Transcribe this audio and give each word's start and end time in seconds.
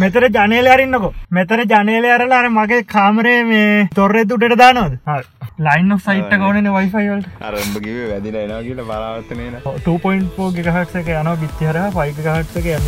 මෙතර 0.00 0.24
ජනේල 0.28 0.66
අරන්නකො 0.66 1.08
මෙතර 1.30 1.58
ජනේල 1.70 2.04
අරලා 2.10 2.38
අර 2.38 2.46
මගේ 2.50 2.84
කාමරේ 2.92 3.40
මේ 3.44 3.88
තොරෙ 3.94 4.22
තුටට 4.24 4.54
දානොද 4.60 4.92
ලයින් 5.60 5.92
සයිට් 5.98 6.32
ගෝන 6.42 6.68
වයිෆයිවල්ට 6.68 7.42
අරම්භකිව 7.42 7.98
වැදිල 8.12 8.38
එනා 8.42 8.60
කියල 8.62 8.80
බලාවත්තනේන 8.82 9.54
2.4 9.66 10.48
ගහටක 10.58 11.10
යන 11.14 11.30
බිත්තිහර 11.42 11.80
පයික 11.92 12.18
ගහටක 12.20 12.66
යන්න 12.70 12.86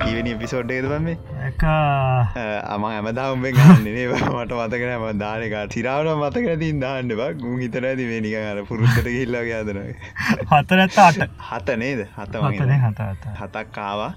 කීවනි 0.00 0.32
පිසෝඩ්ඩේද 0.36 0.86
එක 0.90 1.39
අම 2.66 2.84
ඇමදාම්ෙන් 2.84 3.54
ගන්නේ 3.54 4.06
මට 4.12 4.52
මතකන 4.52 4.92
ම 4.94 5.18
දානක 5.18 5.54
තිරාවන 5.68 6.10
මතක 6.16 6.58
තින් 6.58 6.80
දාන්න 6.80 7.08
බක් 7.10 7.38
ගුම් 7.40 7.58
හිතර 7.58 7.84
ඇති 7.84 8.06
මේනික 8.06 8.36
අර 8.40 8.62
පුරුත්තට 8.64 9.06
හිල්ලාගේ 9.08 9.60
අදන 9.60 9.80
හතරත්ත 10.50 10.98
අට 10.98 11.22
හත. 11.50 11.76
නේද? 11.76 12.00
හත 12.16 12.34
හතක් 13.36 13.66
කාවා 13.72 14.12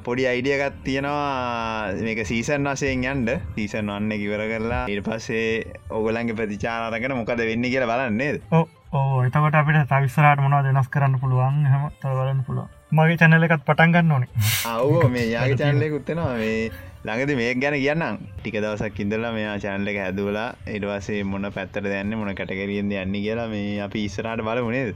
පොඩි 0.00 0.26
අයිඩියගත් 0.26 0.80
තියෙනවා. 0.84 1.92
මේක 2.00 2.24
සීසන් 2.26 2.64
වසයෙන් 2.66 3.04
යන්ඩ 3.04 3.34
සීසන් 3.54 3.86
වන්න 3.88 4.16
කිවර 4.16 4.44
කරලා 4.52 4.86
ඉට 4.88 5.04
පස්සේ 5.04 5.78
ඔගලන්ගේ 5.90 6.34
ප්‍රතිචාරගෙන 6.34 7.16
මොකද 7.16 7.44
වෙන්න 7.44 7.62
කියලා 7.66 7.92
බලන්නේද 7.92 8.42
ඕ 8.50 9.22
එතකට 9.22 9.54
අපිට 9.54 9.84
තවිස්සරට 9.86 10.40
මොනා 10.40 10.64
දෙනස් 10.64 10.88
කරන්න 10.88 11.20
පුළුවන්? 11.20 11.64
හම 11.66 11.88
තවලන්න 12.00 12.44
පුළුව 12.44 12.77
මගේ 12.92 13.16
චැනල 13.16 13.44
එකත් 13.46 13.64
පටන්ගන්න 13.66 14.12
ඕනේ. 14.12 14.30
අවෝ 14.66 15.08
මේ 15.08 15.26
යාගේ 15.30 15.56
චැනලෙකුත්තෙනවා 15.56 16.34
මේ 16.36 16.70
ළඟද 17.06 17.32
මේ 17.40 17.54
ගැන 17.62 17.76
කියන්නම්. 17.78 18.18
ටික 18.38 18.56
දවසක් 18.62 18.98
ඉඳලා 19.04 19.30
මෙයා 19.36 19.54
චැනල 19.62 19.88
එක 19.90 19.98
හැදවලා 20.02 20.46
ඉඩවසේ 20.76 21.20
මොන 21.30 21.46
පැත්තර 21.56 21.84
දැන්න 21.92 22.14
මොන 22.20 22.30
කටකරියෙන්ද 22.38 22.92
යන්න 23.02 23.16
කියලා 23.24 23.46
මේ 23.52 23.78
අපි 23.86 24.04
ඉස්සරට 24.08 24.42
බලමුණේද 24.46 24.94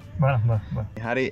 හරි 1.07 1.27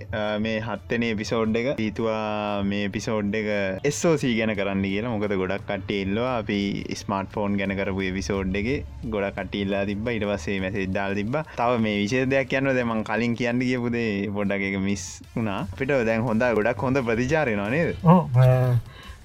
මේ 0.44 0.56
හත්තනේ 0.68 1.12
පිසෝඩ් 1.20 1.58
එක 1.60 1.68
හිතුවා 1.82 2.62
මේ 2.70 2.91
පිසෝඩ් 2.96 3.34
එක 3.41 3.48
එස්සෝසී 3.91 4.34
ගැන 4.38 4.54
කරන්න 4.60 4.84
කියලා. 4.86 5.14
මොකද 5.14 5.34
ගොඩක් 5.42 5.66
කට 5.70 5.98
එල්ලවා 6.02 6.34
අපි 6.42 6.60
ස්මර්ට 7.00 7.32
ෆෝන් 7.36 7.58
ගැන 7.60 7.74
කරපු 7.80 8.10
විසෝඩ් 8.18 8.60
එක 8.62 8.70
ගොඩ 9.14 9.30
කටඉල්ලා 9.38 9.84
තිබ 9.91 10.12
ඉටවසේ 10.16 10.58
මැසේ 10.64 10.86
දාල් 10.98 11.18
තිබ 11.20 11.34
තව 11.56 11.80
මේ 11.86 11.96
විශෂ 12.02 12.30
දෙයක් 12.34 12.56
යන්න 12.60 12.74
දෙමන් 12.80 13.04
කලින් 13.10 13.38
කියන්න 13.41 13.66
කියපුදේ 13.66 14.30
පොඩ්ඩක් 14.38 14.68
එක 14.70 14.78
මිස් 14.88 15.04
වුණා. 15.34 15.60
පිට 15.78 15.96
දැන් 16.10 16.26
හොඳ 16.28 16.46
ගොඩක් 16.60 16.86
හොඳ 16.86 17.04
ප්‍රතිචාරය 17.10 17.56
නනේද 17.58 17.96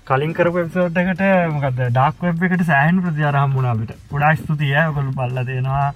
කලින් 0.07 0.33
කරපු 0.33 0.59
එප්සෝට් 0.59 0.97
එකට 1.01 1.21
මොකද 1.51 1.77
ඩක් 1.77 2.25
වෙබ් 2.25 2.43
එකට 2.47 2.63
සෑහන් 2.65 2.99
ප්‍රතිාරහම් 3.01 3.55
වුණාට 3.55 3.93
පුඩා 4.09 4.33
ස්තුතිය 4.37 4.75
ඔකොළු 4.81 5.13
බල්ල 5.13 5.39
දෙනවා 5.47 5.87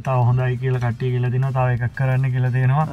තව 0.00 0.16
හොඳයි 0.28 0.56
කියල 0.62 0.76
කට්ටිය 0.82 1.12
කියල 1.14 1.30
දින 1.34 1.48
තව 1.56 1.66
එකක් 1.76 1.96
කරන්න 1.98 2.30
කියල 2.34 2.46
දෙනවා. 2.56 2.86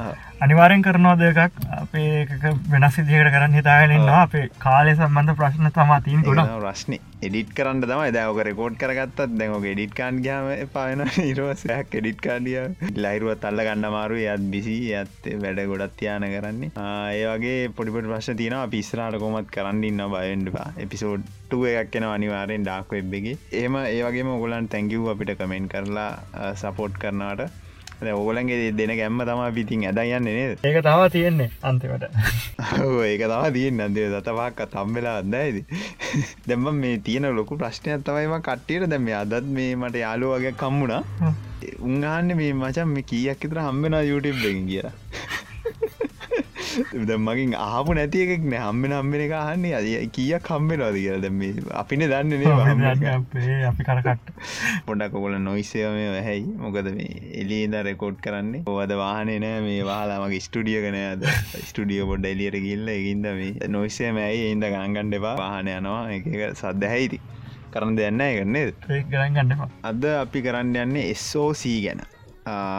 අනිවාරෙන් 0.44 0.82
කරනවා 0.82 1.16
දෙකක් 1.20 1.60
අපේ 1.78 2.26
වෙනස් 2.72 2.94
සිදිකට 2.96 3.30
කරන්න 3.34 3.56
හිතාගෙනන්නවා 3.58 4.22
අපේ 4.26 4.48
කාලය 4.64 4.94
සම්බන්ධ 4.96 5.36
ප්‍රශ්න 5.40 5.72
තමා 5.78 6.00
තිීන් 6.06 6.26
ගොඩ 6.28 6.42
රශ්න 6.64 6.98
එඩිට් 7.28 7.50
කරන්න 7.56 7.82
තම 7.84 8.04
දැවක 8.16 8.40
රෙකෝඩ් 8.48 8.78
කරගත්තත් 8.82 9.36
දැක 9.40 9.66
එඩිට් 9.72 9.96
කාන් 9.98 10.22
ගම 10.26 10.70
පාන 10.76 11.04
ඉරවසයක් 11.24 11.98
එඩිට් 12.00 12.22
කාඩිය 12.26 12.62
ලයිරුවත් 13.04 13.44
අල්ල 13.50 13.64
ගන්න 13.66 13.90
මාරු 13.96 14.22
යත් 14.22 14.46
බිසි 14.54 14.78
ඇත් 15.00 15.28
වැඩ 15.44 15.60
ගොඩත් 15.72 15.98
තියාන 16.00 16.28
කරන්නේ. 16.36 16.72
ඒ 17.16 17.26
වගේ 17.26 17.68
පොඩිපට 17.76 18.08
ප්‍රශ්න 18.12 18.40
තියන 18.40 18.56
පිස්රාට 18.76 19.20
කොමත් 19.24 19.52
කරන්නන්න 19.56 20.08
බයෙන්ඩවා 20.16 20.70
එපිසෝඩ් 20.86 21.28
එකක් 21.72 21.90
කෙන 21.90 22.04
අනිවාරෙන් 22.04 22.62
ඩාක් 22.64 22.90
වෙබ්බගේ 22.90 23.38
ඒම 23.52 23.80
ඒවගේ 23.80 24.24
මොගලන් 24.24 24.68
තැංකිව් 24.68 25.10
අපිට 25.14 25.34
කමෙන්් 25.38 25.68
කරලා 25.68 26.54
සපෝට් 26.54 26.96
කරනාට 26.98 27.50
ඕගලන්ගේ 28.00 28.72
දෙන 28.72 28.92
ගැම්ම 28.96 29.20
තම 29.20 29.42
පිතින් 29.54 29.84
ඇද 29.84 29.98
යන්න 30.00 30.24
නේද? 30.24 30.64
ඒක 30.64 30.78
තවා 30.82 31.08
තියෙන්නේ 31.08 31.50
අන්තිවට 31.62 32.06
ඒක 33.04 33.22
තම 33.22 33.52
තියෙන් 33.52 33.80
අන්දේ 33.80 34.08
දතවාක් 34.08 34.62
තම්වෙලා 34.72 35.18
අදයිද 35.20 35.64
දැම්ම 36.48 36.70
මේ 36.76 36.96
තියෙන 36.98 37.28
ලොකු 37.36 37.58
ප්‍රශ්නයක් 37.58 38.04
තමයිම 38.04 38.34
කට්ටියට. 38.40 38.88
දැම 38.88 39.08
අදත් 39.14 39.52
මේ 39.58 39.76
මට 39.76 40.04
යාලු 40.04 40.32
වගේ 40.32 40.54
කම්මුණා 40.54 41.02
උන්ගන්න 41.80 42.36
මේ 42.36 42.52
මචන් 42.54 42.88
මේ 42.88 43.02
කීයක් 43.02 43.44
තර 43.44 43.60
හම්බෙන 43.60 44.00
YouTube 44.02 44.40
එක 44.42 44.64
කියලා 44.66 44.94
මගින් 47.26 47.54
ආපු 47.58 47.94
නැති 47.98 48.22
එකක් 48.24 48.44
නෑ. 48.44 48.62
හම්බෙන 48.64 48.94
හම්බෙන 48.96 49.24
එක 49.26 49.34
අහන්නේ. 49.38 49.72
අද 49.78 50.12
කිය 50.16 50.32
කම්බෙනවාද 50.40 50.96
කියලා 50.96 51.22
දැම 51.24 51.40
අපින 51.82 52.04
දන්න 52.04 52.32
අපි 53.70 53.88
කරකට 53.88 54.30
පොඩක් 54.86 55.16
කොල 55.16 55.36
නොයිසයම 55.40 55.98
හැයි 56.20 56.46
මොකද 56.62 56.90
මේ 56.98 57.10
එලියද 57.42 57.76
රෙකෝඩ් 57.88 58.20
කරන්නේ. 58.26 58.62
ඕවද 58.66 58.94
වාහනේ 59.02 59.38
නෑ. 59.38 59.64
මේ 59.66 59.82
වාලාමගේ 59.84 60.44
ස්ටඩිය 60.46 60.80
කන 60.86 61.00
අද. 61.02 61.26
ස්ටඩිය 61.70 62.06
පොඩ්ඩ 62.12 62.30
එලියට 62.34 62.60
ගිල්ල 62.68 62.94
ඉගින්ද 62.96 63.28
මේ 63.40 63.72
නොයිසය 63.76 64.12
මෑයි 64.12 64.54
ඉන්ද 64.54 64.70
ගංගන්ඩ 64.76 65.20
එපා. 65.20 65.36
වාහන 65.42 65.74
යනවා. 65.76 66.00
එක 66.16 66.32
සද්ද 66.54 66.94
හැයිති 66.94 67.20
කරන්න 67.72 67.98
දෙන්න 67.98 68.22
එකන්නේ 68.22 68.64
ගරගන්න 69.10 69.68
අද 69.82 70.06
අපි 70.12 70.42
කරන්න 70.42 70.74
යන්නේ 70.84 71.14
SOC 71.16 71.62
ගැන 71.84 72.02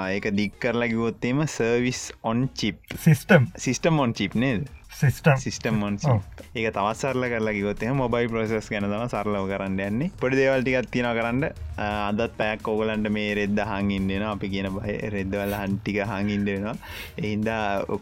ඒක 0.10 0.30
දික් 0.38 0.60
කරලා 0.60 0.92
ගිවොත්තේම 0.92 1.42
service 1.48 2.04
on 2.24 2.46
chip 2.54 2.96
system 2.98 3.50
system 3.58 4.00
on 4.00 4.14
chip 4.14 4.36
නේද 4.36 4.70
සිිස්ටම් 5.02 5.42
සිිස්ටම් 5.46 5.82
මොන් 5.82 5.98
ඒක 6.06 6.68
තවත් 6.78 6.96
සරල 7.02 7.28
කරලා 7.34 7.58
ගොත් 7.66 7.84
මොබයි 8.02 8.32
ප්‍රසස් 8.34 8.70
ගැන 8.74 8.88
තම 8.92 9.06
සරලව 9.14 9.46
කරන්න 9.52 9.80
යන්නේ. 9.88 10.12
පොඩි 10.22 10.42
දේවල්ටිකත් 10.42 10.92
තියෙන 10.96 11.12
කරන්න. 11.18 11.44
අදත් 11.82 12.34
පැයක් 12.40 12.68
ඔගලන්ට 12.72 13.10
මේ 13.18 13.36
රෙද්ද 13.40 13.60
හංගින්දෙන 13.72 14.26
අපි 14.32 14.50
කියන 14.54 14.68
බය 14.76 14.96
රෙද්දවල 15.16 15.54
හන්ටික 15.60 15.98
හංගින්දෙනවා 16.12 16.76
එහින්ද 17.22 17.50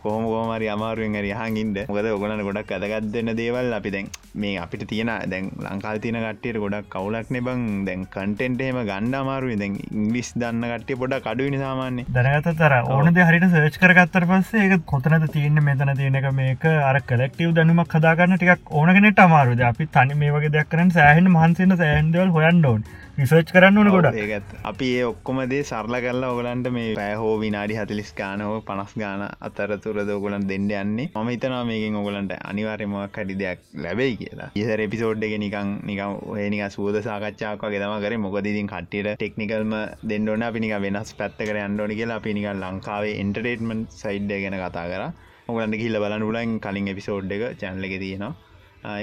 කොහොම 0.03 0.25
කෝමරි 0.31 0.67
අමාරුවෙන් 0.75 1.19
හරි 1.19 1.31
හංගින්ද 1.41 1.77
මොකද 1.89 2.09
ඔගලන්න 2.15 2.43
ගොඩක් 2.47 2.73
ඇදගත් 2.77 3.11
දෙන්න 3.13 3.35
දේවල්. 3.41 3.71
අපි 3.79 3.91
දැන් 3.95 4.09
මේ 4.41 4.57
අපිට 4.63 4.83
තියෙන 4.91 5.11
දැන් 5.31 5.45
ලංකාල් 5.65 6.01
තියන 6.03 6.17
කට්ටියට 6.23 6.59
ගොඩක් 6.63 6.89
කවුලක් 6.95 7.31
නෙබං 7.35 7.63
දැන් 7.87 8.03
කන්ටෙන්ටේම 8.15 8.81
ගණ්ඩ 8.89 9.19
අමාරුව 9.21 9.55
දැන් 9.61 9.77
ඉංගලිස් 9.99 10.33
දන්න 10.35 10.67
කට්ටිය 10.73 10.99
පොඩ 11.01 11.15
කඩුවනි 11.27 11.61
සාමාන්‍ය 11.63 12.05
දැනගත 12.17 12.51
තර 12.61 12.75
ඕනද 12.95 13.21
හරිට 13.29 13.47
සර්ච් 13.49 13.79
කරගත්තර 13.83 14.27
පස්සේ 14.31 14.79
කොතනද 14.91 15.27
තියන්න 15.35 15.63
මෙතන 15.69 15.93
තියෙනක 16.01 16.29
මේක 16.41 16.67
අර 16.89 17.01
කලෙක්ටව 17.09 17.51
දැනුමක් 17.57 17.95
හදාගන්න 17.95 18.37
ටිකක් 18.37 18.73
ඕනගෙනට 18.73 19.25
අමාරුද 19.25 19.61
අපි 19.67 19.91
තනි 19.95 20.19
මේ 20.21 20.33
වගේ 20.35 20.55
දෙයක් 20.55 20.71
කරන 20.71 20.95
සෑහන් 20.95 21.35
මහන්සේන 21.35 21.77
සෑහන්දවල් 21.77 22.35
හොයන්ඩෝන් 22.37 22.81
විසර්ච් 23.19 23.49
කරන්න 23.51 23.77
ඕන 23.79 23.89
ගොඩ 23.91 24.15
ඒත් 24.15 24.51
අපි 24.63 24.87
ඒ 24.97 25.03
ඔක්කොමදේ 25.05 25.59
සරල 25.61 25.95
කරලා 25.99 26.29
ඔගලන්ට 26.33 26.67
මේ 26.71 26.93
පැහෝ 26.99 27.33
විනාඩි 27.41 27.75
හතලිස් 27.79 28.11
ගානහෝ 28.15 28.59
පනස් 28.61 28.93
ගාන 29.01 29.23
අතරතුරද 29.41 30.11
ඔගලන් 30.11 30.45
දෙන්න 30.51 30.69
යන්නේ. 30.73 31.07
ම 31.15 31.29
හිතනා 31.29 31.59
මේකින් 31.65 31.99
ඔගලන්ට 32.01 32.33
අනිවාර්යමක් 32.41 33.19
හඩි 33.19 33.37
දෙයක් 33.41 33.65
ලැබයි 33.77 34.15
කියලා. 34.15 34.49
ඉසර 34.55 34.83
එපිසෝඩ් 34.85 35.25
එක 35.27 35.35
නිකං 35.37 35.73
නිකම් 35.83 36.15
ඔයනික 36.27 36.63
සූද 36.71 36.99
සාකච්ඡාවක් 37.01 37.65
ගෙතම 37.67 37.95
කර. 37.99 38.15
මොකදදින් 38.19 38.69
කට්ටියට 38.69 39.11
ටෙක්නිකල්ම 39.15 39.75
දෙන්නඩන 40.03 40.47
අපිනික 40.49 40.75
වෙනස් 40.79 41.11
පැත්තකර 41.13 41.59
අන්ඩෝනි 41.59 41.99
කියලා 41.99 42.21
අපි 42.21 42.37
නිකල් 42.37 42.63
ලංකාවේ 42.63 43.17
ඉන්ටරේටමන් 43.23 43.83
සයිඩ් 43.95 44.31
ගැන 44.37 44.57
කතා 44.59 44.87
කර. 44.87 45.03
ඔගලන්ට 45.49 45.79
කිල්ල 45.81 45.99
බලන්න 46.03 46.27
උලන් 46.29 46.59
කලින් 46.65 46.91
එපිසෝඩ් 46.93 47.31
එක 47.37 47.43
චැන්ල 47.61 47.87
එක 47.87 47.95
තියෙනවා. 48.03 48.33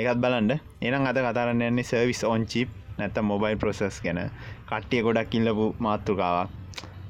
ඒකත් 0.00 0.20
බලන්ඩ 0.24 0.52
එනම් 0.82 1.08
අත 1.10 1.18
කතාරන්න 1.26 1.66
යන්නේ 1.70 1.88
සර්විස් 1.90 2.22
ඔන් 2.34 2.46
චිප් 2.52 2.70
නැත 2.98 3.18
මොබයිල් 3.30 3.58
ප්‍රොසෙස් 3.64 3.98
ගැන. 4.04 4.20
කට්ටිය 4.70 5.02
ගොඩක් 5.06 5.34
ඉල්ලපු 5.40 5.66
මාතෘකාවක්. 5.86 6.50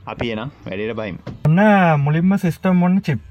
අපි 0.07 0.27
එනම් 0.33 0.51
වැඩට 0.65 0.99
බයිම් 0.99 1.17
ඔන්න 1.49 1.61
මුලින්ම 2.03 2.35
සිිස්ටම් 2.43 2.83
ඔන්න 2.89 2.99
චිප් 3.07 3.23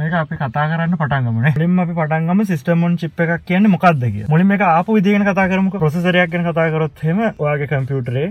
මේක 0.00 0.14
අපි 0.18 0.36
කතා 0.36 0.66
කරන්න 0.68 0.96
පටන්ගමන 0.96 1.46
ලින් 1.56 1.80
අපි 1.82 1.94
පටන්ගම 1.94 2.42
සිස්ටමොන් 2.46 2.96
චිප් 2.96 3.22
එකක් 3.24 3.44
කියන්න 3.44 3.70
මොකක්දක 3.72 4.16
මුලින් 4.30 4.54
එක 4.56 4.64
ආපු 4.66 4.96
විදිගෙන 4.96 5.26
කතා 5.26 5.46
කරම 5.50 5.70
ප්‍රසරයක් 5.74 6.30
ගැන 6.32 6.46
කතාකරොත්හෙම 6.46 7.20
ඔයාගේ 7.22 7.70
කම්පියුටරේ 7.72 8.26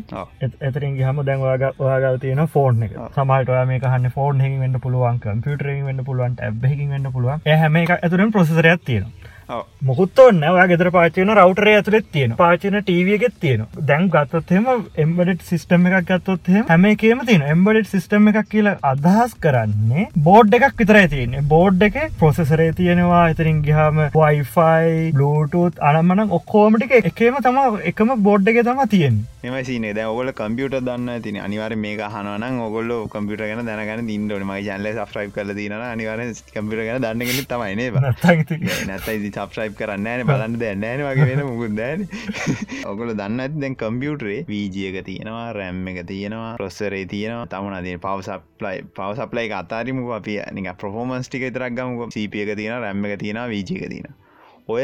එතරින් 0.62 0.98
හම 1.02 1.22
දැන් 1.24 1.44
වාග 1.44 1.66
ඔයාගල් 1.80 2.20
තියෙන 2.20 2.44
ෆෝර්න් 2.50 2.84
එක. 2.84 2.96
සමට 3.12 3.66
මේ 3.68 3.82
හන්න 3.86 4.16
ෆෝර්න් 4.16 4.46
හෙකින් 4.46 4.60
වන්න 4.60 4.84
පුළුවන් 4.86 5.20
කම්පියුටරින් 5.22 5.84
වන්න 5.86 6.06
පුළුවන් 6.06 6.40
ඇබ්හෙකින් 6.42 6.90
වන්න 6.90 7.12
පුළුවන්. 7.12 7.46
හැම 7.56 7.78
එක 7.78 7.94
ඇතුරෙන් 7.96 8.32
ප්‍රසරයක් 8.32 8.86
තියෙනවා 8.86 9.38
මොකුත් 9.82 10.20
ඔන්න 10.22 10.44
ඔයා 10.48 10.68
ගෙදර 10.70 10.90
පාචන 10.96 11.32
රවටරය 11.34 11.72
ඇතුළෙත් 11.76 12.08
තියෙන 12.14 12.34
පාචන 12.40 12.76
ටීවගෙත් 12.80 13.38
තියෙන 13.44 13.64
දැන් 13.90 14.10
ගත්තොත්හෙම 14.14 14.68
එම්බඩට 15.04 15.46
සිස්ටම් 15.48 15.88
එකක් 15.90 16.10
ගත්තොත් 16.10 16.52
හැම 16.70 16.86
එකේම 16.90 17.24
තියෙන 17.30 17.46
එම්බඩට 17.54 17.90
සිස්ටම් 17.94 18.30
එකක් 18.32 18.52
කියලා 18.52 18.76
අදහස් 18.92 19.34
කරන්නේ 19.46 20.06
බෝඩ් 20.20 20.54
එකක් 20.58 20.78
විතරයි 20.82 21.10
තියන්නේ. 21.14 21.42
බෝඩ් 21.54 21.82
එක 21.88 21.98
පොසෙසරේ 22.20 22.70
තියෙනවා. 22.74 23.24
එතරින් 23.34 23.64
ගහම 23.66 24.04
වයිෆයි 24.16 25.10
බ්ලෝටත් 25.18 25.82
අනම්මන 25.90 26.36
ඔක්කෝමටික 26.40 26.94
එකේම 27.02 27.42
තම 27.42 27.60
එකම 27.92 28.14
බෝඩ් 28.20 28.54
එක 28.54 28.62
තම 28.62 28.84
තියෙන් 28.94 29.20
එම 29.44 29.58
සිනේ. 29.64 29.94
දැ 29.94 30.06
ඔගල 30.06 30.32
කම්පියට 30.34 30.78
දන්න 30.82 31.26
තින 31.26 31.42
අනිවර 31.48 31.78
මේ 31.78 31.98
හනවන 32.10 32.62
ඔගොල්ල 32.68 32.94
කම්පිට 33.10 33.44
ගැන 33.44 33.66
දැනගන 33.66 34.06
දින්නට 34.08 34.48
මයි 34.52 34.62
ජන්ල 34.62 34.94
සෆ්‍රයි් 35.00 35.34
කල 35.34 35.56
දන 35.56 35.88
අනිවර 35.88 36.24
කම්පිට 36.54 36.86
ගැන 36.86 37.04
දන්නගෙන 37.04 37.44
තමයිනේ 37.48 37.90
නැතයි 38.88 39.39
සබ්ස්්‍රයිප් 39.40 39.76
කරන්න 39.80 40.08
ෑන 40.08 40.24
බලන්න 40.30 40.58
දැන්න 40.62 40.86
ෑන 40.86 41.04
වගේ 41.06 41.28
වෙන 41.30 41.44
මුකුත් 41.46 41.76
දැන 41.78 42.06
ඔගල 42.92 43.14
දන්න 43.14 43.44
ඇති 43.44 43.62
දැන් 43.64 43.76
කම්පියුටරේ 43.76 44.40
වීජියක 44.48 44.98
තියෙනවා 45.06 45.46
රැම් 45.54 45.84
එක 45.88 46.02
තියෙනවා 46.06 46.54
ප්‍රොස්සරේ 46.56 47.06
තියෙනවා. 47.08 47.46
තමනදේ 47.48 47.98
පවසප්ලයි 48.00 48.88
පවසප්ලයි 48.96 49.54
අතාරිමුක 49.60 50.12
අපිය 50.14 50.40
නික 50.54 50.72
ප්‍රෆෝමන්ස් 50.78 51.30
ටික 51.30 51.48
තරක් 51.52 51.72
ගමුක. 51.74 52.12
සීපියක 52.12 52.56
තියෙන 52.56 52.80
රැම්ම 52.80 53.06
එක 53.06 53.20
තියෙන 53.20 53.42
වීජික 53.50 53.86
තියෙන 53.88 54.18
ඔය 54.68 54.84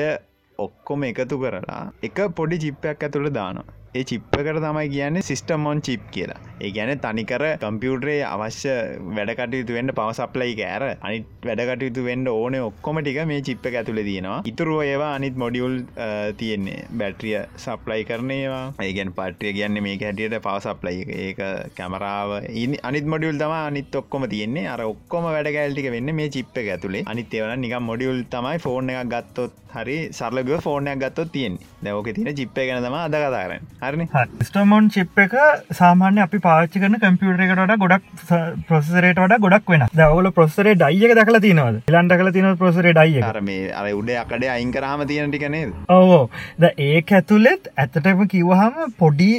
ඔක්කොම 0.59 1.03
එකතු 1.03 1.41
කරලා 1.41 1.81
එක 2.03 2.21
පොඩි 2.35 2.57
චිප්පයක් 2.57 3.03
ඇතුළ 3.03 3.29
දානවා. 3.31 3.84
ඒ 3.97 4.03
චිප්පකට 4.09 4.57
තමයි 4.63 4.87
කියන්නේ 4.93 5.21
සිිස්ටමොන් 5.25 5.81
චිප් 5.87 6.01
කියලා. 6.15 6.39
ඒ 6.65 6.71
ගැන 6.75 6.89
තනිකර 7.03 7.43
කම්පියුටරේ 7.61 8.17
අවශ්‍ය 8.29 8.73
වැඩකටයුතු 9.17 9.77
වෙන්ට 9.77 9.93
පවසප්ලයි 9.99 10.55
කෑර 10.59 10.83
අනි 11.07 11.19
වැඩකටයුතු 11.49 12.03
වෙන්ඩ 12.07 12.31
ඕන 12.33 12.57
ඔක්කොම 12.59 12.99
ටික 12.99 13.19
මේ 13.31 13.39
චිප්ප 13.49 13.69
ඇතුළ 13.71 14.01
තියෙනවා. 14.09 14.41
ඉතුරුව 14.51 14.81
ඒවා 14.89 15.13
අනිත් 15.19 15.39
මොඩියුල් 15.43 15.77
තියෙන්නේ. 16.41 16.79
බැට්‍රිය 16.99 17.37
සප්ලයි 17.65 18.03
කරනවා 18.11 18.63
ඒගැන් 18.87 19.15
පට්‍රිය 19.19 19.53
කියන්න 19.59 19.83
මේ 19.87 19.97
හැටියට 20.03 20.37
පවසප්ලයි 20.47 21.05
ඒක 21.27 21.41
කැමරාව 21.79 22.37
අනිත් 22.89 23.11
මොඩියුල් 23.13 23.39
තම 23.43 23.57
අනිත් 23.61 23.99
ඔක්කොම 24.01 24.27
තියන්නේ. 24.35 24.67
අර 24.73 24.83
ඔක්කොම 24.91 25.29
වැඩගෑල්ටික 25.31 25.91
වෙන්න 25.97 26.15
මේ 26.19 26.33
චිප්ප 26.37 26.63
ඇතුළේ 26.65 27.05
අනිත් 27.13 27.37
ඒවන 27.39 27.63
නිකම් 27.67 27.91
මොඩියුල් 27.91 28.25
තමයි 28.35 28.57
ෆෝර්න 28.67 28.91
එකක් 28.95 29.13
ගත්තොත් 29.15 29.61
හරි 29.75 29.97
සරලග 30.17 30.49
ෆෝර්නයක් 30.65 30.99
ගත්තොත් 30.99 31.31
තියෙන් 31.31 31.55
දැවක 31.85 32.09
තින 32.15 32.29
චිප්පය 32.37 32.67
ගැන 32.67 32.83
තම 32.83 32.95
අද 32.97 33.15
කතාරන්න 33.23 33.65
හරි 33.81 33.84
ස්ටමෝන් 34.43 34.89
චිප් 34.89 35.19
එක 35.19 35.35
සාමාන්‍ය 35.73 36.23
අපි 36.23 36.39
පාච්චි 36.39 36.83
කරන 36.83 36.97
කම්පියුටර 36.97 37.45
එකට 37.47 37.83
ගොඩක් 37.83 38.05
ප්‍රසරේට 38.67 39.19
වඩ 39.19 39.39
ගොඩක් 39.39 39.73
වෙන 39.73 39.85
දවල 39.93 40.31
ප්‍රොසරේ 40.31 40.75
ඩයික 40.75 41.15
දකල 41.15 41.39
තිනවද 41.39 41.93
ලන්ට 41.93 42.19
කල 42.19 42.31
තින 42.31 42.49
ප්‍රසරේ 42.57 42.93
ඩයිය 42.93 43.43
මේ 43.43 43.71
අර 43.73 43.91
උඩ 43.93 44.13
අකඩේ 44.17 44.51
අයින් 44.51 44.71
කරහම 44.71 45.05
තියෙනටිකනේ 45.05 45.65
ඕ 45.91 46.21
ද 46.57 46.73
ඒක 46.85 47.15
ඇතුළෙත් 47.15 47.71
ඇතටම 47.77 48.25
කිවහම 48.27 48.81
පොඩි 48.97 49.31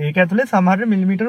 ඒක 0.00 0.16
ඇතුළේ 0.18 0.50
සමහර 0.50 0.86
මිලිමිට 0.86 1.26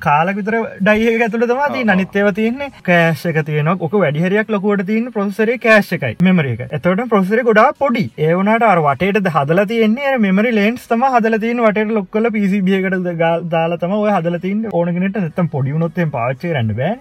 කාලක 0.00 0.36
විතර 0.36 0.58
ඩයිහ 0.82 1.22
ඇතුළ 1.22 1.46
තමති 1.48 1.84
නනිත්තේව 1.86 2.28
තියන්නේ. 2.34 2.70
කෑශක 2.82 3.38
තියන 3.46 3.70
ක 3.82 3.92
වැඩිහරයක් 3.96 4.48
ලොකුවට 4.48 4.86
තියන 4.86 5.10
ප්‍රසරේ 5.12 5.58
කෑශකයි 5.58 6.16
මෙමරේක 6.20 6.62
ඇතවට 6.68 7.04
ප්‍රසරේ 7.08 7.44
ගොඩා 7.44 7.68
පොඩි. 7.74 8.04
ඒවනට 8.20 8.64
අර 8.64 8.80
වටේට 8.80 9.28
හදල 9.28 9.62
තියන්නේ 9.66 10.18
මෙමරි 10.18 10.52
ලේන්ස් 10.52 10.86
තම 10.88 11.04
හදල 11.08 11.38
තියන 11.44 11.62
වට 11.64 11.84
ලොක්කල 12.14 12.28
පිසිබියකට 12.34 12.96
දාලා 13.52 13.78
තම 13.82 13.94
ඔය 13.96 14.10
හදල 14.14 14.36
තින් 14.44 14.58
ඕනගෙනට 14.78 15.16
නැතම් 15.16 15.48
පොඩිුණොත්තෙන් 15.54 16.10
පාච්චේ 16.16 16.52
රන්න 16.52 16.74
බෑ. 16.80 16.94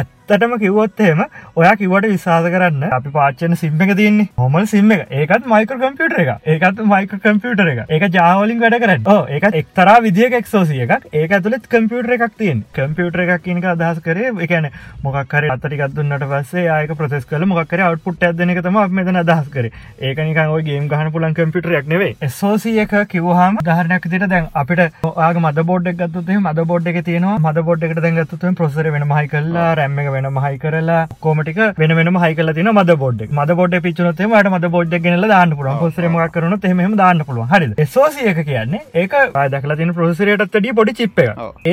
ඇත්තටම 0.00 0.54
කිවොත්තේම 0.62 1.22
ඔයා 1.56 1.74
කිවට 1.80 2.08
විශවාස 2.12 2.46
කරන්න. 2.54 2.84
අපි 2.98 3.10
පාච්චන 3.16 3.56
සිම්ම 3.62 3.82
එක 3.86 3.92
තියන්නේ. 4.00 4.28
හොමල් 4.42 4.66
සිම්ම 4.72 4.92
එක. 4.96 5.02
ඒකත් 5.20 5.48
මයික 5.52 5.72
කම්පියුටර 5.72 6.20
එක 6.22 6.30
ඒකත් 6.54 6.82
මයික 6.92 7.14
කම්පියුටර 7.26 7.70
එක 7.72 7.80
ඒක 7.96 8.06
ජාවලින් 8.16 8.62
වැඩ 8.64 8.78
කරන්න. 8.84 9.04
ඕ 9.14 9.26
ඒක 9.28 9.48
එක්තරා 9.60 9.96
විදිිය 10.06 10.38
එක්සෝසිය 10.40 10.82
එකක්. 10.86 11.08
ඒක 11.12 11.36
ඇතුළෙත් 11.38 11.68
කම්පියුටර 11.74 12.16
එකක් 12.18 12.38
තියෙන් 12.38 12.64
කම්පියුටර 12.78 13.24
එකක් 13.26 13.44
කියනක 13.48 13.68
අදහස් 13.74 14.00
කරේ 14.06 14.32
එකන 14.46 14.70
මොකක්කර 15.04 15.48
අතටිකත්දුන්නට 15.56 16.26
පස්සේ 16.32 16.66
ආයක 16.76 16.94
ප්‍රසෙස් 17.00 17.28
කල 17.32 17.46
මොක්කර 17.52 17.84
අවට්පුට් 17.88 18.26
ඇදන 18.30 18.54
එක 18.56 18.62
තම 18.68 18.80
මෙතන 19.00 19.20
අදහස් 19.24 19.52
කර. 19.56 19.70
ඒකනික 20.00 20.42
ඔය 20.46 20.62
ගේම් 20.70 20.88
ගහන 20.94 21.12
පුලන් 21.12 21.36
කම්පියුටරයක් 21.40 21.92
නෙවේ 21.94 22.16
එසෝසිය 22.28 22.80
එක 22.86 22.96
කිවහම 23.12 23.60
ගහරනයක් 23.68 24.10
තිට 24.14 24.26
දැන් 24.34 24.48
අපිට 24.64 24.84
ආග 25.28 25.42
මද 25.44 25.66
බෝඩ් 25.70 25.92
ගත්තුේ 26.00 26.40
මද 26.40 26.66
බෝඩ් 26.72 26.90
එක 26.92 27.02
තියෙනවා. 27.04 27.38
මද 27.44 27.66
බෝඩ් 27.68 27.88
එකට 27.88 28.02
දැගත්තුම 28.06 28.58
ප්‍රසර 28.60 28.90
වෙන 28.96 29.08
මහි 29.12 29.28
කල්ලා 29.34 29.70
රැම්ම 29.82 30.02
එක 30.04 30.10
වෙන 30.16 30.30
මහයි 30.38 30.58
කරලා 30.64 31.00
කෝමටික 31.26 31.62
වෙන 31.80 31.96
වෙන 32.00 32.14
මහයි 32.16 32.34
කල 32.40 32.54
තින 32.58 32.70
මද 32.74 32.98
බෝඩ් 33.04 33.22
මද 33.30 33.56
බෝඩ් 33.60 33.78
පිචනොතේ 33.86 34.28
මට 34.30 34.52
මද 34.54 34.70
බෝඩ් 34.74 34.94
ගෙනල 35.04 35.26
දාන්න 35.32 35.54
පුළුවන්. 35.58 35.78
පොසරම 35.82 36.16
කරන 36.34 36.54
එහෙම 36.62 36.96
දාන්න 37.00 37.22
පුළුවන්. 37.28 37.48
හරි 37.52 37.86
සෝසිය 37.94 38.28
එක 38.32 38.40
කියන්නේ 38.48 38.82
ඒක 39.02 39.14
දකලා 39.54 39.78
තින 39.80 39.92
ප්‍රසරයටත් 39.96 40.56
ඩිය 40.56 40.74
පොඩි 40.78 40.94
චිප්ප 41.00 41.20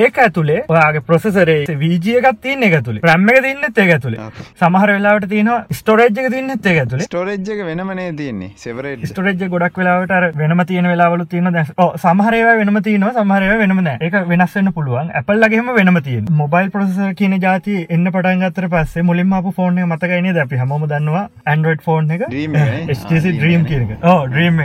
ඒක 0.02 0.20
ඇතුළේ 0.26 0.62
ඔයාගේ 0.76 1.06
ප්‍රසෙසරේ 1.10 1.78
වීජියකත් 1.84 2.42
තියන්න 2.46 2.68
එක 2.70 2.78
තුළේ 2.88 3.04
ප්‍රම්ම 3.06 3.34
එක 3.34 3.42
තින්නත් 3.48 3.82
ඒක 3.84 3.94
ඇතුළේ 3.98 4.30
සමහර 4.62 4.94
වෙලාවට 4.96 5.30
තියන 5.34 5.52
ස්ටෝරේජ්ක 5.80 6.30
තින්නත් 6.36 6.70
ඒක 6.72 6.82
ඇතුළේ 6.84 7.10
ස්ටෝරේජ්ක 7.10 7.64
වෙනමනේ 7.70 8.10
තියන්නේ. 8.22 8.52
සෙවරේ 8.66 8.96
ස්ටෝරේජ් 9.12 9.48
ගොඩක් 9.56 9.82
වෙලාවට 9.84 10.40
වෙනම 10.42 10.66
තියෙන 10.72 10.90
වෙලාවල 10.94 11.26
තියෙන 11.34 11.52
දැ 11.58 11.66
සමහරව 11.98 12.52
වෙනම 12.64 12.82
තියන 12.90 13.08
සමහරව 13.12 13.64
වෙනම 13.64 13.84
ඒක 13.92 14.20
වෙනස්සන්න 14.34 14.74
පුළුවන්. 14.78 15.14
ඇපල්ලගේම 15.22 15.74
වෙනම 15.80 16.02
තිය 16.08 16.22
මොබයිල් 16.42 16.72
ප්‍රසර 16.76 17.14
කියන 17.20 17.38
ජාති 17.46 17.76
එන්න 18.00 18.10
පටන් 18.10 18.42
ගත්තර 18.42 18.68
පස්සේ 18.72 19.04
මුලින්ම 19.04 19.34
අප 19.36 19.48
ෆෝර්න 19.56 19.80
මතකයින 19.84 20.28
ද 20.30 20.42
අපි? 20.42 20.60
හම 20.60 20.86
දන්නවා 20.86 21.24
ඇන්ඩරෝඩ් 21.46 21.82
ෆෝන් 21.82 22.12
එක. 22.16 22.24
ඕ 24.06 24.20
ඩ්‍රීම් 24.28 24.62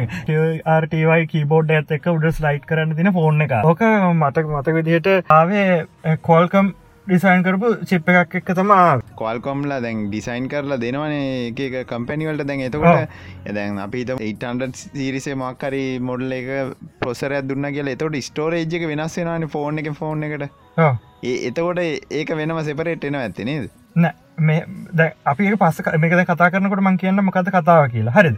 ආර්ටවයි 0.69 1.27
කීබෝඩ් 1.33 1.73
ඇත් 1.73 1.91
එක. 1.91 2.09
උඩ 2.17 2.31
ස්ලයිට් 2.33 2.69
කරන්න 2.71 2.95
තින 2.95 3.13
ෆෝර්න 3.13 3.45
එක. 3.47 3.55
ඕක 3.65 3.85
මතක 4.13 4.47
මතක 4.53 4.77
විදිහට 4.79 5.11
ආවේ 5.33 6.17
කෝල්කම් 6.29 6.71
ඩිසයින් 7.07 7.43
කරපු 7.45 7.71
චිප් 7.85 8.07
එකක් 8.13 8.37
එක්ක 8.41 8.53
තම 8.53 8.71
කොල්කොම්ලා 9.15 9.81
දැන් 9.81 10.05
ඩිසයින් 10.07 10.47
කරලා 10.49 10.79
දෙනවනේ 10.79 11.51
එක 11.65 11.91
කම්පැනිවලට 11.91 12.47
දැන් 12.49 12.63
එතකොට 12.63 13.17
එදැන් 13.47 13.81
අපි 13.81 14.05
800 14.13 14.71
සීරිසේ 14.77 15.35
මක්කරි 15.37 15.83
මොඩල් 16.03 16.37
එක 16.39 16.77
පොසරයක් 17.01 17.51
දුන්න 17.51 17.71
කියලා. 17.71 17.97
එතකොට 17.97 18.21
ස්ටෝරේජ් 18.23 18.79
එක 18.79 18.87
වෙනස් 18.89 19.19
වෙනවානේ 19.21 19.53
ෆෝන් 19.57 19.83
එක 19.83 19.91
ෆෝන් 19.95 20.25
එකට. 20.25 20.49
ඒ 20.79 20.93
එතකොට 21.25 21.81
ඒක 21.81 22.37
වෙනම 22.37 22.61
සෙපරේට් 22.65 23.05
එනවා 23.05 23.23
ඇත්තේ 23.23 23.44
නේද? 23.44 23.71
නෑ 23.97 24.15
මේ 24.38 24.65
ද 24.93 25.12
අපි 25.25 25.55
පස 25.56 25.81
මේකද 25.99 26.25
කතා 26.25 26.50
කරනකට 26.50 26.82
මං 26.82 26.99
කියන්න 26.99 27.23
මොකද 27.23 27.49
කතාව 27.50 27.87
කියලා. 27.93 28.17
හරිද? 28.19 28.37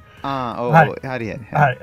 හරි. 1.06 1.33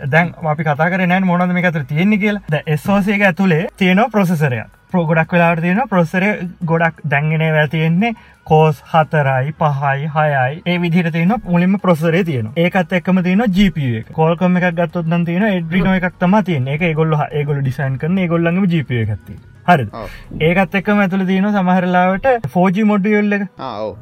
දැන් 0.09 0.33
අපි 0.45 0.63
කතා 0.63 0.89
කරන 0.89 1.17
මොනද 1.25 1.53
මේ 1.53 1.65
අතර 1.65 1.83
තියෙන්නේ 1.85 2.19
කියලා. 2.19 2.63
එස්සෝසේක 2.67 3.27
ඇතුළේ 3.31 3.67
තියෙනවා 3.77 4.09
ප්‍රොසෙසරයක් 4.09 4.79
ගොඩක් 4.93 5.31
වෙලාට 5.33 5.61
තියෙන 5.61 5.81
ප්‍රොසර 5.89 6.23
ගොඩක් 6.65 7.01
දැන්ගෙන 7.09 7.43
වැ 7.53 7.67
තියෙන්නේ 7.67 8.13
කෝස් 8.45 8.81
හතරයි 8.91 9.53
පහයි 9.59 10.09
හයයි. 10.15 10.61
ඒ 10.65 10.77
විදිහට 10.81 11.13
තියෙන 11.13 11.33
මුලින්ම 11.45 11.79
ප්‍රොසරේ 11.79 12.23
තියෙන 12.23 12.51
ඒකත් 12.57 12.97
එක්කම 12.99 13.23
තියෙන 13.23 13.45
ජීප 13.57 13.79
එක. 13.93 14.11
කෝල්කම 14.13 14.59
එකක් 14.59 14.69
ගත්තොත් 14.75 15.07
නම් 15.07 15.25
තියෙන 15.25 15.49
එඩ්‍රිනෝ 15.49 15.95
එකක් 15.95 16.19
තම 16.19 16.37
තියෙන 16.43 16.69
එක 16.75 16.85
ගොල්ල 16.95 17.17
ඒගොල 17.31 17.63
ඩිසයින් 17.63 17.97
කරන 17.97 18.21
ගොල්ලඟම 18.27 18.69
ජීප 18.75 18.95
එකත්තිී 18.99 19.41
හරි 19.67 19.85
ඒකත් 20.45 20.73
එක්කම 20.77 21.01
ඇතුළ 21.01 21.23
තියෙන 21.27 21.45
සමහරලාවට 21.49 22.47
ෆෝජි 22.53 22.83
මොඩියල්ල 22.89 23.35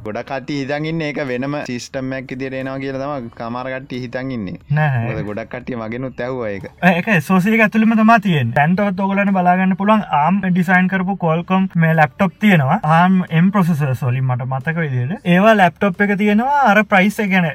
ගොඩ 0.05 0.19
කට 0.29 0.55
හිතන්ගන්න 0.55 1.03
ඒක 1.07 1.19
වෙනම 1.31 1.57
සිිස්ටම්මැක් 1.67 2.33
දිරෙනවා 2.41 2.79
කියල 2.83 2.97
තම 3.01 3.27
කමාරකට 3.38 3.93
හිතන්ගන්නේ 4.05 4.55
නෑ 4.77 5.25
ගොඩක් 5.27 5.51
කටිය 5.51 5.77
මගෙනුත් 5.81 6.23
ඇව 6.27 6.39
එක 6.47 6.65
ඒක. 6.91 7.09
සෝසික 7.21 7.61
ඇතුළම 7.65 7.93
තම 7.99 8.13
තියෙන් 8.25 8.53
තැන්ටවත් 8.57 9.03
ඔගලන 9.05 9.33
බලාගන්න 9.38 9.77
පුළන් 9.81 10.05
ආම් 10.21 10.41
ඩිසයින් 10.47 10.89
කරපු 10.93 11.17
කොල්කොම් 11.25 11.69
මේ 11.75 11.93
ලැප්ටොප් 11.93 12.33
තියෙනවා. 12.41 12.79
ආම් 12.97 13.21
එම් 13.29 13.51
ප්‍රසෙස 13.51 13.85
සොලින් 13.99 14.25
මට 14.31 14.47
මතක 14.50 14.77
විදිට 14.85 15.29
ඒවා 15.35 15.55
ලැප්ටොප් 15.59 16.01
එක 16.05 16.13
තියෙනවා 16.21 16.61
අර 16.71 16.83
ප්‍රයිස් 16.93 17.17
ගැන. 17.33 17.47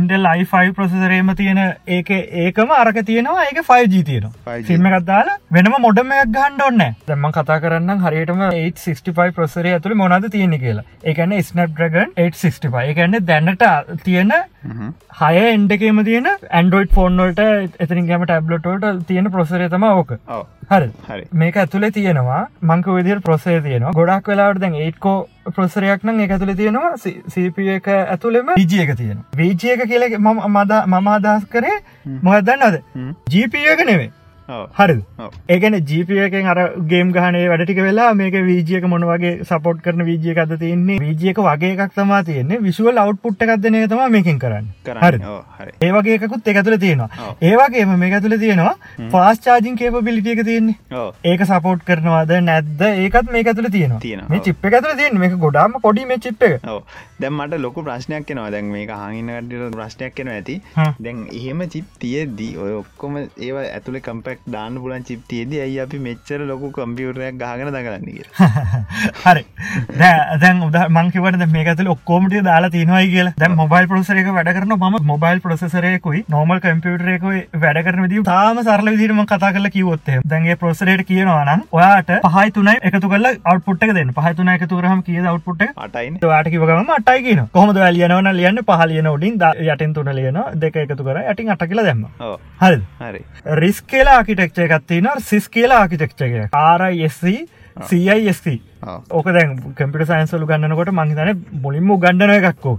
ඉන්ඩල් 0.00 0.30
අයිෆයි 0.32 0.72
ප්‍රසෙසරේම 0.78 1.34
තියෙන 1.40 1.62
ඒක 1.98 2.10
ඒකම 2.44 2.74
අරක 2.78 3.00
තියෙනවා 3.10 3.46
ඒක 3.48 3.60
5G 3.70 4.04
තියෙනවා. 4.10 4.58
සිල්ම 4.70 4.88
එකත්දාලා 4.92 5.36
වෙනම 5.58 5.76
මොඩමයක් 5.86 6.32
ගහන්ඩ 6.36 6.66
ඔන්න 6.68 6.82
දැම 7.10 7.28
කතා 7.38 7.60
කරන්න 7.64 8.04
හරියටම 8.06 8.42
865 8.48 9.36
ප්‍රසරය 9.38 9.76
ඇතුළ 9.76 9.98
මොනද 10.02 10.30
තියෙන 10.36 10.58
කියලා. 10.64 10.88
එකන 11.12 11.36
ස්නප් 11.42 11.84
්‍රගන් 11.84 12.16
865 12.16 12.90
එකන්න 12.94 13.20
දැන්නට 13.30 13.64
තියෙන 14.04 14.32
හය 15.20 15.42
එන්ඩකේම 15.44 16.02
තියෙන 16.04 16.28
ඇන්ඩරෝයිඩ් 16.30 16.96
ෆෝන්නෝට 16.96 17.40
එතරින් 17.78 18.08
ගම 18.08 18.24
ටැබ්ලටෝට 18.24 19.06
තියෙන 19.06 19.30
ප්‍රසරය 19.30 19.68
තම 19.68 19.86
ඕක. 19.90 20.16
හරි. 20.70 21.24
මේක 21.34 21.56
ඇතුළේ 21.56 21.92
තියෙනවා. 21.92 22.42
මංක 22.62 22.96
විදිර 22.98 23.20
ප්‍රසය 23.20 23.60
තියෙනවා. 23.60 23.92
ගොඩක් 23.92 24.32
වෙලාවට 24.32 24.60
දැන් 24.60 24.80
ඒට්කෝ 24.80 25.16
ප්‍රසරයක් 25.50 26.04
නම් 26.04 26.24
එක 26.26 26.36
ඇතුළ 26.36 26.54
තියෙනවා. 26.54 26.92
සප 27.28 27.68
එක 27.76 27.88
ඇතුළෙම 27.94 28.52
විජිය 28.56 28.84
එක 28.84 28.96
තියෙන 28.96 29.22
වීජිය 29.36 29.72
එක 29.74 29.86
කියල 29.88 30.04
ම 30.18 30.28
මද 30.48 30.82
මම 30.86 31.08
අදහස් 31.14 31.48
කරේ 31.50 31.78
මොහදන්නද 32.22 32.82
ජීපියක 33.28 33.84
නෙවේ 33.86 34.10
හරි 34.78 34.96
ඒකන 35.54 35.76
ජීපියකෙන් 35.90 36.48
අර 36.52 36.58
ගේම් 36.92 37.12
ගහනේ 37.16 37.44
වැඩටික 37.50 37.78
වෙලා 37.86 38.08
මේක 38.20 38.34
වීජියක 38.48 38.84
මොන 38.92 39.06
වගේ 39.10 39.44
සපෝට් 39.50 39.80
කරන 39.84 40.04
වීජිය 40.08 40.38
අද 40.44 40.52
තියන්නේ? 40.62 40.98
වීජියක 41.04 41.38
වගේ 41.46 41.72
එකක් 41.76 41.94
තමා 41.94 42.22
තියන්නේ. 42.28 42.60
විශුවල් 42.66 43.00
අවට්පුට් 43.04 43.44
එකක්දනය 43.46 43.84
තම 43.92 44.02
මේකින් 44.16 44.38
කරන්න. 44.42 44.66
හරි. 45.02 45.20
ඒවගේ 45.86 46.18
එකකුත් 46.18 46.50
එකතුල 46.54 46.76
තියෙනවා. 46.84 47.08
ඒවගේම 47.50 47.94
මේ 48.02 48.12
ඇතුල 48.18 48.36
තියෙනවා 48.44 48.74
ෆාස් 49.14 49.40
චාජින් 49.46 49.80
කේප 49.80 49.96
පිලිටියක 50.10 50.44
තියන්නේ. 50.50 50.76
ඒක 51.32 51.46
සපෝට් 51.52 51.86
කරනවාද 51.88 52.36
නැද්ද? 52.50 52.84
ඒකත් 53.06 53.32
මේ 53.32 53.44
ඇතුල 53.54 53.70
තියෙන 53.78 53.96
මේ 54.28 54.44
චිප් 54.50 54.68
ඇතුල 54.72 54.94
තියන්න. 55.00 55.18
මේක 55.24 55.38
ගොඩාම 55.46 55.80
පොඩි 55.86 56.06
මේ 56.12 56.20
චිප් 56.28 56.46
එක. 56.50 56.68
දැම් 57.20 57.40
මට 57.40 57.62
ලොකු 57.64 57.86
ප්‍රශ්නයක් 57.88 58.28
කෙනවා 58.28 58.50
දැන් 58.58 58.70
මේක 58.76 58.92
හඟන්නකට 59.00 59.74
ප්‍රශ්නයක් 59.80 60.14
කෙන 60.20 60.32
ඇති. 60.36 60.60
දැන් 61.00 61.26
එහෙම 61.40 61.66
චිප් 61.76 61.98
තියද්දී 62.04 62.52
ඔය 62.66 62.72
ඔක්කොම 62.82 63.20
ඒවා 63.24 63.66
ඇතුළ 63.72 64.00
කම්ප 64.06 64.33
ප්‍රසරයක් 64.34 64.52
දාන්න 64.54 64.76
පුලන් 64.76 65.04
චිප් 65.04 65.22
තියද 65.28 65.52
ඇයි 65.56 65.78
අපි 65.80 65.98
මෙච්චර 65.98 66.38
ලොකු 66.42 66.70
කම්පියුටරයක් 66.72 67.38
ගහගෙන 67.38 67.70
දගලන්න 67.70 68.06
කිය 68.08 68.24
හරි. 69.24 69.44
දැන් 70.42 70.62
උද 70.66 70.78
මංකිවට 70.90 71.46
මේක 71.54 71.70
ඇතුල 71.72 71.90
ඔක්කෝමටිය 71.94 72.42
දාලා 72.42 72.72
තිනවයි 72.76 73.10
කියලා. 73.14 73.34
දැන් 73.38 73.56
මොබයිල් 73.56 73.88
පොසරක 73.88 74.30
වැඩ 74.38 74.52
කරන 74.56 74.74
ම 74.76 74.98
මොබයිල් 75.12 75.40
පොසරයකුයි 75.40 76.24
නොමල් 76.28 76.62
කම්පියුටරයකුයි 76.66 77.42
වැඩ 77.64 77.82
කරන 77.86 78.08
දී 78.08 78.24
තාම 78.24 78.62
සරල 78.64 78.92
විදිරම 78.94 79.22
කතා 79.24 79.52
කල 79.56 79.70
කිවොත්තේ 79.76 80.20
දැන්ගේ 80.26 80.58
පොසරයට 80.64 81.04
කියනවානම් 81.04 81.64
ඔයාට 81.72 82.12
පහයි 82.28 82.54
තුනයි 82.58 82.76
එකතු 82.82 83.12
කල 83.14 83.30
අවට්පුට්ක 83.44 83.94
දෙන්න. 83.98 84.14
පහතුන 84.14 84.52
එකතු 84.56 84.80
කරහම 84.80 85.02
කිය 85.02 85.20
අවට්පුට් 85.24 85.66
අටයින්. 85.78 86.20
වාට 86.24 86.52
කිවගම 86.54 86.94
අටයි 86.98 87.24
කියන 87.28 87.44
කොහොමද 87.52 87.82
ලියනවන 87.90 88.32
ලියන්න? 88.32 88.62
පහලියන 88.64 89.06
උඩින් 89.06 89.40
යටෙන් 89.66 89.94
තුන 89.94 90.12
ලියන 90.12 90.40
දෙක 90.56 90.76
එකතු 90.76 91.02
කර 91.02 91.22
යටින් 91.24 91.50
අට 91.50 91.66
කියල 91.66 91.84
දෙම 91.84 92.04
හරි. 92.60 93.22
රිස් 93.54 93.80
කියලා 93.84 94.23
ආකිටෙක්ච 94.24 94.58
එකත්තින 94.58 95.08
සිස් 95.20 95.48
කියලා 95.48 95.78
ආකිටෙක්චක 95.78 96.22
ආරයිSC 96.52 97.24
CISC 97.88 98.46
ඕක 99.10 99.30
දැන් 99.36 99.56
කම්පිට 99.78 100.06
සයින්සලු 100.08 100.46
ගන්නකොට 100.46 100.92
මංහිතන 100.92 101.44
මුලින්ම 101.62 101.92
ගණඩන 101.96 102.48
එකක්කෝ 102.50 102.76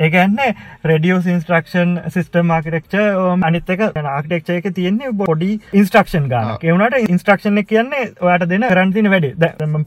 ඒකන්න 0.00 0.40
රඩියෝස් 0.84 1.28
ඉන්ස්ට්‍රක්ෂන් 1.34 1.94
සිස්ටම් 2.10 2.54
ආකිටෙක්ච 2.56 2.96
අනිත්තක 3.42 3.84
ආකිටෙක්ෂය 3.88 4.58
එක 4.58 4.68
තියෙන්නේ 4.74 5.12
බොඩි 5.14 5.50
ඉන්ස්ට්‍රක්ෂන් 5.72 6.28
ගාන 6.28 6.52
එවනට 6.64 6.98
ඉන්ස්ට්‍රක්ෂන් 7.06 7.62
කියන්නේ 7.64 8.04
ඔයාට 8.20 8.48
දෙන්න 8.48 8.66
කරන්තින 8.68 9.10
වැඩ. 9.10 9.28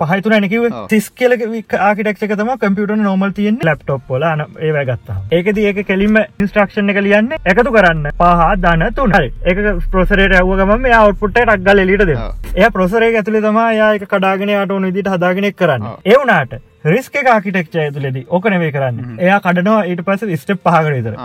පහතුන 0.02 0.36
නැකිව 0.38 0.68
සිස් 0.90 1.10
කියල 1.12 1.36
ආකිටෙක්ක 1.36 2.24
තම 2.34 2.52
කම්පියුට 2.58 2.96
නොමල් 3.00 3.34
තියෙන් 3.34 3.60
ලප්ටොප් 3.64 4.08
පොල 4.08 4.24
අන 4.26 4.46
ඒවැ 4.60 4.86
ගත්තා 4.86 5.18
ඒකද 5.32 5.58
ඒක 5.60 5.82
කෙලින්ම 5.88 6.20
ඉන්ස්ට්‍රක්ෂන් 6.40 6.90
එක 6.90 7.02
ලියන්න 7.02 7.32
එකතු 7.46 7.72
කරන්න. 7.72 8.10
පහ 8.16 8.44
දන්න 8.58 8.96
තුනරි 8.96 9.32
එක 9.44 9.64
ප්‍රසරයට 9.92 10.36
ඇව්ගම 10.36 10.88
අවට්පුට 10.96 11.40
රක්ගල 11.44 11.80
එලිට 11.80 12.06
දෙ 12.06 12.16
එය 12.56 12.70
ප්‍රසරේ 12.72 13.12
ඇතුළේ 13.14 13.42
තම 13.42 13.60
යායක 13.78 14.08
කඩාගෙන 14.08 14.54
යාට 14.54 14.72
ඕන 14.72 14.88
විදිට 14.90 15.12
හදාගෙන 15.14 15.45
කෙනෙක් 15.46 15.58
කරන්න. 15.58 15.84
එවුනාට 16.06 16.54
රිස්ක 16.86 17.16
ආකිටෙක්චය 17.26 17.92
තුලෙද 17.92 18.18
ඕක 18.28 18.46
නෙවේ 18.46 18.72
කරන්න. 18.72 19.20
එයා 19.20 19.40
කඩනවා 19.42 19.84
ඊට 19.86 20.02
පස 20.04 20.26
ස්ටප් 20.36 20.64
පහකරතර 20.66 21.16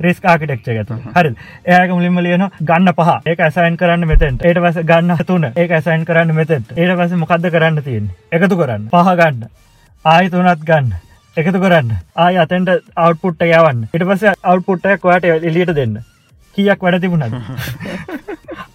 රෙස් 0.00 0.20
ආකිටෙක්ච 0.24 0.68
ඇතු 0.68 0.98
හරි 1.14 1.32
ඒක 1.66 1.90
මුලින්ම 1.90 2.18
ලියන 2.18 2.46
ගන්න 2.62 2.92
පහ. 2.92 3.12
ඒක 3.24 3.40
ඇසයින් 3.40 3.76
කරන්න 3.76 4.06
මෙතෙන්ට. 4.06 4.42
ඒට 4.42 4.60
පස 4.60 4.82
ගන්න 4.82 5.24
තුන. 5.26 5.48
ඒක 5.54 5.70
ඇසයින් 5.70 6.04
කරන්න 6.04 6.34
මෙතෙන්ට. 6.34 6.74
ඒට 6.74 6.96
පස 6.98 7.16
මොකක්ද 7.16 7.48
කරන්න 7.48 7.82
තියෙන 7.82 8.10
එකතු 8.32 8.56
කරන්න. 8.56 8.88
පහ 8.90 9.14
ගන්න. 9.14 9.48
ආයි 10.04 10.30
තුනත් 10.30 10.66
ගන්න. 10.66 10.92
එකතු 11.36 11.60
කරන්න. 11.60 11.96
ආය 12.16 12.36
අතෙන්ට 12.38 12.76
අවට්පුට්ට 12.96 13.48
යවන්න. 13.48 13.88
ඉට 13.92 14.04
පස 14.04 14.28
අවට්පුට්ටයක් 14.44 15.10
වට 15.10 15.34
එලියට 15.42 15.74
දෙන්න. 15.74 15.98
කියක් 16.56 16.80
වැඩ 16.80 17.02
තිබුණද 17.02 17.34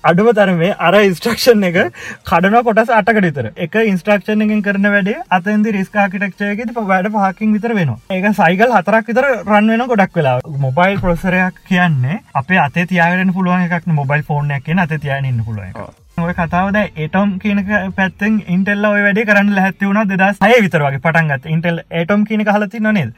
අඩුව 0.04 0.30
තරමේ 0.34 0.72
අර 0.80 0.94
ඉස්ට්‍රක්ෂන් 1.02 1.64
එක 1.64 1.78
කඩන 2.26 2.58
කොටස් 2.64 2.92
අටකට 2.92 3.22
විතර. 3.22 3.50
එක 3.58 3.76
ඉන්ස්ට්‍රක්ෂන් 3.84 4.46
එකෙන් 4.46 4.64
කරන 4.64 4.90
වැඩේ 4.90 5.24
අතන්දි 5.32 5.76
රිස්කාකිටක්ෂයක 5.76 6.76
වැඩ 6.84 7.12
පහකින් 7.14 7.54
විතර 7.54 7.76
වෙන 7.76 7.96
ඒක 8.12 8.30
සයිකල් 8.34 8.76
හතරක් 8.78 9.10
විතර 9.10 9.30
රන් 9.32 9.74
වෙන 9.74 9.88
ගොඩක් 9.88 10.16
වෙලා 10.16 10.38
මොබයිල් 10.60 11.00
ප්‍රොසරයක් 11.00 11.64
කියන්නේ 11.66 12.22
අපේ 12.36 12.60
අත 12.60 12.84
තියාගෙන 12.86 13.34
පුළුවන් 13.34 13.68
එකක් 13.70 13.92
මොබයිල් 13.94 14.24
ෆෝර්න 14.24 14.52
එක 14.54 14.72
අත 14.80 14.98
තියනන්න 15.00 15.44
පුළුව 15.46 16.01
ඔය 16.18 16.34
කතාවද 16.36 16.78
ඒටම් 16.78 17.30
කියනක 17.42 17.70
පැත්තෙන් 17.96 18.34
ඉන්ටෙල්ල 18.48 18.86
ඔය 18.88 19.02
වැඩි 19.04 19.24
කරන්න 19.28 19.52
ලැත්ති 19.56 19.88
වුණ 19.88 20.10
දෙදස් 20.12 20.42
අය 20.44 20.58
විතර 20.66 20.84
වගේ 20.84 21.00
පටන්ගත් 21.06 21.46
ඉන්ටෙල් 21.54 21.78
ඒටම් 22.00 22.26
කියනක 22.30 22.50
හලති 22.52 22.82
නනේද 22.82 23.14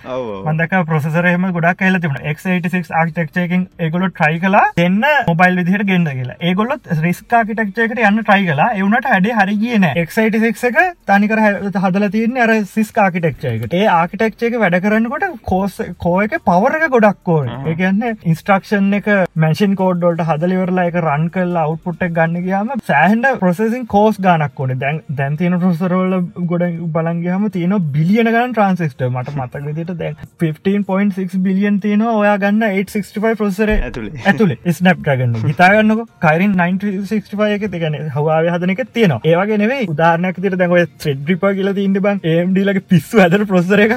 මන්දක 0.45 0.75
ප්‍රසරහම 0.89 1.47
ගොඩක් 1.55 1.79
කියල 1.81 1.97
තිබන 2.03 2.19
x86 2.31 2.93
ආර්ටෙක්ෂයකින් 2.93 3.65
ඒගොලො 3.79 4.09
ට්‍රයි 4.11 4.39
කලා 4.43 4.61
දෙන්න 4.77 4.99
මොබයිල් 5.27 5.57
විදිහට 5.59 5.85
ගෙන්ද 5.89 6.11
කියලා. 6.11 6.37
ඒගොලොත් 6.41 6.91
රිස්ක 7.01 7.33
ආකිටක්ෂයකට 7.33 8.03
යන්න 8.03 8.21
ට්‍රයි 8.21 8.47
කලා 8.51 8.69
එවනට 8.75 9.09
හැඩේ 9.11 9.35
හරි 9.39 9.57
කියන 9.57 9.87
x86 10.03 10.69
එක 10.71 10.79
තනිකර 11.05 11.43
හදල 11.43 12.07
තියන්නේ 12.15 12.45
අර 12.45 12.55
සිස් 12.67 12.93
ආකිටක්ෂයකට 12.97 13.77
ඒ 13.81 13.89
ආකිටක්ෂයක 13.89 14.59
වැඩ 14.63 14.79
කරන්නකොට 14.85 15.27
කෝස් 15.43 15.81
කෝ 15.99 16.15
එක 16.27 16.37
පවර 16.45 16.79
එක 16.79 16.87
ගොඩක්කෝ 16.95 17.41
ඒගන්න 17.73 18.07
ඉන්ස්ට්‍රක්ෂන් 18.13 18.93
එක 19.01 19.11
මැෂන් 19.37 19.75
කෝඩ්ඩොල්ට 19.81 20.25
හදලිවරලා 20.29 20.89
එක 20.93 21.01
රන් 21.03 21.29
කල් 21.33 21.61
අවට්පුට්ට 21.65 22.09
ගන්න 22.13 22.47
ගයාම 22.47 22.73
සෑහන්ඩ 22.87 23.39
ප්‍රසෙසින් 23.41 23.83
කෝස් 23.87 24.17
ගනක් 24.23 24.59
ඕන. 24.59 24.71
දැන් 24.79 24.97
දැන්තින 25.17 25.53
ප්‍රසරෝල 25.59 26.15
ගොඩ 26.51 26.63
බලන්ගේහම 26.95 27.45
තියන 27.55 27.75
බිලියන 27.95 28.29
ගන 28.35 28.55
ට්‍රන්සිස්ට 28.55 29.03
මට 29.07 29.35
මතක 29.37 29.63
විදිට 29.67 29.93
දැන් 30.01 30.17
15.6 30.43 31.39
බිලියන් 31.45 31.77
තියෙන 31.85 32.03
ඔයා 32.07 32.33
ගන්න 32.43 32.65
865 32.69 33.39
ප්‍රසර 33.41 33.71
ඇතුළේ 33.75 34.23
ඇතුළේ 34.31 34.73
ස්නප් 34.73 35.05
ගන්න 35.07 35.37
හිතාගන්නක 35.45 36.03
කයිරින් 36.25 36.57
965 36.59 37.55
එක. 37.57 37.63
තිගන 37.73 37.95
හවාව 38.15 38.49
හදනක 38.53 38.87
තියෙන 38.97 39.15
ඒවගේ 39.23 39.59
නෙවේ 39.63 39.87
උදාරනයක් 39.93 40.41
තිර 40.43 40.59
දැන්ව 40.63 40.75
ත්‍රෙඩ්රිප 41.05 41.47
කියල 41.59 41.71
තින්න 41.79 41.97
බං 42.07 42.21
ඒම්ඩිලගේ 42.33 42.83
පිස්සු 42.91 43.23
ඇදර 43.25 43.45
ප්‍රසර 43.53 43.85
එක. 43.85 43.95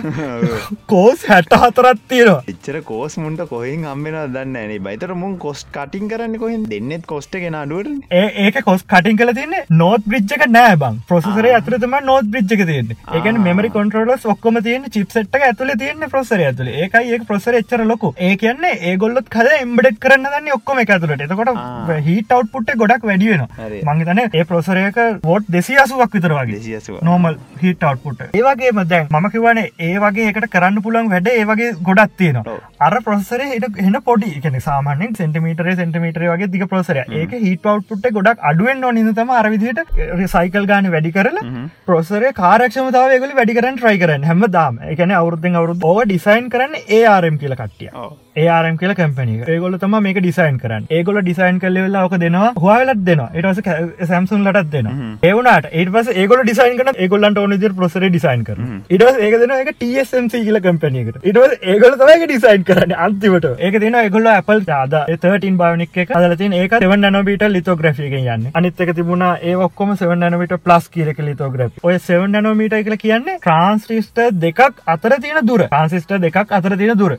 කෝස් 0.94 1.26
හැට 1.32 1.58
හතරත් 1.64 2.06
තියෙනවා. 2.14 2.46
එච්චර 2.54 2.80
කෝස් 2.92 3.18
මුන්ට 3.24 3.44
කොහෙන් 3.50 3.84
අම්බෙන 3.94 4.20
දන්න 4.38 4.56
ඇනේ 4.62 4.80
බයිතර 4.86 5.18
මුන් 5.24 5.36
කොස් 5.44 5.66
කටින් 5.74 6.08
කරන්න 6.14 6.40
කොහෙන් 6.44 6.64
දෙන්නෙත් 6.72 7.10
කොස්ට 7.12 7.36
ගෙන 7.42 7.60
අඩුවට 7.64 8.16
ඒක 8.46 8.62
කොස් 8.76 8.84
කටින් 8.92 9.18
කල 9.20 9.32
තින්නේ 9.38 9.64
නෝත් 9.80 10.06
බ්‍රිජ්ක 10.10 10.44
නෑ 10.56 10.76
බං. 10.82 10.96
ප්‍රසරේ 11.10 11.52
ඇතුරතම 11.58 11.94
නෝත් 12.08 12.26
බ්‍රිජ්ක 12.32 12.62
තියන්න. 12.70 12.90
එකන 13.18 13.38
මෙමරි 13.46 13.70
කොන්ටරලස් 13.76 14.26
ඔක්කොම 14.34 14.58
තියන 14.66 14.86
චිප්සට් 14.96 15.38
ඇතුල 15.40 15.72
තියන්න 15.82 16.06
ප්‍රසර 16.14 16.40
ඇතුල. 16.48 16.70
ඒකයි 16.82 17.14
ඒ 17.16 17.20
ප්‍රසර 17.30 17.58
එච්චර 17.60 17.84
ලොකු. 17.92 18.12
ඒ 18.28 18.32
කියන්නේ 18.42 18.72
ඒගොල්ලොත් 18.90 19.30
කද 19.36 19.54
එම්බඩ් 19.58 20.00
කරන්න 20.04 20.26
දන්න 20.26 20.52
ඔක්කොම 20.58 20.82
ඇතුලට. 20.84 21.24
එතකොට 21.26 22.02
හිට 22.08 22.36
අවට්පුට් 22.38 22.74
ගොඩක් 22.82 23.08
වැඩියෙන 23.10 23.46
මංගතන 23.88 24.22
ඒ 24.24 24.46
ප්‍රසරයක 24.52 25.00
වෝට් 25.24 25.50
දෙසි 25.56 25.78
අසුවක් 25.84 26.18
විතර 26.18 26.36
වගේ. 26.38 26.80
නෝමල් 27.10 27.40
හිට 27.64 27.88
අවට්පුට 27.90 28.24
ඒවගේ 28.32 28.74
මදැන් 28.80 29.10
මම 29.10 29.30
කිවන 29.36 29.62
ඒ 29.62 29.92
වගේ 30.06 30.28
එකට 30.32 30.48
කරන්න 30.56 30.82
පුළන් 30.88 31.12
වැඩ 31.14 31.32
ඒ 31.34 31.46
වගේ 31.52 31.72
ගොඩක් 31.90 32.16
තියෙනවා. 32.22 32.58
අර 32.80 32.94
ප්‍රසර 33.08 33.46
එට 33.48 33.82
එන 33.86 34.00
පොඩි. 34.10 34.32
එකන 34.38 34.60
සාමානෙන් 34.68 35.18
සෙන්ටිමීටර 35.22 35.72
සෙන්ටිමීටර 35.82 36.28
වගේ 36.28 36.52
දික 36.56 36.68
ප්‍රසර 36.72 37.02
ඒක 37.22 37.36
හිට 37.46 37.72
අවට්පුට් 37.72 38.12
ගොඩක් 38.16 38.46
අඩුවෙන් 38.66 38.84
ඕනිද 38.84 39.08
තම 39.14 39.30
අරවිදිට 39.32 39.80
රිසයිකල් 40.20 40.66
ගාන 40.70 40.90
වැඩි 40.94 41.12
කරල 41.16 41.38
ප්‍රොසරේ 41.86 42.34
කාරක්ෂමතාවයගල 42.34 43.34
වැඩි 43.38 43.56
කරන්න 43.58 43.78
ට්‍රයි 43.78 44.02
කරන්න 44.02 44.28
හැම 44.30 44.44
දාම 44.50 44.78
එකන 44.92 45.16
අවුරුද්ධෙන් 45.20 45.58
අවුරුදු 45.60 45.90
ඕව 45.90 46.04
ඩිසයින් 46.04 46.50
කරන්න 46.50 46.78
ඒආරම් 46.90 47.36
කියල 47.42 47.54
කට්ටිය. 47.54 47.90
ඒආරම් 48.36 48.78
කියල 48.80 48.92
කැපනි 48.94 49.36
ඒගොල 49.46 49.76
තම 49.82 49.96
මේක 50.06 50.18
ඩිසයින් 50.18 50.58
කරන්න. 50.62 50.88
ඒගොල 50.90 51.20
ඩිසයින් 51.20 51.60
කල 51.60 51.78
වෙලා 51.78 52.04
ඕක 52.06 52.16
දෙනවා 52.24 52.50
හවාලත් 52.56 53.04
දෙනවා. 53.08 53.28
ඒටස 53.34 54.08
සැම්සුන් 54.10 54.44
ලටත් 54.44 54.72
දෙන 54.72 54.90
ඒවනට 55.22 55.70
ඒට 55.72 55.92
පස 55.94 56.10
ඒගොල 56.14 56.42
ඩිසයින් 56.42 56.76
කන 56.80 56.92
ඒගොල්ලන්ට 56.96 57.42
ඕන 57.44 57.56
දිර 57.64 57.76
ප්‍රසර 57.78 58.08
ඩිසයින් 58.08 58.44
කර 58.48 58.62
ඉටස් 58.90 59.22
ඒක 59.26 59.38
දෙන 59.42 59.56
එක 59.58 59.72
TSMC 59.76 60.42
කියල 60.48 60.60
කම්පනයකට 60.60 61.30
ඉටස් 61.32 61.56
ඒගොල 61.74 61.98
තමයික 62.02 62.26
ඩිසයින් 62.26 62.66
කරන්න 62.70 62.96
අන්තිවට 63.06 63.48
ඒක 63.60 63.80
දෙන 63.86 64.00
ඒගොල්ල 64.02 64.30
Apple 64.34 64.60
ාද 64.80 64.98
13 65.16 65.56
භාවනික් 65.62 66.02
එක 66.04 66.14
හදලතින් 66.16 66.58
ඒක 66.60 66.78
දෙවන් 66.78 67.06
නනොබීට 67.06 67.48
ලිතෝග්‍රෆික 67.50 68.20
යන්න 68.20 68.46
අනිත්තක 68.56 68.92
තිබුණ 68.98 69.24
ඒ 69.42 69.54
ඔක්කොම 69.58 69.92
7 69.96 70.18
නනමට 70.18 70.56
ප්ලස් 70.64 70.88
කියරක 70.90 71.18
ලිතෝග්‍රප් 71.20 71.84
ඔය 71.84 71.98
7 72.00 72.28
නනෝමීට 72.32 72.76
කියල 72.80 72.96
කියන්නේ 72.98 73.36
ට්‍රන්ස්ටිස්ට 73.38 74.22
දෙකක් 74.38 74.82
අතර 74.86 75.16
තියෙන 75.20 75.40
දුර. 75.46 75.66
ට්‍රන්සිස්ට 75.66 76.16
දෙකක් 76.24 76.52
අතර 76.52 76.76
තියෙන 76.76 76.98
දුර. 76.98 77.16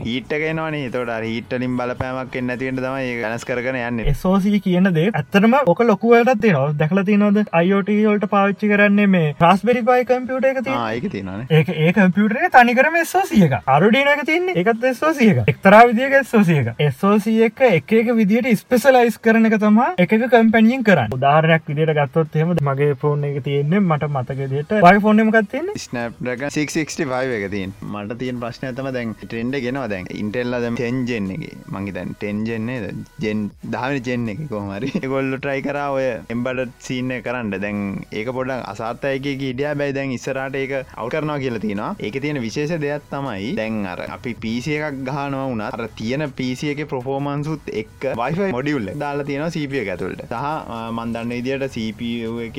හිටගෙනවනේ 0.00 0.90
තොට 0.90 1.14
හිටලින් 1.22 1.76
බලපෑමක් 1.78 2.36
එන්නතියට 2.36 2.80
තමයි 2.80 3.14
ගනස් 3.20 3.46
කරන 3.46 3.80
යන්න. 3.82 4.14
සෝසී 4.16 4.60
කියන 4.60 4.92
දේ 4.92 5.08
ඇත්තරම 5.14 5.58
ඕක 5.64 5.84
ලොකුවලට 5.84 6.34
තියෙනවා. 6.40 6.72
දැකල 6.80 7.04
තිනොද 7.04 7.38
අයෝට 7.52 7.90
ොල්ට 8.10 8.26
පාච්චි 8.30 8.68
කරන්නේ 8.68 9.06
මේ 9.08 9.34
රස්බෙරි 9.42 9.82
පයි 9.84 10.04
කම්පියුට 10.06 10.44
එක 10.44 10.58
ඒක 10.66 11.06
තියෙනන 11.08 11.46
ඒක 11.50 11.68
ඒ 11.70 11.92
කම්පියුටරේ 11.92 12.50
තනිකරම 12.50 12.96
සෝසියක 13.06 13.56
අරුඩින 13.68 14.08
එක 14.08 14.22
තින්නේ 14.26 14.56
එකත් 14.62 14.86
සෝසියක 14.96 15.42
එක්තරා 15.46 15.82
විදිියක 15.86 16.26
සෝසියක 16.26 16.70
එස්සෝසිය 16.80 17.44
එක 17.46 17.62
එක 17.68 17.94
එක 17.94 18.12
විදිට 18.16 18.50
ස්පෙසලයිස් 18.56 19.18
කරන 19.20 19.50
එක 19.50 19.58
තම 19.58 19.80
එක 19.98 20.14
කම්පැනියෙන් 20.26 20.79
කරන්න. 20.88 21.14
උදාරයක් 21.16 21.68
විදිට 21.70 21.94
ගත්තොත් 21.98 22.36
එෙම 22.40 22.54
මගේ 22.68 22.90
ෆෝන් 23.02 23.24
එක 23.28 23.38
තියෙන්නේ 23.46 23.80
මට 23.82 24.10
මතකදට 24.10 24.74
වයි 24.86 25.02
ෆෝර්නමකත්තින්නේ 25.04 25.84
ස්නප්ක 25.84 26.46
665 26.50 27.36
එක 27.38 27.46
තින් 27.54 27.74
මට 27.90 28.18
තියන් 28.20 28.40
ප්‍රශ්න 28.42 28.74
තම 28.78 28.90
දැන් 28.96 29.14
ටෙන්ඩ 29.22 29.60
ගෙනවා 29.66 29.88
දැන් 29.92 30.10
ඉන්ටෙල්ල 30.22 30.58
දම 30.64 30.76
ටෙන්ජෙන් 30.80 31.30
එක. 31.36 31.44
මගේ 31.74 31.94
දැන් 31.96 32.14
ටෙන්ජෙන්නේ 32.14 32.94
ජෙන් 33.24 33.44
දහම 33.74 33.98
ජෙන් 34.08 34.28
එක 34.34 34.42
කොහමරි 34.52 34.90
ගොල්ල 35.14 35.30
ට්‍රයි 35.36 35.64
කර 35.66 35.80
ඔය 35.88 36.06
එම්බඩ 36.34 36.74
සීන්න 36.86 37.12
කරන්න. 37.26 37.52
දැන් 37.64 37.80
ඒක 38.12 38.32
පොඩක් 38.38 38.66
අසාත්තයක 38.72 39.26
ඉඩිය 39.30 39.74
බැයි 39.80 39.96
දැන් 39.98 40.14
ඉස්සරට 40.18 40.58
ඒක 40.62 40.74
අවු 40.76 41.08
කරනවා 41.14 41.38
කියලා 41.44 41.64
තියෙනවා. 41.66 41.90
ඒක 42.00 42.20
තියෙන 42.24 42.42
විශේෂ 42.46 42.76
දෙයක් 42.84 43.08
තමයි 43.12 43.54
දැන් 43.60 43.80
අර 43.92 44.04
අපි 44.16 44.34
පිසි 44.44 44.76
එකක් 44.78 45.00
ගහනවා 45.08 45.46
වුණ 45.50 45.64
අර 45.68 45.88
තියෙන 46.00 46.26
පිසි 46.40 46.72
එක 46.74 46.84
ප්‍රෆෝමන්සුත් 46.92 47.72
එක් 47.82 48.08
වයිෆ 48.22 48.40
මොඩියුල්ල 48.56 48.90
දාලා 49.04 49.28
තියෙන 49.30 49.54
සීපිය 49.56 49.84
ඇතුළට. 49.86 50.24
සහ 50.30 50.69
මන්දන්න 50.70 51.32
විදියට 51.32 51.66
CPU 51.68 52.34
එක 52.46 52.58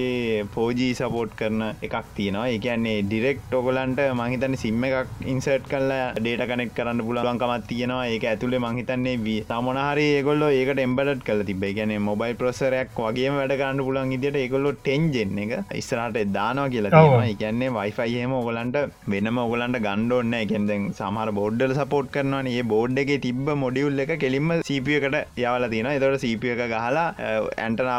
පෝජී 0.56 0.91
සපෝට් 0.94 1.34
කරන 1.36 1.62
එකක් 1.88 1.96
තියෙනවා. 2.15 2.48
එකන්නේ 2.50 2.98
ඩිරෙක්් 3.03 3.39
ඔගලන්ට 3.53 4.01
මහිතන්න 4.20 4.58
සිම්ම 4.63 4.84
එකක් 4.88 5.27
ඉන්සර්ට් 5.34 5.70
කල්ලා 5.72 6.01
ඩේට 6.18 6.46
කනෙක් 6.50 6.74
කරන්න 6.77 7.06
පුලුවන්කමත් 7.08 7.68
තියෙනවා. 7.68 8.08
ඒක 8.08 8.25
ඇතුළේ 8.25 8.62
මහිතන්නේ 8.62 9.15
වී 9.25 9.39
තමනහරි 9.51 10.08
ඒගොල්ල 10.12 10.46
ඒකට 10.50 10.84
එම්බඩ 10.86 11.24
කල 11.27 11.44
තිබේ 11.44 11.74
ගැන 11.77 11.94
මොබයිල් 12.01 12.36
ප්‍රසරයක් 12.36 13.00
වගේ 13.00 13.32
වැඩ 13.38 13.56
කරන්න 13.56 13.84
පුලන් 13.88 14.13
ඉදිට 14.18 14.39
ඒගොල්ලො 14.41 14.74
ටෙන්ජෙන් 14.80 15.39
එක 15.44 15.53
ඉස්රට 15.82 16.20
දානවා 16.34 16.68
කියලා 16.74 17.22
කියන්නේ 17.41 17.72
වයිෆයිහම 17.77 18.36
ඔගලන්ට 18.39 18.77
වෙනම 19.13 19.41
ඔගලන්ට 19.46 19.82
ගණ්ඩෝන්න 19.86 20.38
එකෙන්දෙන් 20.41 20.89
සමහර 20.91 21.32
බෝඩ්ඩල 21.39 21.75
සපෝට් 21.80 22.12
කරනවා 22.15 22.44
ඒ 22.53 22.63
බෝඩ් 22.74 23.01
එක 23.03 23.13
තිබ 23.25 23.48
මොඩියුල් 23.63 24.03
එක 24.06 24.13
කෙලින්ම 24.24 24.51
සීපියකට 24.70 25.18
යවල 25.44 25.70
තියෙන 25.74 25.91
එතට 25.94 26.22
සීපිය 26.25 26.53
එක 26.56 26.63
ගහලා 26.74 27.08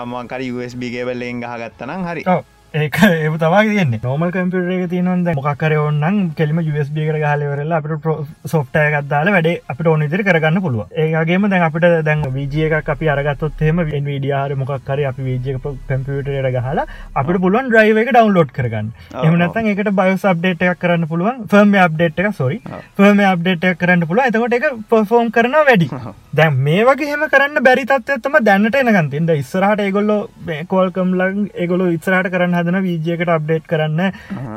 ඇන්ටනාමකර 0.02 0.42
USB 0.54 0.90
ගේබල්ලෙන් 0.90 1.40
ගහගත්තනම් 1.40 2.04
හරි. 2.04 2.24
ඒක 2.74 2.94
ඒ 2.98 3.30
තවා 3.32 3.62
තියන්නේ. 3.62 4.00
නොමල් 4.02 4.30
කම්පියර 4.32 4.68
එක 4.74 4.84
තියනොද 4.90 5.26
මොකක්කර 5.38 5.72
ඔන්නන් 5.78 6.20
කෙලිම 6.34 6.60
USB 6.62 6.96
කර 6.98 7.18
ගහලවරලා 7.22 7.80
අපට 7.80 8.06
සොෆ්ටය 8.46 8.84
ගත්දාල 8.94 9.28
වැඩේ 9.34 9.58
අපට 9.68 9.90
ඕනිදිරි 9.92 10.24
කරගන්න 10.24 10.62
පුළුව 10.64 10.94
ඒගේම 10.96 11.44
දැන් 11.52 11.64
අපිට 11.66 11.86
දැන් 12.06 12.22
විජිය 12.36 12.70
එකක් 12.70 12.88
අපි 12.94 13.10
අරගත්තොත් 13.14 13.60
හෙම 13.60 13.82
විඩියාර 14.06 14.54
මොක්කර 14.56 15.02
අපි 15.02 15.26
විජය 15.26 15.58
කම්පියටර 15.58 16.48
ගහලා 16.48 16.86
අපට 17.14 17.40
පුළුවන් 17.44 17.68
්‍රයිව 17.74 18.00
එක 18.04 18.10
ඩවන්ලෝඩ් 18.10 18.56
කරගන්න. 18.56 18.88
එමනත්තන් 19.22 19.70
එකට 19.74 19.92
බයස් 19.92 20.24
අප්ඩේට 20.24 20.64
එකක් 20.64 20.80
කරන්න 20.80 21.04
පුළුවන් 21.12 21.44
ෆර්ම 21.52 21.76
අප්ඩේට් 21.84 22.24
එක 22.24 22.30
සොරි 22.34 22.58
ෆර්ම 22.96 23.22
අප්ඩේට් 23.26 23.68
කරන්න 23.76 24.08
පුළුව 24.08 24.30
එතකොට 24.30 24.58
එක 24.58 24.66
පෆෝම් 24.88 25.30
කරන 25.30 25.58
වැඩි. 25.60 25.90
දැන් 26.38 26.56
මේ 26.64 26.88
වගේ 26.88 27.12
හෙම 27.12 27.28
කරන්න 27.28 27.60
බැරි 27.62 27.84
තත්වත්තම 27.84 28.40
දැන්නට 28.42 28.80
එනගන්තින්ද 28.82 29.36
ඉස්සරහට 29.36 29.86
ඒගොල්ලෝ 29.86 30.20
කෝල්කම්ලන් 30.68 31.46
ඒගොලු 31.54 31.92
ඉස්සරහට 31.92 32.32
කරන්න 32.32 32.61
හදන 32.62 32.80
වීජයකට 32.86 33.34
අප්ඩේට් 33.36 33.68
කරන්න. 33.72 34.00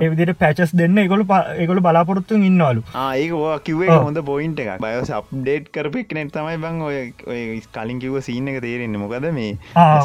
එවිදිට 0.02 0.36
පැචස් 0.44 0.76
දෙන්න. 0.82 0.98
එකගොල 1.06 1.26
එකගොල 1.58 1.84
බලාපොරොත්තු 1.88 2.40
ඉන්නවලු. 2.52 2.86
ඒක 3.16 3.66
කිවේ 3.66 3.92
හොඳ 3.98 4.22
පොයින්ට 4.32 4.64
එකක්. 4.66 4.80
බයස 4.82 5.14
අප්ඩේට් 5.20 5.72
කරපෙක් 5.76 6.18
නෙත් 6.20 6.34
තමයි 6.36 6.58
බං 6.64 6.82
ඔය 6.88 7.62
කලින් 7.74 8.00
කිව 8.00 8.20
සීන 8.22 8.54
එක 8.54 8.62
තේරෙන්නේ. 8.68 9.04
මොකද 9.06 9.30
මේ 9.34 9.52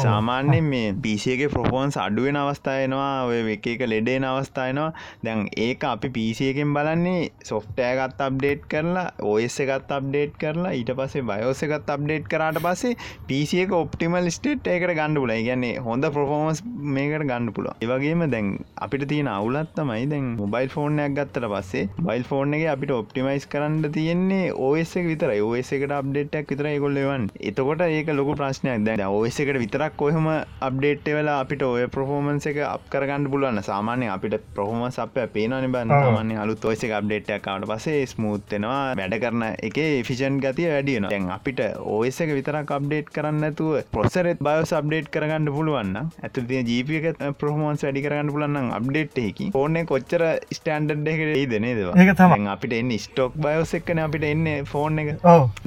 සාමාන්‍යෙන් 0.03 0.69
මේ 0.71 0.93
පිසියගේ 1.03 1.49
ප්‍රපෝන්ස් 1.53 1.97
අඩුවෙන 1.97 2.37
අවස්ථායනවා 2.41 3.25
ඔය 3.27 3.39
එක 3.53 3.67
එක 3.73 3.83
ලෙඩේන 3.87 4.25
අවස්ථායනවා 4.29 4.89
දැන් 5.25 5.41
ඒක 5.57 5.83
අපි 5.83 6.09
පිසියකෙන් 6.17 6.73
බලන්නේ 6.75 7.29
සොෆ්ටෑගත් 7.49 8.21
අප්ඩේට් 8.27 8.63
කරලා 8.71 9.05
ඔයස 9.33 9.57
එකත් 9.65 9.91
අප්ඩේට් 9.97 10.35
කරලා 10.41 10.73
ඊට 10.79 10.91
පස්සේ 10.99 11.25
බයෝස 11.31 11.63
එකත් 11.67 11.91
අප්ඩේට් 11.95 12.29
කරාට 12.33 12.61
පස්සේ 12.65 12.97
පිසියක 13.27 13.75
ඔප්ටිමල් 13.81 14.31
ස්ටේට් 14.37 14.71
ඒකට 14.73 14.95
ගණඩ 14.99 15.23
පුල 15.23 15.35
ගැන්නේ 15.49 15.85
හොඳ 15.87 16.09
ප්‍රෆෝමස් 16.17 16.63
මේකට 16.97 17.25
ගණඩ 17.25 17.55
පුල 17.57 17.71
ඒවගේම 17.91 18.25
දැන් 18.27 18.49
අපිට 18.79 19.05
තියෙන 19.07 19.29
අවුලත් 19.29 19.71
තමයි 19.75 20.07
දැන් 20.07 20.27
මොබයිල් 20.37 20.69
ෆෝර්නයක් 20.69 21.15
ගත්තට 21.17 21.49
පස්සේ 21.53 21.85
බයිල් 22.01 22.23
ෆෝර්න 22.23 22.53
එක 22.53 22.65
අපිට 22.71 22.93
ඔප්ටිමයිස් 22.93 23.47
කරන්න 23.47 23.91
තියෙන්නේ 23.91 24.51
ඕස 24.61 24.95
එක 24.95 25.07
විතර 25.07 25.33
ඕස 25.41 25.71
එකට 25.73 25.93
අප්ඩේට්ක් 25.93 26.51
විතර 26.51 26.71
ගොල්ලවන් 26.81 27.29
එතකොට 27.41 27.81
ඒක 27.83 28.09
ලොක 28.11 28.31
ප්‍රශ්නයක්. 28.37 28.83
දැ 28.87 29.07
ඕස 29.09 29.39
එකට 29.41 29.57
විතරක් 29.57 29.93
කොහම 29.97 30.27
අප්ඩේට් 30.61 31.05
වෙලා 31.11 31.37
අපිට 31.43 31.63
ඔය 31.63 31.85
ප්‍රෆෝමන්ස 31.89 32.47
එක 32.47 32.57
අප 32.65 32.83
කරගන්න 32.91 33.27
පුළුවන්න 33.31 33.63
සාමානය 33.63 34.07
අපිට 34.09 34.35
ප්‍රහොම 34.55 34.83
සප 34.89 35.25
පේනනි 35.33 35.67
බන්න 35.67 35.93
මන්නේ 36.15 36.37
අලුත් 36.37 36.65
ඔයස 36.65 36.83
එක 36.83 36.93
අප්ඩේට්ක් 36.93 37.43
කාට 37.43 37.67
පසේ 37.67 38.05
ස්මූත්තෙනවා 38.07 38.95
වැඩ 38.95 39.15
කරන 39.23 39.43
එක 39.61 39.79
ෆිෂන් 40.07 40.39
ගතිය 40.39 40.69
වැඩියන 40.69 41.07
දැන් 41.07 41.29
අපිට 41.31 41.61
ඕස 41.87 42.21
එක 42.21 42.31
විතරක් 42.31 42.71
අප්ඩේට් 42.71 43.11
කරන්න 43.11 43.47
ඇතුව 43.49 43.71
පොසරෙත් 43.91 44.41
බයස් 44.41 44.73
අප්ඩේට් 44.73 45.11
කරගන්න 45.11 45.51
පුළුවන්න 45.51 45.97
ඇතු 46.21 46.45
තිය 46.45 46.63
ජීපියක 46.63 47.21
ප්‍රහමන්ස් 47.37 47.80
වැඩි 47.87 48.05
කරන්න 48.07 48.33
පුලන්න 48.35 48.71
අප්ඩේට්හකි 48.79 49.51
ඕන 49.61 49.81
කොච්චර 49.91 50.25
ස්ටන්ඩ් 50.57 51.11
එකට 51.13 51.35
ඒද 51.41 51.57
නේදවා 51.67 51.97
ඒක 52.01 52.15
තම 52.21 52.47
අපිට 52.55 52.77
එන්න 52.79 52.93
ස්ටෝක් 53.05 53.37
බයෝස් 53.45 53.73
එක්කන 53.79 54.03
අපිට 54.05 54.25
එන්න 54.31 54.47
ෆෝන් 54.71 54.99
එක. 55.03 55.11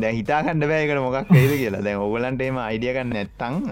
දැ 0.02 0.12
හිතාකණඩ 0.18 0.68
බෑකට 0.72 1.02
මොකක් 1.06 1.32
වේද 1.36 1.54
කියලා. 1.60 1.84
දැන් 1.86 2.02
ඔගලන්ටේම 2.06 2.60
අයිඩියකන්න 2.66 3.14
නැත්තං 3.16 3.62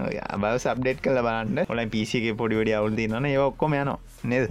බයස් 0.45 0.65
අප්ඩේට් 0.73 1.03
කල 1.05 1.21
බලන්න. 1.27 1.67
ඔලයි 1.73 1.91
පිසිගේ 1.95 2.39
පොඩිවඩි 2.41 2.75
අවුල්දී 2.79 3.07
න 3.11 3.29
ඔක්කොම 3.45 3.77
යනවා. 3.81 3.99
නේද? 4.31 4.45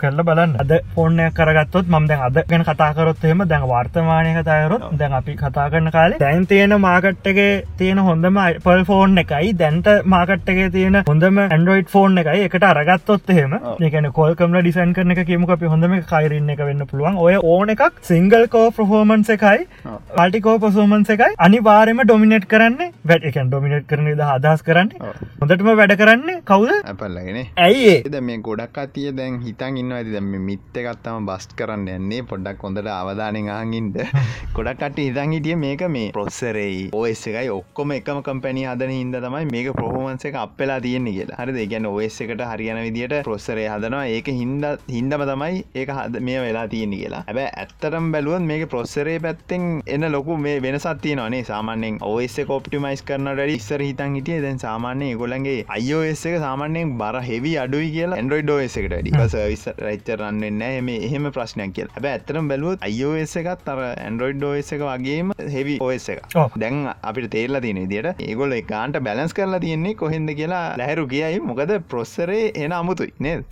කරල 0.00 0.20
බලන්න. 0.28 0.56
අද 0.62 0.72
ෆෝර්නය 0.94 1.26
කරගත්තොත් 1.38 1.86
මම 1.88 2.08
දැන් 2.10 2.24
අද 2.28 2.38
ගැන 2.50 2.64
කතාකරොත්හෙම 2.68 3.44
දැන් 3.52 3.66
වර්තමානය 3.72 4.32
කතායරොත් 4.38 4.84
දැන් 5.00 5.16
අපි 5.20 5.36
කතා 5.42 5.68
කරන 5.72 5.90
කාලේ 5.96 6.20
දැන් 6.24 6.46
තියෙන 6.46 6.76
මාකට්ටගේ 6.86 7.52
තියෙන 7.78 8.02
හොඳම 8.08 8.40
පල් 8.66 8.84
ෆෝන් 8.90 9.18
එකයි 9.24 9.52
දැන්ට 9.62 9.88
මාකට්ටගේ 10.14 10.68
තියෙන 10.76 11.00
හොඳම 11.08 11.40
ඇන්ඩරෝයිඩ් 11.44 11.88
ෆෝන් 11.94 12.18
එකයි. 12.24 12.44
එකට 12.48 12.68
අරගත්තොත් 12.94 13.30
එහෙම 13.34 13.54
ඒකන 13.80 14.08
කොල්කම්ල 14.18 14.58
ඩිසයින් 14.58 14.92
කරන 14.96 15.12
එක 15.14 15.20
කියමුක 15.28 15.52
අපි 15.54 15.70
හොඳම 15.72 15.94
කයිරන්න 16.10 16.50
එක 16.54 16.60
වෙන්න 16.68 16.86
පුළුවන්. 16.90 17.16
ඔය 17.18 17.34
ඕන 17.52 17.72
එකක් 17.74 18.00
සිංගල් 18.08 18.46
කෝ 18.54 18.66
ප්‍රහෝමන්ස 18.76 19.30
එකයි 19.36 19.66
පල්ටිකෝ 20.14 20.56
පසෝමන්ස 20.64 21.10
එකයි 21.14 21.36
අනිවාරම 21.46 22.02
ඩොමිනට් 22.02 22.46
කරන්න 22.52 22.92
වැඩ 23.10 23.26
එකන් 23.30 23.50
ඩොමිනට් 23.50 23.86
කරන 23.90 24.10
ද 24.12 24.28
අදහස් 24.28 24.64
කරන්න. 24.68 24.92
හොඳටම 25.40 25.70
වැඩ 25.80 25.94
කරන්න 26.00 26.42
කවුද? 26.50 26.72
අපල්ලගෙන. 26.92 27.40
ඇයි 27.58 27.94
එද 28.00 28.18
මේ 28.28 28.38
ගොඩක් 28.48 28.78
අතිය 28.84 29.10
දැන් 29.20 29.40
හිතන් 29.46 29.80
ඉන්න 29.82 29.96
ඇති 29.98 30.14
දැම 30.16 30.30
මිත්ත 30.48 30.80
එකත්තම 30.82 31.28
බස්් 31.30 31.50
කරන්න 31.60 31.88
යන්නේ. 31.96 32.22
පොඩ්ඩක් 32.32 32.64
හොඳට 32.68 32.92
අවධානෙන් 32.96 33.50
ආගින්ද 33.56 34.00
ගොඩක්ට 34.56 35.02
හිතන් 35.04 35.36
හිටිය 35.38 35.58
මේක 35.64 35.86
මේ 35.96 36.12
ප්‍රොස්සරෙයි 36.18 36.90
ඔස් 36.92 37.26
එකයි. 37.32 37.48
ඔක්කොම 37.58 37.96
එකම 37.98 38.22
කම්පැනි 38.28 38.66
හදන 38.70 38.94
හිද 38.94 39.20
තමයි 39.26 39.50
මේක 39.52 39.72
ප්‍රහෝමන්ස 39.80 40.30
එක 40.30 40.40
අපලා 40.44 40.80
තියෙන්නේ 40.80 41.16
කියලා. 41.18 41.40
හරි 41.42 41.66
ගැන 41.66 41.90
ඔස් 41.92 42.20
එකට 42.20 42.44
හරියන 42.52 42.83
විදිට 42.84 43.14
ප්‍රොස්සරේ 43.28 43.66
හදනවා. 43.72 44.04
ඒක 44.16 44.28
හින්ද 44.40 44.64
හින්දම 44.96 45.24
තමයි 45.30 45.62
ඒක 45.80 45.90
හද 45.98 46.22
මේ 46.28 46.40
වෙලා 46.44 46.66
තියෙන 46.74 46.94
කියලා. 47.00 47.22
ඇබ 47.30 47.40
ඇත්තරම් 47.44 48.10
බැලුවන් 48.14 48.48
මේක 48.50 48.64
ප්‍රොස්සරේ 48.74 49.16
පැත්තෙන් 49.26 49.64
එන්න 49.96 50.08
ලොකු 50.16 50.36
මේ 50.46 50.56
වෙනසත් 50.66 50.88
තියෙනනේ 51.04 51.42
සාමාන්‍යෙන් 51.50 51.98
ඔස් 52.10 52.36
කොප්ටිමයිස් 52.52 53.04
කරන 53.10 53.30
ඩ 53.32 53.56
ඉස්සර 53.58 53.84
හිතන් 53.88 54.18
හිටිය. 54.18 54.40
දැන් 54.46 54.60
සාමාන්‍ය 54.66 55.10
ගොලන්ගේ 55.22 55.56
අයෝස් 55.78 56.24
එක 56.30 56.38
සාමාන්‍යයෙන් 56.46 56.94
බර 57.02 57.20
හෙවි 57.30 57.54
අඩුයි 57.64 57.90
කියලා 57.96 58.20
ඇන්ඩරෝයිඩ් 58.20 58.54
ෝස් 58.56 58.78
එකට 58.82 58.96
ඩි 58.96 59.14
සවිස් 59.34 59.64
රච්චරන්න 59.74 60.62
මේ 60.88 60.98
එහෙම 61.08 61.30
ප්‍රශ්නයක් 61.38 61.74
කිය 61.78 61.88
ඇබ 61.90 62.10
ඇත්තරම් 62.12 62.52
බැලුවත් 62.52 62.88
අයෝස් 62.90 63.36
එකත් 63.42 63.72
අර 63.74 63.82
ඇන්ඩරෝයිඩ් 63.86 64.48
ෝස් 64.50 64.72
එක 64.78 64.86
වගේම 64.90 65.34
හෙවි 65.56 65.78
ඕස් 65.88 66.08
එක 66.16 66.38
දැන් 66.64 66.80
අපිට 67.10 67.30
තේරලා 67.34 67.62
තියෙන 67.64 67.88
දිට 67.92 68.22
ඒගොල 68.28 68.52
එකකාන්ට 68.58 69.00
බැලන්ස් 69.06 69.34
කරලා 69.36 69.60
තියෙන්නේ 69.64 69.94
කොහෙන්ද 70.02 70.30
කියලා 70.38 70.62
ලැහරු 70.80 71.06
කියයි. 71.12 71.40
මොකද 71.48 71.72
ප්‍රොස්සරේ 71.90 72.44
එන 72.66 72.74
අමුතුයි 72.74 73.12
නේද? 73.18 73.44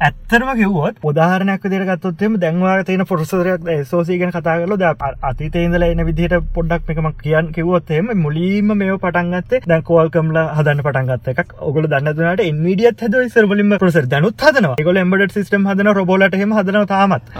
ඇත්තරම 0.00 0.50
කිව්වොත් 0.60 1.00
උදාහරනයක් 1.02 1.66
දෙරගත්තොත්තෙම 1.66 2.38
දැන්වා 2.44 2.76
තියෙන 2.84 3.04
පොරසරයක් 3.06 3.68
සෝසීගෙන 3.90 4.32
කතා 4.32 4.56
කරල 4.60 4.76
ද 4.76 4.92
අතිතේන්දල 5.22 5.86
එන 5.88 6.04
විදිහට 6.08 6.48
පොඩ්ඩක් 6.54 6.94
එකම 6.94 7.10
කියන් 7.22 7.52
කිවොත්තේම 7.52 8.12
මුලීම 8.24 8.74
මේ 8.74 8.98
පටන්ගත්තේ 8.98 9.62
දැන් 9.66 9.82
කෝල්කම්ල 9.82 10.40
හදන්න 10.58 10.84
පටන්ගත්ත 10.86 11.32
එකක්. 11.34 11.54
ඔගල 11.60 11.88
දන්නතුනට 11.88 12.44
එන්විඩියත් 12.44 13.06
හද 13.06 13.24
සරබලින්ම 13.28 13.76
ප්‍රසර 13.78 14.06
දැනුත් 14.06 14.46
හදන 14.46 14.70
ගොල 14.82 15.02
එම්බඩ 15.04 15.36
සිස්ටම් 15.38 15.68
හදන 15.70 15.92
රොබෝලට 15.94 16.38
හෙම 16.42 16.56
හදන 16.58 16.86
තාමත්. 16.86 17.34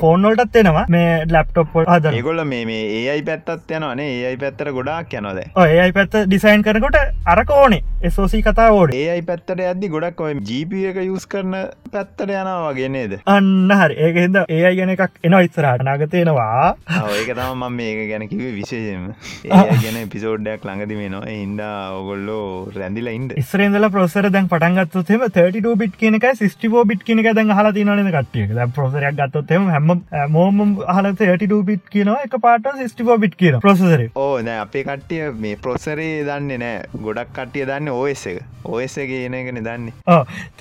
ෆෝන්නොල්ටත් 0.00 0.56
එනවා. 0.56 0.86
මේ 0.90 1.10
ලැප්ටොප් 1.30 1.74
හද 1.80 2.12
ඒගොල්ල 2.12 2.44
මේ 2.44 2.80
ඒයි 3.00 3.22
පැත්තත් 3.22 3.72
යනනේ 3.76 4.08
ඒයි 4.10 4.38
පැත්තර 4.40 4.70
ගොඩක් 4.76 5.14
යනොද 5.18 5.40
ඒයි 5.40 5.92
පැත්ත 5.92 6.16
ඩිසයින් 6.22 6.64
කරකොට 6.66 6.98
අරක 7.26 7.50
ඕනේ 7.56 7.82
එසෝසී 8.02 8.42
කතා 8.42 8.68
ඕඩ 8.76 8.94
ඒයි 8.96 9.22
පැත්තට 9.28 9.62
ඇදදි 9.66 9.90
ගොඩක් 9.94 10.20
ඔය 10.20 10.34
ජීප 10.60 10.72
එක 10.84 11.00
යුස් 11.04 11.24
කරන 11.26 11.54
පැත්තට 11.90 12.22
යනවා 12.26 12.56
වගේ 12.66 12.88
නේද? 12.90 13.12
අන්න 13.26 13.70
හරි. 13.72 13.94
ඒක 13.98 14.16
හිද 14.16 14.36
ඒයි 14.38 14.72
ගැන 14.76 14.92
එකක් 14.94 15.16
එනවා 15.22 15.42
ඉස්සරට 15.46 15.84
නගතයෙනවා 15.84 16.76
ඒක 17.12 17.30
තම 17.30 17.52
මම 17.54 17.76
මේක 17.76 18.00
ගැන 18.10 18.24
කිවේ 18.28 18.52
විශේෂම 18.54 19.06
ඒ 19.48 19.78
ගැන 19.82 20.10
පිසෝඩ්ඩයක් 20.14 20.66
ළඟදි 20.66 20.98
මේ 21.00 21.10
නවා 21.10 21.30
හින්දා 21.30 21.76
ඔගොල්ලෝ 21.96 22.44
රැඳිලා 22.76 23.14
ඉන්ද 23.18 23.34
ඉස්රේදල 23.42 23.88
ප්‍රසර 23.90 24.30
දැන් 24.30 24.50
පටන්ගත්තුතෙම 24.52 25.26
32 25.28 25.74
බිට් 25.76 25.96
කියනක 25.96 26.28
සිස්ටිෝ 26.34 26.84
බිට් 26.84 27.04
කියනක 27.04 27.30
දැන් 27.30 27.52
හලා 27.52 27.72
තිනන 27.72 28.10
කටිය 28.10 28.48
ප්‍රසරයක් 28.76 29.18
ගත්තොත්තෙම 29.20 29.70
හැම 29.70 29.94
මෝම 30.30 30.76
හල 30.88 31.10
32 31.14 31.62
බිට් 31.64 31.84
කියනවා 31.88 32.28
එක 32.28 32.38
පාට 32.40 32.70
සිස්ටිෝ 32.76 33.18
බිට් 33.18 33.36
කියන 33.36 33.60
ප්‍රසර 33.60 34.06
ඕ 34.16 34.32
නෑ 34.42 34.64
අපේ 34.64 34.84
කට්ටිය 34.84 35.30
මේ 35.40 35.56
ප්‍රොසරේ 35.58 36.12
දන්නේ 36.24 36.58
නෑ 36.58 37.02
ගොඩක් 37.02 37.32
කට්ටිය 37.32 37.66
දන්න 37.66 37.94
ඕස් 37.94 38.26
එක. 38.26 38.42
ඕස් 38.64 38.96
එක 38.98 39.08
කියන 39.10 39.34
එකන 39.34 39.62
දන්නේ 39.62 39.94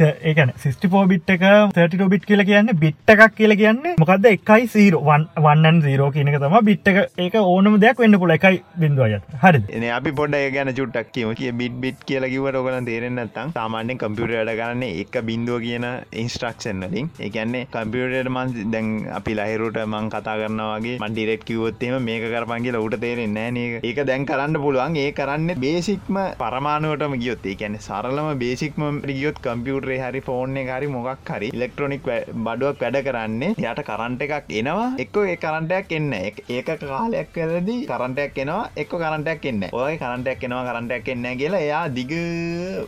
ඒකන 0.02 0.54
සිස්ටිපෝ 0.63 1.04
බිට් 1.13 1.30
එක 1.36 1.45
30 1.80 2.10
බිට් 2.15 2.30
කියල 2.30 2.45
කියන්න 2.52 2.73
බිට් 2.84 3.15
එකක් 3.15 3.38
කියල 3.39 3.56
කියන්නේ 3.63 3.95
මොකක්ද 4.04 4.30
එකයි 4.34 4.69
සීර 4.75 4.99
වන්නන් 5.06 5.82
සීරෝ 5.88 6.12
කියනක 6.17 6.39
තම 6.45 6.60
බිට් 6.71 6.93
එක 6.93 7.21
ඒක 7.25 7.39
ඕනම 7.43 7.80
දෙයක් 7.86 8.06
වෙන්න 8.06 8.19
පුල 8.19 8.36
එකයි 8.38 8.63
බිඳුවයත් 8.84 9.38
හරි 9.45 9.63
එන 9.69 9.89
අපි 9.99 10.12
පොඩ 10.19 10.36
ගැන 10.56 10.73
චුට්ටක් 10.80 11.12
කියම. 11.13 11.34
කිය 11.36 11.52
බිට් 11.60 11.75
බිට් 11.84 11.99
කියලා 12.10 12.30
කිවට 12.34 12.58
ඔගලන් 12.60 12.88
තේරෙන්න්නත්තම් 12.89 13.52
සාමාන්‍යෙන් 13.58 13.99
කම්පියුටට 14.02 14.54
ගන්න 14.60 14.84
එක 14.84 15.15
බින්දුව 15.30 15.60
කියන 15.65 15.86
ඉන්ස්ට්‍රක්ෂන් 16.23 16.84
වලින්. 16.86 17.10
එකන්නේ 17.28 17.65
කම්පියුටට 17.75 18.32
මන් 18.34 18.71
දැන් 18.73 18.89
අපි 19.19 19.36
ලහිරුට 19.39 19.80
මං 19.86 20.10
කතා 20.15 20.36
කරනවාගේ 20.41 20.97
මන් 20.99 21.13
ඩිරෙක් 21.13 21.45
කිවොත්තේම 21.49 21.97
මේක 22.10 22.25
කරපන්ගේ 22.34 22.75
ලවට 22.75 23.02
තේරෙන් 23.06 23.36
නෑන 23.38 23.60
ඒක 23.60 24.02
දැන් 24.10 24.28
කරන්න 24.32 24.60
පුළුවන්. 24.63 24.97
ඒ 25.04 25.12
කරන්න 25.19 25.62
බේසික්ම 25.65 26.19
පරමාණුවටම 26.41 27.17
ගියොත්. 27.23 27.45
ඒකැන 27.45 27.80
සරලම 27.80 28.30
බේසික්ම 28.43 29.02
ගියොත් 29.10 29.43
කම්පියුටරේ 29.79 29.99
හරි 30.01 30.21
ෆෝර්න 30.21 30.55
හරි 30.67 30.87
මොකක් 30.87 31.29
හරි 31.29 31.49
ඉලෙක්ට්‍රොනික් 31.49 32.07
බඩුවක් 32.37 32.81
වැඩ 32.83 32.97
කරන්නේ 33.07 33.51
යට 33.63 33.81
කරන්ට 33.83 34.21
එකක් 34.21 34.51
එනවා. 34.51 34.87
එක්ක 34.97 35.17
ඒ 35.23 35.35
කරන්ටයක් 35.37 35.91
එන්න 35.91 36.13
ඒක 36.13 36.69
කාලයක් 36.81 37.29
කරදි 37.35 37.75
කරන්ටයක් 37.85 38.39
එනවා 38.43 38.63
එක්ක 38.75 38.93
කරන්ටයක් 38.93 39.45
එන්න 39.45 39.63
ඔය 39.73 39.93
කරන්ටයක් 39.97 40.43
එනවා 40.43 40.63
කරන්ටයක් 40.69 41.09
එන්න 41.09 41.27
කියලා 41.33 41.61
එයා 41.61 41.83
දිග 41.89 42.13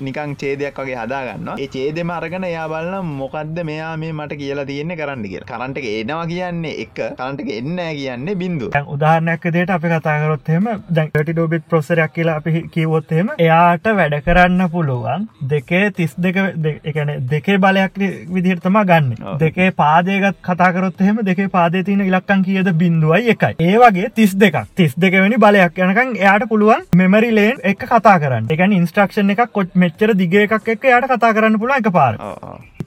නිකං 0.01 0.35
චේදයක් 0.35 0.81
වගේ 0.81 0.97
හදාගන්න 0.97 1.51
ඒ 1.55 1.69
චේදෙම 1.69 2.13
අරගෙන 2.17 2.43
එයා 2.43 2.67
බලන්න 2.67 3.13
මොකක්ද 3.15 3.63
මෙයා 3.63 3.93
මේ 3.97 4.13
මට 4.13 4.39
කියලා 4.41 4.65
තියෙන්නේ 4.65 4.99
කරන්න 5.01 5.25
කිය 5.25 5.45
කරන්ට 5.45 5.81
එක 5.81 5.89
එනවා 5.93 6.25
කියන්නේ 6.25 6.75
එක 6.77 6.95
කරන්ට 7.13 7.45
එක 7.45 7.53
එන්න 7.53 7.81
කියන්නේ 7.93 8.35
බින්දු 8.35 8.71
උදාහරණයක් 8.87 9.49
දේට 9.49 9.75
අපි 9.77 9.93
කතාකරොත්හෙම 9.93 10.71
දැන්ට 10.91 11.19
ඩෝබිත් 11.23 11.67
ප්‍රොසරයක් 11.69 12.15
කියලා 12.15 12.37
අපි 12.37 12.65
කිවොත්හෙම 12.69 13.33
එයාට 13.39 13.91
වැඩ 13.93 14.19
කරන්න 14.21 14.67
පුළුවන් 14.71 15.27
දෙකේ 15.51 15.85
තිස් 15.93 16.15
දෙක 16.17 16.37
එකන 16.83 17.11
දෙකේ 17.31 17.57
බලයක් 17.65 17.99
විදිහටතම 18.35 18.77
ගන්න. 18.89 19.37
දෙකේ 19.39 19.69
පාදයගත් 19.81 20.41
කතාකරොත් 20.47 21.01
එහෙම 21.01 21.21
දෙකේ 21.29 21.49
පාදේ 21.55 21.83
තියන 21.83 22.01
ඉලක්කන් 22.07 22.43
කියද 22.47 22.71
බින්දුවයි 22.81 23.29
එකයි. 23.35 23.53
ඒ 23.59 23.77
වගේ 23.83 24.09
තිස් 24.15 24.35
දෙක 24.35 24.59
තිස් 24.75 24.97
දෙකවැනි 25.05 25.41
බලයක් 25.45 25.79
යනකං 25.85 26.15
එයාට 26.17 26.47
පුළුවන් 26.49 26.87
මෙමරි 26.95 27.31
ලේන් 27.35 27.63
එක 27.63 27.85
කතා 27.85 28.17
කරන්න. 28.19 28.49
එකන් 28.49 28.77
ඉන්ස්ට්‍රක්ෂන් 28.79 29.33
එකක් 29.35 29.53
කොච් 29.53 29.75
මෙච්චර 29.75 30.13
දිග 30.23 30.35
එකක් 30.43 30.53
එක 30.75 30.89
යට 30.91 31.09
කතා 31.13 31.33
කරන්න 31.33 31.59
පුළුවන් 31.61 31.85
එක 31.85 31.91
පාර 31.99 32.17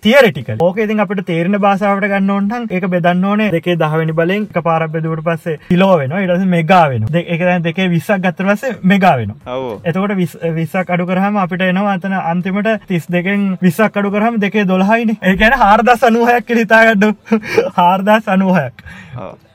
තියරටික 0.04 0.52
ඕකේති 0.60 0.98
අපට 1.00 1.24
තේරණ 1.24 1.60
බාසාාවට 1.60 2.08
ගන්න 2.08 2.34
ඕන්ටන් 2.36 2.68
එක 2.70 2.88
බෙදන්න 2.88 3.24
ඕනේ 3.24 3.50
දෙකේ 3.50 3.76
දහවැනි 3.76 4.14
බලෙන් 4.14 4.48
එක 4.48 4.62
පාර 4.62 4.88
බෙදුවට 4.88 5.24
පස්සේ 5.24 5.58
කිලෝ 5.66 5.92
වෙන 5.98 6.16
ඉටස 6.20 6.46
මෙගා 6.54 6.84
වෙන 6.90 7.08
එක 7.16 7.46
දෙකේ 7.64 7.90
විස්සක් 7.90 8.20
ගත්තර 8.20 8.50
පස්සේ 8.50 8.74
මෙගා 8.84 9.16
වෙන 9.16 9.36
එතකොට 9.84 10.16
විස්සක් 10.54 10.90
අඩු 10.90 11.06
කරහම 11.06 11.38
අපිට 11.38 11.64
එනවා 11.64 11.94
අතන 11.94 12.16
අන්තිමට 12.24 12.68
තිස් 12.88 13.06
දෙකෙන් 13.08 13.46
විස්සක් 13.60 13.96
අඩු 13.96 14.10
කරහම 14.10 14.38
දෙකේ 14.40 14.66
දොළහයින. 14.66 15.16
ඒකැන 15.22 15.54
හාර්ද 15.54 15.90
සනුහයක් 15.96 16.52
හිතාගඩ්ඩු 16.54 17.10
හාර්දා 17.78 18.18
සනුහයක් 18.20 18.84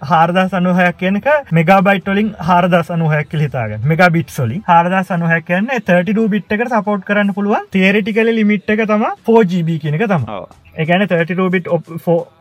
හාර්දා 0.03 0.45
සනුහයක් 0.49 0.97
කියනක 0.97 1.27
මෙගබයිටොලින් 1.51 2.31
හාර්දා 2.41 2.83
සනුහයක් 2.83 3.35
හිතාග 3.35 3.75
මෙග 3.85 4.05
බිට්සොලි 4.11 4.61
හාර්දා 4.67 5.03
සනුහයක් 5.05 5.45
කියන්න 5.45 5.73
32 5.81 6.27
බිට් 6.29 6.51
එක 6.51 6.65
සපෝට් 6.67 7.05
කරන්න 7.05 7.33
පුළුවන්. 7.33 7.67
තේරටිකල 7.71 8.33
ලිමිට් 8.33 8.69
එක 8.69 8.85
තම 8.85 9.05
4GB 9.27 9.79
කියනක 9.81 10.07
තම 10.07 10.29
එකන 10.75 11.05
32 11.07 11.49
බිට් 11.55 11.67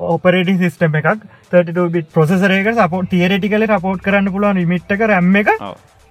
ඔපරේටින් 0.09 0.59
සිස්ටම 0.65 0.99
එකක්. 1.01 1.23
32 1.53 1.89
බිට් 1.91 2.11
ප්‍රසෙසරේක 2.15 2.73
සපෝට් 2.81 3.11
තිේරටිකල 3.13 3.67
රපෝට් 3.67 4.03
කරන්න 4.03 4.33
පුළුවන් 4.35 4.61
ලිමිට් 4.61 4.97
එක 4.97 5.07
රැම්ම 5.13 5.39
එක 5.43 5.53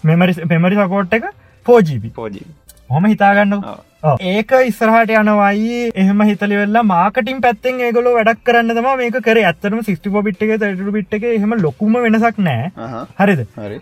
මෙමරි 0.03 0.33
මෙමරි 0.53 0.79
සපෝට් 0.79 1.13
එක 1.19 1.27
4GB 1.65 2.13
4GB 2.15 2.47
හොම 2.89 3.05
හිතාගන්න 3.05 3.55
ඒක 4.03 4.51
ඉස්සරහට 4.63 5.11
යනවයි. 5.11 5.91
එහම 5.95 6.21
හිතලි 6.21 6.55
වෙල්ලා 6.55 6.83
මාකටින් 6.83 7.41
පැත්තෙන් 7.41 7.79
ඒගොල 7.81 8.09
වැඩක් 8.13 8.43
කරන්න 8.43 8.69
තම 8.69 8.89
මේක 8.99 9.17
කර. 9.21 9.39
ඇත්තරම 9.41 9.81
සිස්ටිපෝ 9.83 10.21
බිට් 10.23 10.41
එක 10.41 10.53
තට 10.55 10.91
බිට් 10.91 11.13
එක 11.13 11.23
එහෙම 11.23 11.55
ලොකුම 11.61 11.97
වෙනසක් 11.97 12.37
නෑ. 12.39 12.71
හරිද? 13.19 13.41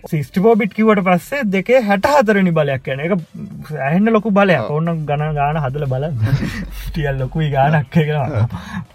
සිස්ටිපෝ 0.09 0.55
බිට් 0.55 0.73
කිවට 0.73 1.03
පස්සේ 1.03 1.43
දෙකේ 1.47 1.81
හැට 1.81 2.07
හතරනි 2.07 2.51
බලයක් 2.51 2.87
යන. 2.87 3.03
එක 3.07 3.13
ඇහෙන්න 3.79 4.13
ලොකු 4.15 4.31
බලයක්. 4.31 4.71
ඔන්න 4.71 5.05
ගණ 5.05 5.35
ගාන 5.35 5.61
හදල 5.61 5.85
බල 5.85 6.07
ටියල් 6.87 7.19
ලොකුයි 7.19 7.49
ගානක් 7.51 7.91
කියලා 7.91 8.45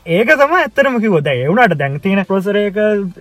ඒක 0.08 0.30
තම 0.32 0.54
ඇත්තරම 0.56 0.96
කිවොද 1.00 1.26
එවුණට 1.28 1.76
දැන් 1.76 2.00
තියෙන 2.00 2.24
ප්‍රසරයක 2.24 2.78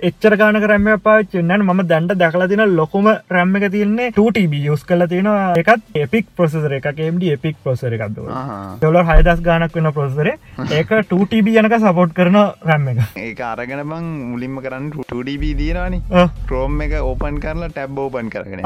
එච්චර 0.10 0.38
ගාන 0.40 0.62
කරම 0.64 0.88
පාච්චන්න 1.04 1.66
ම 1.66 1.84
දැන්ට 1.92 2.16
දැකලා 2.16 2.48
තින 2.48 2.64
ලොකුම 2.76 3.12
රැම්ම 3.30 3.56
එක 3.60 3.68
තියන්නේ 3.76 4.10
2ටබ 4.12 4.54
යස් 4.74 4.88
කල 4.88 5.06
තියෙනවා. 5.06 5.54
එකත් 5.60 6.02
එපික් 6.04 6.32
ප්‍රසර 6.38 6.80
එක 6.80 6.90
MD 7.10 7.36
එපික් 7.36 7.60
ප්‍රසර 7.90 7.96
එකක්ද 7.98 8.86
ොල 8.90 8.98
හයදස් 9.10 9.42
ගානක් 9.48 9.76
වෙන 9.78 9.90
ප්‍රසරේ 9.98 10.34
ඒක 10.78 10.92
2ටබ 11.12 11.48
යනක 11.62 11.76
සපෝට් 11.84 12.14
කරන 12.18 12.38
රැම්ම 12.70 12.88
එක. 12.92 13.00
ඒ 13.18 13.34
අරගෙන 13.52 13.84
බං 13.92 14.10
මුලින්ම 14.32 14.60
කරන්න 14.66 14.90
2ඩබ 14.96 15.54
දීරවානි 15.62 16.02
ක්‍රෝම් 16.50 16.82
එක 16.86 16.96
ඕපන් 17.02 17.40
කරලා 17.46 17.72
ටැබ් 17.74 18.00
ඕපන් 18.06 18.30
කරගෙන. 18.34 18.66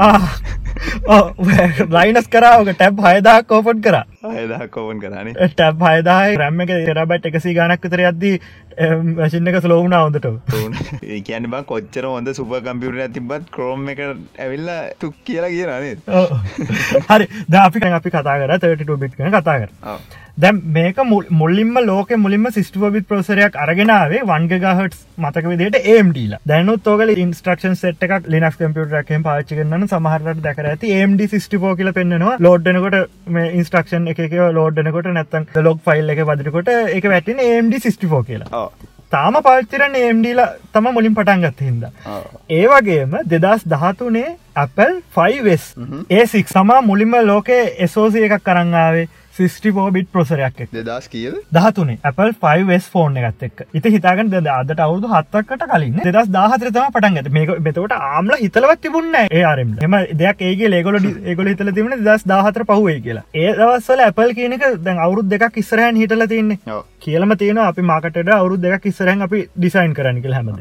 ලයිනස් 1.96 2.28
කරාවක 2.34 2.72
ටැබ් 2.74 3.02
හයදක් 3.06 3.48
කෝපන් 3.52 3.82
කර. 3.86 3.96
හයදා 4.36 4.68
කෝපන් 4.76 5.00
කරන. 5.04 5.32
ටැබ් 5.54 5.86
හයදායි 5.88 6.38
රැම්ම 6.42 6.64
එක 6.66 6.74
රබට 6.96 7.30
එකසි 7.32 7.56
ගනක් 7.58 7.92
තර 7.94 8.04
අද්දී 8.10 8.36
මැසින්න 9.18 9.50
එක 9.50 9.60
ස්ලෝවුණ 9.64 9.96
හොඳට 9.96 10.26
කියන්න 11.28 11.50
බා 11.50 11.62
කොච්චර 11.70 12.08
හොඳ 12.10 12.32
සුප 12.38 12.52
කම්පියුට 12.66 13.00
ඇතිබත් 13.06 13.48
ක්‍රෝම් 13.54 13.88
එක 13.94 14.02
ඇවිල්ලා 14.04 14.80
තුක් 14.98 15.14
කියලා 15.24 15.50
කියරනේ 15.54 15.96
හරි. 17.10 17.26
ද 17.48 17.54
අපි 17.62 17.78
අපි 17.92 18.10
කතා 18.10 18.36
කර 18.42 18.58
තට 18.58 19.00
බිට් 19.00 19.16
කන 19.16 19.34
කතා 19.38 19.58
කර 19.62 19.70
දැම් 20.36 20.56
මේක 20.76 20.96
මුල්ලින්ම 21.40 21.76
ලෝක 21.88 22.08
මුලින්ම 22.22 22.46
සිස්ටපබිත් 22.54 23.04
ප්‍රසරයක් 23.10 23.58
අරගෙනාවේ 23.64 24.22
වන්ගහට 24.30 24.96
මතක 25.24 25.52
විදිට 25.52 25.86
ඒම්ඩලා 25.92 26.40
දැනුත් 26.50 26.90
ෝගල 26.92 27.12
ඉන්ස්ට්‍රක්ෂන් 27.14 27.76
සෙට් 27.82 28.02
එකක් 28.06 28.26
ලිනක් 28.34 28.56
කම්පියුටරකෙන් 28.62 29.22
පාචිකන්න 29.28 29.86
සමහරට 29.86 30.42
දැකර 30.48 30.70
ඇති 30.72 30.90
ඒම්ඩ 30.96 31.22
සිස්ටිපෝ 31.34 31.76
කියල 31.76 31.92
පෙන්න්නවා. 31.92 32.34
ලෝඩ්නකොට 32.40 32.98
මේ 33.36 33.52
ඉන්ස්ට්‍රක්ෂන් 33.60 34.10
එක 34.14 34.24
ලෝඩ්නකොට 34.58 35.12
නැත්තන් 35.18 35.46
ලොක් 35.68 35.80
ෆයිල් 35.86 36.10
එක 36.10 36.26
වදිරකොට 36.26 36.74
එක 36.74 37.08
වැටින 37.14 37.46
ඒම්ඩ 37.48 37.80
සිස්ටිපෝ 37.86 38.24
කියලා. 38.30 38.66
තාම 39.14 39.42
පාච්චිරන්න 39.46 39.98
ඒම්ඩීල 40.04 40.46
තම 40.74 40.94
මුලින් 40.94 41.14
පටන් 41.14 41.44
ගත්ත 41.46 41.60
හිද. 41.68 41.84
ඒ 42.50 42.64
වගේම 42.70 43.20
දෙදස් 43.32 43.68
දහතුනේ 43.72 44.38
Apple 44.56 45.02
5ස් 45.16 45.74
ඒසික් 46.18 46.50
සමා 46.50 46.82
මුලින්ම 46.82 47.20
ලෝකේ 47.28 47.66
එසෝසිය 47.86 48.26
එකක් 48.26 48.42
කරංගාවේ 48.48 49.12
සිස්ටිපෝ 49.34 49.86
බිට් 49.94 50.08
ප්‍රසරයක් 50.12 50.58
දස් 50.80 51.08
කියල් 51.08 51.34
දහතුනේ. 51.52 51.98
Apple 52.04 52.32
5ස් 52.42 52.86
ෆෝන් 52.92 53.16
එකත් 53.20 53.42
එක් 53.46 53.62
ඉති 53.72 53.92
හිතාගන්න 53.94 54.30
ද 54.30 54.52
අදට 54.54 54.82
අවුදු 54.86 55.10
හත්තකට 55.12 55.64
කලින් 55.72 55.98
දෙදස් 56.06 56.30
දාහතරතම 56.30 56.88
පටන් 56.88 57.20
ඇත 57.20 57.30
මේක 57.36 57.52
බෙතවට 57.66 57.96
ආම්ල 57.98 58.36
හිතලවත් 58.36 58.82
තිබුන්න 58.82 59.18
ඒරම් 59.20 59.74
එම 59.88 59.96
දෙයක් 60.14 60.44
ඒගේ 60.48 60.70
ලේගොල 60.70 60.98
ඒගොල 61.02 61.52
හිතල 61.52 61.72
තිබුණ 61.78 62.04
දස් 62.08 62.26
දාහතර 62.26 62.66
පහුවේ 62.70 62.98
කියලා. 63.00 63.24
ඒ 63.34 63.52
දවස්සල 63.52 64.04
Apple 64.06 64.34
කියනක 64.34 64.66
දැන් 64.80 65.04
අවුරුද් 65.06 65.30
දෙකක් 65.30 65.62
ඉස්සරහන් 65.64 66.02
හිටල 66.02 66.26
තින්නේ. 66.26 66.82
කියලම 67.00 67.36
තියෙන 67.38 67.58
අපි 67.60 67.82
මාකට 67.84 68.20
අවුරුද් 68.32 68.62
දෙකක් 68.62 68.86
ඉස්සරහන් 68.86 69.28
අපි 69.28 69.46
ඩිසයින් 69.54 69.94
කරන්න 69.94 70.22
කියල 70.22 70.36
හැමද 70.38 70.60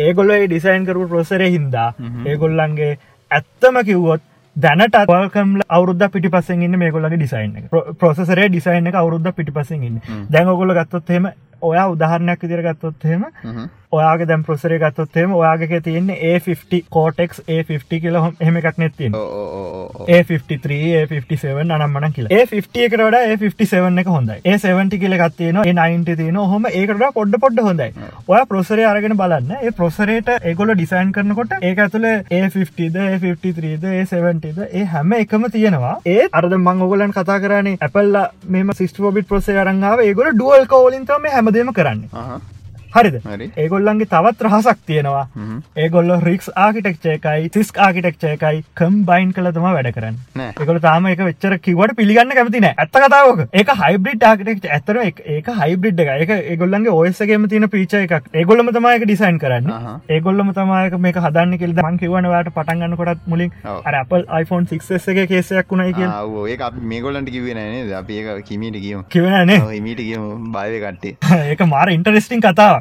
ඒගොල්ල 0.00 0.34
ඩිසයින් 0.44 0.86
කරු 0.86 1.08
ප්‍රසරය 1.08 1.48
හින්දා 1.56 1.88
ඒගොල්ලන්ගේ 2.26 2.92
ඇත්තම 3.30 3.80
කිව්වොත් 3.84 4.22
දැනට 4.56 4.96
වල්කම් 5.08 5.60
අවුද්ධ 5.68 6.08
පිටි 6.08 6.30
පසෙන් 6.30 6.62
ඉන්න 6.62 6.78
මේ 6.78 6.90
කොල්ලගේ 6.90 7.16
ඩිසයින් 7.16 7.52
ඩිසයින් 8.48 8.86
එක 8.86 8.94
අවුද්ධ 8.94 9.32
පිටි 9.32 9.52
පසෙන් 9.52 9.82
ඉන්න. 9.82 10.00
දැන්ගොල්ල 10.30 10.74
ගත්තොත්හෙම 10.74 11.30
ඔයා 11.62 11.90
උදාහරණයක් 11.90 12.42
විදිර 12.42 12.62
ගත්තොත්හෙම 12.62 13.28
ඔයාගේ 13.92 14.26
දැම් 14.30 14.42
ප්‍රසරේ 14.46 14.78
ගත්තොත්හෙම 14.78 15.32
ඔයාගේ 15.34 15.80
තියන්නේ 15.82 16.16
ඒ50 16.30 16.82
කෝටෙක් 16.90 17.32
ඒ50 17.48 18.00
කියල 18.02 18.18
හෙම 18.40 18.58
එකක් 18.60 18.76
නැත්තින් 18.78 19.16
ඒ53 20.08 21.64
නම්මන 21.64 22.14
කියල. 22.14 22.28
ඒ50 22.30 22.86
කරට 22.92 23.16
ඒ57 23.22 24.02
එක 24.02 24.08
හොඳයි. 24.08 24.36
ඒ 24.44 24.58
70 24.58 25.00
කියල 25.02 25.16
ගත්තියන 25.22 25.58
ඒ 25.62 25.72
90 25.72 26.16
තියන 26.20 26.38
හොම 26.52 26.68
ඒකට 26.72 27.02
පොඩ්ඩ 27.14 27.40
පොඩ්ඩ 27.44 27.64
හොඳයි. 27.68 27.88
ඔය 28.28 28.44
ප්‍රසරේ 28.52 28.86
අරගෙන 28.92 29.16
බලන්න. 29.18 29.50
ඒ 29.58 29.74
ප්‍රසරේට 29.80 30.30
ඒගොල 30.36 30.74
ඩිසයින් 30.74 31.12
කරනකොට 31.12 31.56
ඒ 31.60 31.74
ඇතුළ 31.76 32.08
ඒ50ද 32.38 33.08
ඒ53ද 33.08 33.96
ඒ70ද 33.96 34.70
ඒ 34.70 34.84
හැම 34.94 35.16
එකම 35.18 35.48
තියෙනවා. 35.50 35.96
ඒ 36.06 36.28
අරද 36.32 36.56
මංගොලන් 36.60 37.16
කතා 37.18 37.40
කරන්නේ 37.46 37.78
ඇපල්ල 37.80 38.22
මෙම 38.48 38.72
සිස්ටෝබිට 38.74 39.28
ප්‍රසේ 39.28 39.58
අරංගාව 39.64 40.06
ඒගොල 40.06 40.32
ඩුවල් 40.32 40.70
කෝලින්තම 40.76 41.28
හැමදේම 41.50 41.72
කරන්න 41.72 42.00
හරිද? 42.94 43.16
හරි. 43.24 43.48
ඒගොල්ලන්ගේ 43.56 44.08
තවත් 44.12 44.46
රහසක් 44.48 44.78
තියෙනවා. 44.86 45.24
ඒගොල්ල 45.76 46.12
රික්ස් 46.22 46.50
ආකිටෙක්චය 46.56 47.12
එකයි 47.14 47.50
සිස් 47.54 47.72
ආකිටෙක්චය 47.78 48.30
එකයි 48.32 48.62
කම්බයින් 48.74 49.32
කළ 49.32 49.50
තම 49.52 49.66
වැඩ 49.68 49.90
කරන්න. 49.96 50.16
නෑ. 50.34 50.52
එකල 50.58 50.80
තාම 50.80 51.06
එක 51.06 51.24
වෙච්චර 51.28 51.56
කිවට 51.60 51.96
පිළිගන්න 51.96 52.34
කැමතින 52.38 52.68
ඇත්ත 52.70 52.92
කතාවක. 52.96 53.44
ඒක 53.54 53.74
හයිබ්‍රිඩ් 53.82 54.24
ආකිටෙක් 54.24 54.68
ඇතර 54.70 55.00
ඒක 55.04 55.50
හයිබ්‍රිඩ් 55.60 56.00
එක 56.00 56.12
එක 56.26 56.34
ඒගොල්ලන්ගේ 56.46 56.94
ඔයසගේම 56.94 57.48
තින 57.48 57.68
පිච 57.68 57.94
එකක්. 57.96 58.30
ඒගොල්ලම 58.34 58.72
තමයික 58.72 59.04
ඩිසයින් 59.04 59.38
කරන්න. 59.38 59.70
ඒගොල්ලම 60.08 60.52
තමයික 60.52 60.98
මේ 60.98 61.12
හදන්න 61.20 61.58
කෙල් 61.58 61.74
මං 61.80 61.98
කිවනවට 61.98 62.52
පටන්ගන්න 62.54 62.96
කොටත් 62.96 63.26
මුලින්. 63.26 63.52
අපල් 64.00 64.24
iPhone 64.36 64.66
6 64.68 65.08
එක 65.12 65.28
කේසයක් 65.28 65.70
වුණයි 65.70 65.92
කිය 65.94 66.04
ආ, 66.06 66.22
ඔව්, 66.22 66.46
ඒක 66.48 66.60
අපි 66.60 66.80
මේගොල්ලන්ට 66.82 67.30
කිවේ 67.30 67.54
නේද? 67.54 67.92
අපි 67.92 68.18
ඒක 68.20 68.44
කිමීට 68.44 68.78
කියමු 68.80 69.02
කිවනේ 69.08 69.58
කියමු 70.00 70.28
බයව 70.50 70.76
කට්ටේ 70.82 71.16
ඒක 71.52 71.60
මාර 71.66 71.88
ඉන්ටරෙස්ටිං 71.90 72.40
කතාව 72.40 72.79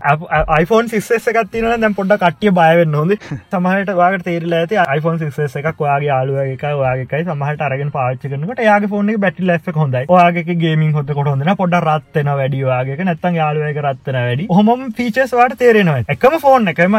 iPhone 0.55 0.89
6 0.89 1.31
එකක් 1.33 1.51
තින 1.51 1.69
දැම් 1.75 1.95
පොඩ 1.95 2.15
කටිය 2.21 2.53
බයවෙන්න 2.53 2.97
හොද 2.99 3.13
සමහට 3.51 3.93
වාට 3.95 4.25
තේරල 4.25 4.55
ඇති 4.59 4.79
iPhone 4.95 5.19
6 5.21 5.61
එකක් 5.61 5.83
වාගේ 5.85 6.11
ආලුව 6.17 6.39
එක 6.43 6.65
වාගේකයි 6.81 7.27
සමහට 7.27 7.65
අරගෙන 7.67 7.91
පාච්ච 7.91 8.25
කරනට 8.25 8.63
යාගේ 8.65 8.91
ෆෝන 8.93 9.11
බැටි 9.19 9.47
ලැක් 9.49 9.69
හොඳයි. 9.75 10.05
වාගේ 10.09 10.57
ගේමින් 10.63 10.93
හොත 10.93 11.13
කොට 11.17 11.31
හොඳන 11.31 11.53
පොඩ 11.61 11.77
රත්වෙන 11.79 12.31
වැඩිවාගේ 12.41 13.07
නැත්තන් 13.09 13.39
යාලුවක 13.39 13.81
රත්වන 13.83 14.19
වැඩි. 14.19 14.47
හොම 14.51 14.85
ෆීචස් 14.97 15.33
වාට 15.33 15.57
තේරෙනවා 15.59 16.03
එකම 16.15 16.37
ෆෝන් 16.43 16.73
එකම 16.73 16.97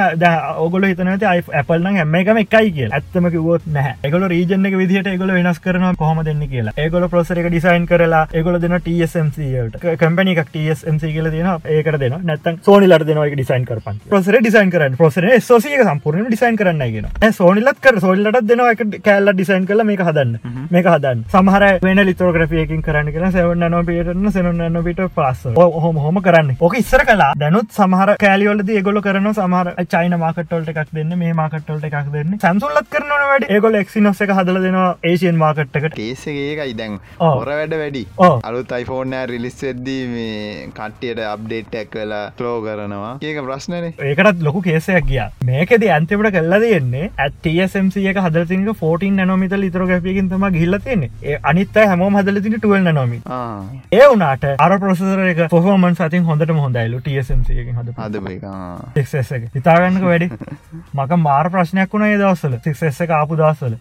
ඔගොල 0.58 0.88
හිතනති 0.88 1.30
ඇපල්න 1.30 1.90
හැම 1.92 2.18
එකම 2.22 2.42
එකයි 2.44 2.72
කිය 2.72 2.88
ඇත්තම 2.90 3.30
කිවොත් 3.34 3.66
නෑ 3.76 3.94
එකගොල 4.02 4.28
රීජන 4.34 4.70
එක 4.70 4.78
විදිහට 4.80 5.12
එකගොල 5.12 5.34
වෙනස් 5.36 5.60
කරන 5.60 5.86
කොහම 5.96 6.24
දෙන්න 6.24 6.42
කියලා. 6.52 6.76
ඒගොල 6.76 7.08
ප්‍රසර 7.08 7.42
එක 7.42 7.50
ඩිසයින් 7.50 7.86
කරලා 7.86 8.24
ඒගොල 8.34 8.60
දෙන 8.62 8.76
TSMCට 8.80 9.80
කම්පනි 9.96 10.36
එකක් 10.36 10.52
TSMC 10.54 11.12
කියල 11.14 11.30
දෙන 11.30 11.50
ඒකට 11.76 12.00
දෙන 12.02 12.18
නැත්තන් 12.22 12.60
සෝනිලට 12.90 13.06
දෙනවා 13.08 13.26
එක 13.28 13.34
ඩිසයින් 13.38 13.64
කරපන් 13.68 13.98
ප්‍රසර 14.10 14.36
ඩිසයින් 14.40 14.70
කරන්න. 14.72 14.96
ප්‍රසර 15.00 15.26
සෝසික 15.40 15.82
සම්පූර්ණ 15.88 16.26
ඩිසයින් 16.28 16.56
කරන්න 16.60 16.82
ගෙන 16.94 17.32
සෝනිලත් 17.32 17.80
කර 17.84 18.00
සෝල්ලට 18.04 18.38
දෙනවා 18.50 18.72
එක 18.74 18.82
කෑල්ල 19.06 19.32
ඩිසයින් 19.32 19.66
කල 19.68 19.84
මේ 19.84 19.98
හදන්න. 20.00 20.32
මේක 20.70 20.88
හදන්න. 20.92 21.22
සමහර 21.34 21.66
වෙන 21.86 22.02
ලිතෝග්‍රපියකින් 22.08 22.82
කරන්න 22.82 23.12
කියෙන 23.14 23.34
සෙවන්න 23.36 23.66
නොපියටන 23.74 24.30
සෙනන්න 24.30 24.80
පිට 24.88 25.02
පස් 25.18 25.44
හොම 25.84 26.00
හොම 26.06 26.20
කරන්න. 26.20 26.56
ඕක 26.60 26.78
ඉස්සර 26.82 27.04
කලා 27.10 27.30
දැනුත් 27.42 27.70
සමහර 27.78 28.14
කෑලියොලද 28.24 28.74
ඒගොල 28.76 29.00
කරන 29.06 29.30
සමහර 29.32 29.72
චයින 29.94 30.18
මාකටොල්ට 30.24 30.72
එකක් 30.74 30.94
දෙන්න 30.98 31.16
මේ 31.22 31.36
මාකටොල්ට 31.42 31.88
එකක් 31.90 32.10
දෙන්න. 32.16 32.38
සැම්සුල්ලත් 32.40 32.90
කරන 32.90 33.14
වැඩ. 33.24 33.48
ඒගොල 33.50 33.80
එක්සිනොස් 33.82 34.24
එක 34.26 34.34
හදල 34.38 34.60
දෙනවා 34.66 34.90
ඒසියන් 35.12 35.40
මාකට්කට 35.44 35.90
ටේසගේ 35.94 36.50
ඒකයි. 36.50 36.76
දැන්. 36.82 36.98
හොර 37.20 37.52
වැඩ 37.52 37.78
වැඩි. 37.84 38.04
අලුත් 38.50 38.76
අයිෆෝන් 38.78 39.18
රිලිස් 39.32 39.62
වෙද්දී 39.62 40.02
මේ 40.10 40.68
කට්ටියට 40.74 41.24
අප්ඩේට් 41.30 41.80
ඇක් 41.82 41.90
කලා 41.90 42.24
කලෝ 42.38 42.58
කරනවා. 42.80 43.12
ඒක 43.22 43.38
ප්‍රශ්නනේ. 43.46 43.92
ඒකටත් 44.10 44.42
ලොකු 44.42 44.62
කේසයක් 44.62 45.06
ගිය. 45.06 45.22
මේකෙද 45.46 45.84
අන්තිමට 45.96 46.30
කල්ලා 46.36 46.60
දෙන්නේ 46.64 47.10
ඇත්ටSMC 47.18 47.96
එක 48.10 48.20
හදලතික 48.20 48.66
14 48.74 49.26
නොමිත 49.26 49.52
ලිතර 49.58 49.86
ගැපියකින් 49.86 50.28
තම 50.30 50.44
ගිල්ල 50.52 50.78
තියන්නේ. 50.80 51.10
ඒ 51.24 51.38
අනිත් 51.44 51.74
හැම 51.84 52.02
හදලතින 52.16 52.58
12 52.60 52.92
නොමි 52.92 53.20
ආ, 53.26 53.62
ඒ 53.92 54.06
වනාට 54.08 54.44
අර 54.58 54.78
ප්‍රසර 54.78 55.24
එක 55.26 55.42
පොෆෝමන් 55.50 55.94
සතින් 55.96 56.24
හොඳට 56.24 56.54
හොඳයිලු 56.60 57.00
TSMC 57.00 57.50
එකින් 57.56 57.76
හද 57.76 57.94
හදපු 57.98 58.32
එක. 58.32 58.44
ආ. 58.44 58.78
ක්ස් 58.96 59.32
එක. 59.32 59.48
හිතාගන්නක 59.54 60.04
වැඩි. 60.04 60.30
මක 60.98 61.16
මාර 61.18 61.50
ප්‍රශ්නයක් 61.50 61.92
වුණ 61.92 62.06
ඒ 62.08 62.18
දවස්සල 62.18 62.58
සික්ස් 62.64 63.00
එක 63.00 63.10
ආපු 63.12 63.36
දවස්සල 63.36 63.76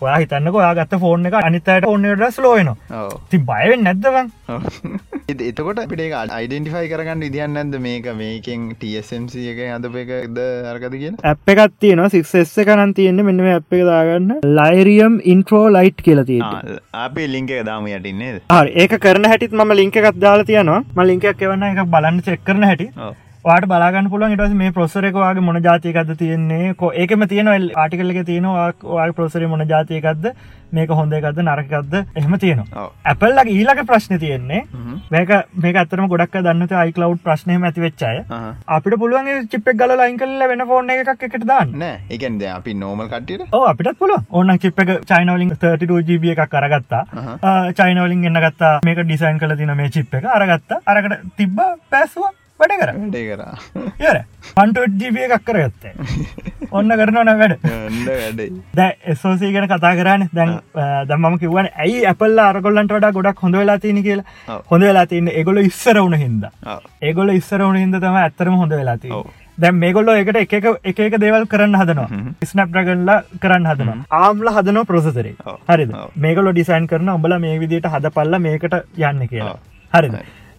ඔයා 0.00 0.18
හිතන්නක 0.22 0.54
ඔයා 0.54 0.74
ගත්ත 0.74 0.98
ෆෝර්න 1.00 1.26
එක 1.26 1.38
අනිතයට 1.42 1.86
ඔන්නට 1.86 2.24
ස්ලෝයන 2.34 2.68
ඔව්. 2.70 2.78
ති 3.30 3.38
බයවෙන් 3.50 3.82
නැද්දවන් 3.84 4.30
එතකොට 5.48 5.78
අපිට 5.82 6.00
අයිඩෙන්ටිෆයි 6.30 6.88
කරගන්න 6.92 7.20
විදිහන්න 7.26 7.56
නැද 7.58 7.74
මේක 7.80 8.06
මේකෙන් 8.38 8.64
TSMC 8.80 9.34
එක 9.52 9.60
හදප 9.66 10.02
එකද 10.04 10.38
අරකද 10.72 10.94
කියන 11.02 11.16
ඇප් 11.30 11.52
එකත් 11.54 11.74
තියන 11.84 12.02
සික්ස් 12.14 12.54
එකනන් 12.64 12.94
තියෙන්නේ 12.98 13.26
මෙන්න 13.28 13.42
මේ 13.46 13.54
ඇප් 13.58 13.76
එක 13.78 13.84
දාගන්න. 13.90 14.34
ලයිරියම් 14.58 15.20
ඉන්ට්‍රෝ 15.34 15.64
ලයිට් 15.76 16.02
කියලතිය 16.08 16.42
අපේ 17.06 17.28
ලිංක 17.34 17.54
එක 17.58 17.64
දාම 17.70 17.88
යටින්නේ 17.92 18.34
හරි 18.56 18.74
ඒක 18.84 18.98
කරන 19.06 19.30
හැටිත් 19.32 19.56
ම 19.60 19.74
ලිංක 19.80 19.96
එකත් 20.02 20.20
දාලා 20.26 20.48
තියනවා. 20.50 20.82
ම 20.96 21.00
ලිංකයක් 21.10 21.42
එවන්න 21.48 21.66
එක 21.70 21.82
බලන්න 21.94 22.22
චෙක් 22.28 22.44
කරන 22.50 22.68
හැටි 22.70 22.90
වාට 23.48 23.66
බලාගන්න 23.72 24.10
පුළුවන් 24.12 24.34
ඉටස 24.36 24.54
මේ 24.60 24.72
ප්‍රොසරකවාගේ 24.76 25.44
මොන 25.48 25.58
ජාතිකද 25.66 26.14
තියෙන්නේ? 26.22 26.74
කො 26.80 26.92
ඒකම 27.02 27.26
තියෙන 27.32 27.48
ආටිකල්ල 27.54 28.14
එක 28.14 28.26
තියෙනවා 28.30 29.12
ප්‍රොසර 29.18 29.44
මොන 29.52 29.62
ජාතියකක්ද? 29.72 30.26
මේක 30.76 30.90
හොඳ 30.98 31.12
එකක්ද? 31.18 31.38
නරකක්ද 31.48 31.94
එහෙම 32.20 32.34
තියෙනවා. 32.44 32.86
ඇපල්ලගේ 33.12 33.54
ඊලක 33.60 33.80
ප්‍රශ්න 33.90 34.18
තියෙන්නේ. 34.24 34.62
මේක 35.14 35.30
මේක 35.64 35.78
අතරම 35.82 36.08
ගොඩක් 36.12 36.36
දන්නත 36.46 36.74
අයිකලව් 36.82 37.14
ප්‍රශ්නයම 37.28 37.64
ඇති 37.68 37.84
වෙච්චාය 37.86 38.18
අපිට 38.76 38.98
පුළුවන් 39.02 39.48
චිප්පක් 39.54 39.78
ගල 39.82 39.94
ලයින් 40.00 40.18
කල්ල 40.22 40.44
වෙන 40.52 40.64
ෆෝර්න 40.72 40.90
එකක් 40.96 41.24
එකට 41.28 41.46
දාන්න. 41.52 41.72
නෑ. 41.84 42.02
එකන්ද 42.16 42.44
අපි 42.56 42.74
නෝමල් 42.82 43.08
කට්ටියට? 43.14 43.48
ඕ 43.52 43.64
අපිට 43.70 43.94
පුල 44.02 44.12
ඕන්න 44.18 44.58
චිප් 44.64 44.82
එක 44.84 44.92
චයිනවලින් 45.12 45.54
32GB 45.54 46.34
එකක් 46.34 46.52
කරගත්තා 46.56 47.02
චයිනවලින් 47.80 48.28
එන්න 48.32 48.42
ගත්තා. 48.46 48.74
මේක 48.90 49.00
ඩිසයින් 49.06 49.40
කල 49.44 49.56
තින 49.62 49.74
මේ 49.80 49.94
චිප් 49.96 50.20
එක 50.20 50.28
අරගත්තා. 50.36 50.82
අරකට 50.94 51.24
තිබ්බ 51.40 51.64
පැස්වා 51.94 52.32
වැඩ 52.60 52.74
කර 52.80 52.90
වැඩේ 52.92 53.24
කරා 53.30 53.54
යර 54.08 54.18
පන්ටජීබිය 54.56 55.26
එකක් 55.26 55.44
කරගත්තේ. 55.48 55.92
ඔන්න 56.70 56.92
කරනවන 57.00 57.30
වැඩ. 57.40 57.56
වැඩේ. 58.06 58.48
දැ 58.78 58.90
එසෝසී 59.14 59.52
ගැන 59.54 59.68
කතා 59.72 59.94
කරන්න 60.00 60.28
දැන් 60.38 60.54
දම්ම 61.10 61.38
කිවන 61.42 61.68
ඇයි 61.84 62.06
ඇපල්ල 62.12 62.38
අරගොල්ලන්ට 62.44 62.94
වඩා 62.96 63.12
ගොඩක් 63.18 63.42
හොඳ 63.46 63.58
වෙලා 63.60 63.78
තියන 63.84 64.00
කියලා. 64.06 64.60
හොඳ 64.70 64.88
වෙලා 64.90 65.06
තියන්න 65.12 65.28
එගොල 65.42 65.60
ඉස්සර 65.64 66.00
වුණ 66.00 66.18
ඔව්. 66.66 66.80
ඒගොල 67.02 67.34
ඉස්සර 67.34 67.62
වුණ 67.66 67.78
හිද 67.82 68.00
තම 68.00 68.18
ඇත්තරම 68.22 68.58
හොඳ 68.62 68.74
වෙලා 68.80 68.96
තිය. 69.04 69.12
දැම් 69.58 69.78
මේගොල්ල 69.84 70.10
එකට 70.14 70.36
එක 70.42 71.00
එක 71.04 71.16
දේවල් 71.24 71.46
කරන්න 71.52 71.78
හදනවා. 71.80 72.08
ස්නප් 72.48 72.76
රගල්ල 72.80 73.14
කරන්න 73.44 73.70
හදන 73.70 74.04
ආම්ල 74.22 74.52
හදනෝ 74.58 74.84
ප්‍රසතරේ 74.90 75.34
ඔව්. 75.44 75.62
මේගොල 76.26 76.52
ඩිසයින් 76.52 76.90
කරන 76.90 77.14
ඔබල 77.14 77.38
මේ 77.46 77.58
විදිට 77.62 77.88
හද 77.94 78.12
පල්ල 78.18 78.38
මේකට 78.48 78.78
යන්න 79.06 79.26
කියලා. 79.32 79.54
ඔව්. 79.54 79.64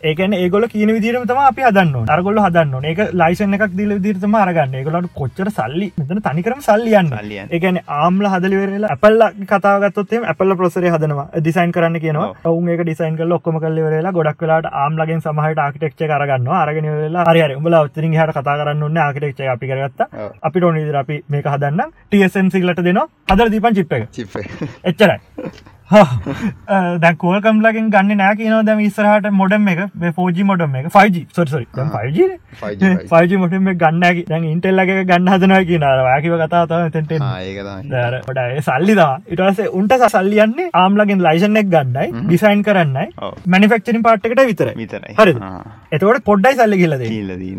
ඒකන 0.02 0.34
ඒගොල 0.34 0.66
කියන 0.66 0.92
විදිරම 0.96 1.24
තම 1.28 1.40
අපි 1.42 1.64
හදන්න 1.68 2.10
අරගොල්ල 2.10 2.38
හදන්න 2.40 2.86
ඒක 2.86 3.00
ලයිසන් 3.14 3.56
එකක් 3.56 3.74
දිල 3.76 3.90
විදිරතම 3.96 4.36
අරගන්න. 4.36 4.74
ඒගොලට 4.74 5.10
කොච්චර 5.14 5.48
සල්ලි 5.50 5.88
මෙතන 5.98 6.22
තනිකරම 6.22 6.62
සල්ලියන්න 6.62 7.10
සල්ලි 7.12 7.40
යන්න. 7.42 7.50
ඒකන 7.52 7.80
ආම්ල 7.96 8.30
හදලිවරල 8.34 8.86
ඇපල්ල 8.88 9.26
කතාගත්තොත්තේ 9.44 10.22
ඇපල්ල 10.24 10.56
ප්‍රසරය 10.62 10.92
හදනවා. 10.96 11.26
ඩිසයින් 11.38 11.74
කරන්න 11.76 12.00
කියනවා. 12.00 12.30
ඔවුන් 12.46 12.70
ඒක 12.70 12.84
ඩිසයින් 12.84 13.18
කල 13.20 13.36
ඔක්කම 13.38 13.60
කල්ල 13.60 13.82
වෙලා 13.88 14.14
ගොඩක් 14.14 14.46
වෙලාට 14.46 14.70
ආම්ලගෙන් 14.74 15.20
සමහට 15.22 15.60
ආකිටෙක්ච 15.60 16.00
කරගන්න 16.04 16.48
අරගෙන 16.60 16.88
වෙලා 16.94 17.26
හරි 17.28 17.58
උඹල 17.58 17.76
උත්තරින් 17.82 18.16
හට 18.16 18.38
කතා 18.38 18.56
කරන්න 18.62 19.02
ආකිටෙක්ච 19.08 19.44
අපි 19.56 19.72
කරගත්ත. 19.74 20.06
අපි 20.42 20.60
ටෝනිදර 20.60 21.02
අපි 21.02 21.20
මේක 21.28 21.52
හදන්න 21.56 21.92
ටSම් 22.08 22.54
සිල්ලට 22.56 22.82
දෙනවා. 22.88 23.08
හදර 23.28 23.52
දීපන් 23.52 23.76
චිප් 23.76 23.94
එක. 23.94 24.08
චිප් 24.12 24.40
එච්චරයි 24.84 25.20
දැ 25.92 27.14
කෝල් 27.22 27.38
කම්ලකින් 27.46 27.88
ගන්න 27.94 28.20
නෑ 28.22 28.36
කියනව 28.40 28.60
දැම 28.68 28.82
ඉස්සරහට 28.88 29.30
මොඩම් 29.40 29.70
එක 29.74 29.80
ෆෝජි 30.18 30.44
මොඩම් 30.50 30.76
එක. 30.80 30.90
5G 30.96 31.24
සොරසරි 31.38 31.66
5G 31.76 32.28
5G 32.62 32.92
5G 33.14 33.40
මොටම 33.44 33.70
ගන්න 33.84 34.24
දැන් 34.30 34.46
ඉන්ටෙල්ලගේ 34.52 35.06
ගන්න 35.12 35.32
හදනවා 35.34 35.62
කියනර 35.70 36.04
වාකිව 36.10 36.36
කතාව 36.44 36.76
තෙන්ට 36.96 37.14
ොඩ 38.32 38.42
සල්ලිදා 38.70 39.10
ඉටස 39.28 39.64
උන්ට 39.74 39.98
සල්ලියන්නේ 40.08 40.70
ආම්ලගෙන් 40.84 41.26
ලයිසන්නෙක් 41.28 41.72
ගන්නයි 41.76 42.08
ඩිසයින් 42.20 42.64
කරන්නයි. 42.64 43.08
මනිෆක්චරින් 43.48 44.04
පාට්කට 44.04 44.46
විතර 44.52 44.74
විතරයි. 44.76 45.16
හරිද? 45.20 45.42
ආ. 45.42 45.64
එතවට 45.92 46.24
පොඩ්ඩයි 46.30 46.60
සල්ලි 46.60 46.78
කියලද 46.84 47.04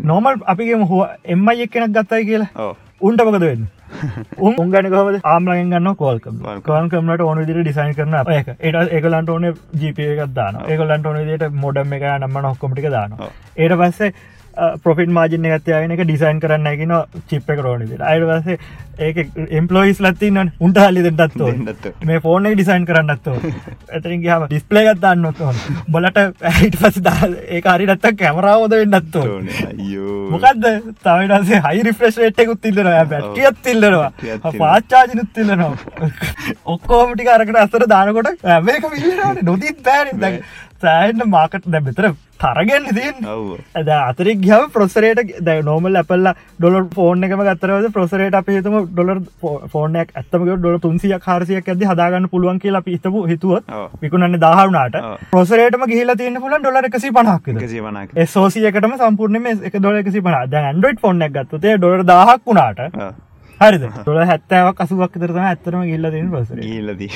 නොමල් 0.05 0.39
අපිගේ 0.53 0.79
හෝ 0.93 1.03
එම්මයි 1.35 1.67
එක්කෙනක් 1.67 1.93
ගත්තයි 1.97 2.25
කියලා 2.25 2.71
උන්ට 3.01 3.23
මොකද 3.27 3.43
වෙන්න? 3.43 3.63
උන් 4.45 4.57
උන්ගන 4.57 4.87
කවද 4.87 5.21
ආම්ලගෙන් 5.25 5.71
ගන්න 5.73 5.95
කෝල්කම් 5.95 6.37
Qualcomm. 6.39 6.61
කවන්කමට 6.67 7.23
ඕන 7.25 7.41
දිර 7.45 7.59
ඩිසයින් 7.59 7.95
කරන 7.95 8.17
ඒක. 8.33 8.51
ඒට 8.59 8.93
ඒකලන්ට 8.97 9.31
ඕන 9.35 9.47
ජිප 9.81 10.03
එකක් 10.05 10.35
දාන 10.35 10.61
ඒකලන්ට 10.65 11.09
ඕන 11.09 11.19
දට 11.21 11.49
මොඩම් 11.63 11.97
එක 11.97 12.05
නම්ම 12.11 12.37
නොක්කොමටික 12.47 12.89
දාන. 12.89 13.17
ඒට 13.57 13.77
පස්සේ 13.81 14.13
පොෆිට 14.83 15.11
මාජන 15.11 15.47
ගත්තයන 15.47 15.95
එක 15.95 16.03
ඩිසයින් 16.03 16.39
කරන්න 16.39 16.79
ගෙන 16.79 16.95
චිප් 17.29 17.49
එක 17.49 17.61
රෝනිද 17.65 18.01
අයට 18.03 18.25
පස්සේ 18.29 18.57
ඒක 19.01 19.17
එම්පලෝයිස් 19.51 20.01
ලත්තින්න 20.01 20.41
උන්ට 20.59 20.77
හල්ලි 20.77 21.03
දෙටත්ව 21.07 21.45
දෙන්නත් 21.47 21.87
මේ 22.05 22.19
ෆෝන 22.19 22.49
ඩිසයින් 22.49 22.85
කරන්නත්ව 22.85 23.47
ඇතරින් 23.91 24.23
ගහම 24.25 24.45
ඩිස්පලේ 24.45 24.85
ගත්දන්න 24.87 25.25
බලට 25.89 26.21
ඇහිට 26.43 26.77
පස 26.77 27.01
ඒ 27.49 27.61
අරිටත්ත 27.73 28.09
කැමරාවෝද 28.17 28.77
වෙන්නත්ව 28.77 29.17
මොකක්ද 30.31 30.67
තවටසේ 31.01 31.61
හයි 31.65 31.83
රිෆ්‍රේෂේට්ෙකුත් 31.83 32.61
තිල්ලනවා 32.61 33.05
බැටියත් 33.07 33.61
තිල්ලනවා. 33.63 34.11
පාච්චාජනුත් 34.57 35.31
තිල්ලනවා 35.33 35.75
ඔක්කෝමටි 36.65 37.29
අරකට 37.29 37.61
අසර 37.63 37.87
දානකොට 37.87 38.45
මේක 38.63 38.83
නොතිත් 39.43 39.81
පෑන 39.83 40.43
සෑන්න 40.81 41.23
මාකට 41.29 41.65
දැ 41.67 41.81
මෙතර 41.81 42.11
තරගන්න 42.41 43.27
ඔව්. 43.27 43.47
ඇද 43.75 43.89
අතරක් 43.95 44.39
ග්‍යාව 44.45 44.65
ප්‍රොසරේට 44.75 45.31
දැ 45.41 45.57
නෝමල් 45.67 45.99
අපල්ල 46.01 46.29
ඩොලර් 46.59 46.85
ෆෝර්න 46.95 47.27
එකම 47.27 47.43
ගත්තරවද 47.47 47.91
ප්‍රොසරේට 47.97 48.37
අපේතුම 48.41 48.77
ඩොලර් 48.89 49.21
ෆෝර්නයක් 49.73 50.13
ඇත්තම 50.15 50.45
ඩොල 50.51 50.77
තුන්සිය 50.79 51.15
කාරසියක් 51.27 51.71
ඇද 51.73 51.85
හදාගන්න 51.91 52.29
පුළුවන් 52.33 52.61
කියලා 52.63 52.85
පිහිතපු 52.87 53.25
හිතුවත්. 53.31 53.73
විකුණන්න 54.03 54.39
දාහරුණට. 54.45 54.99
ප්‍රොසරේටම 55.31 55.87
ගිහිලා 55.87 56.19
තියන්න 56.21 56.41
පුලන් 56.41 56.59
ඩොලර 56.59 56.89
එකසි 56.91 57.11
වනක් 57.11 58.27
සෝසියකටම 58.27 58.95
සම්පූර්ණම 58.99 59.51
එක 59.51 59.81
දොල 59.81 59.99
එකසි 60.03 60.21
පන 60.21 60.39
ද 60.49 60.63
ඇන්ඩරෝයිඩ් 60.63 61.03
ෆෝර්නක් 61.03 61.35
ගත්තේ 61.35 61.77
ඩොර 61.77 62.05
දහක් 62.05 62.39
වුණාට. 62.45 62.81
හරිද? 63.59 63.83
ොල 64.07 64.23
හැත්තාවක් 64.25 64.81
අසුවක් 64.85 65.19
තරම 65.19 65.43
ඇත්තරම 65.43 65.85
ගිල්ල 65.91 66.11
දෙන 66.13 66.31
පසර 66.33 66.63
ගිල්ලදී 66.63 67.11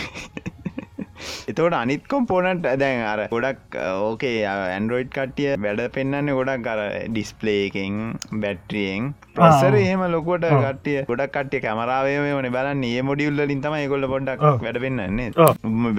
එතවට 1.49 1.75
අනිත් 1.75 2.03
කොම්පෝනට් 2.07 2.65
දැන් 2.81 3.01
අර 3.05 3.21
ගොඩක් 3.31 3.75
ඕකේ 4.01 4.35
ඇන්ඩරෝයිඩ් 4.47 5.11
කට්ටිය 5.11 5.51
වැඩ 5.65 5.83
පෙන්න්න 5.91 6.31
ගොඩක් 6.31 6.67
අර 6.67 6.81
ඩිස්පලේකෙන් 7.09 7.95
බැට්‍රියෙන් 8.43 9.13
ප්‍රසර 9.35 9.75
එහෙම 9.75 10.03
ලොකොට 10.11 10.45
ආ. 10.45 10.59
කටිය 10.65 10.97
ගොඩක් 11.09 11.33
කටිය 11.37 11.61
කමරාවේ 11.65 12.17
වන 12.31 12.49
බලන්න 12.51 12.83
ඒ 12.85 13.01
මොඩියුල්ලින් 13.01 13.61
තම 13.61 13.77
ගොල්ල 13.87 14.07
පොඩක්. 14.07 14.43
වැඩ 14.61 14.81
පෙන්න්නන්නේ. 14.85 15.31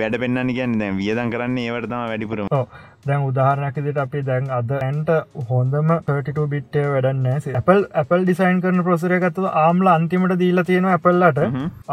වැඩ 0.00 0.18
පෙන්න්න 0.22 0.52
කියන්න 0.52 0.78
දැන් 0.78 1.00
වියදන් 1.00 1.32
කරන්න 1.32 1.58
ඒවටතම 1.58 2.04
වැඩිපුරම 2.04 2.48
දැන් 3.06 3.26
උදාහරණකදිට 3.26 3.98
අපි 3.98 4.22
දැන් 4.22 4.50
අද 4.50 4.70
ඇන්ට 4.78 5.10
හොඳම 5.50 5.92
32 5.92 6.46
බිට්ටය 6.52 6.84
වැඩන්න 6.86 7.28
Apple 7.54 7.82
Apple 7.94 8.22
ඩිසයින් 8.22 8.60
කරන 8.62 8.84
ප්‍රසර 8.86 9.16
ගත්තු 9.18 9.46
ආම්ල 9.62 9.90
අන්තිමට 9.92 10.36
දීලා 10.36 10.64
තියෙන 10.64 10.88
Appleලට 10.90 11.40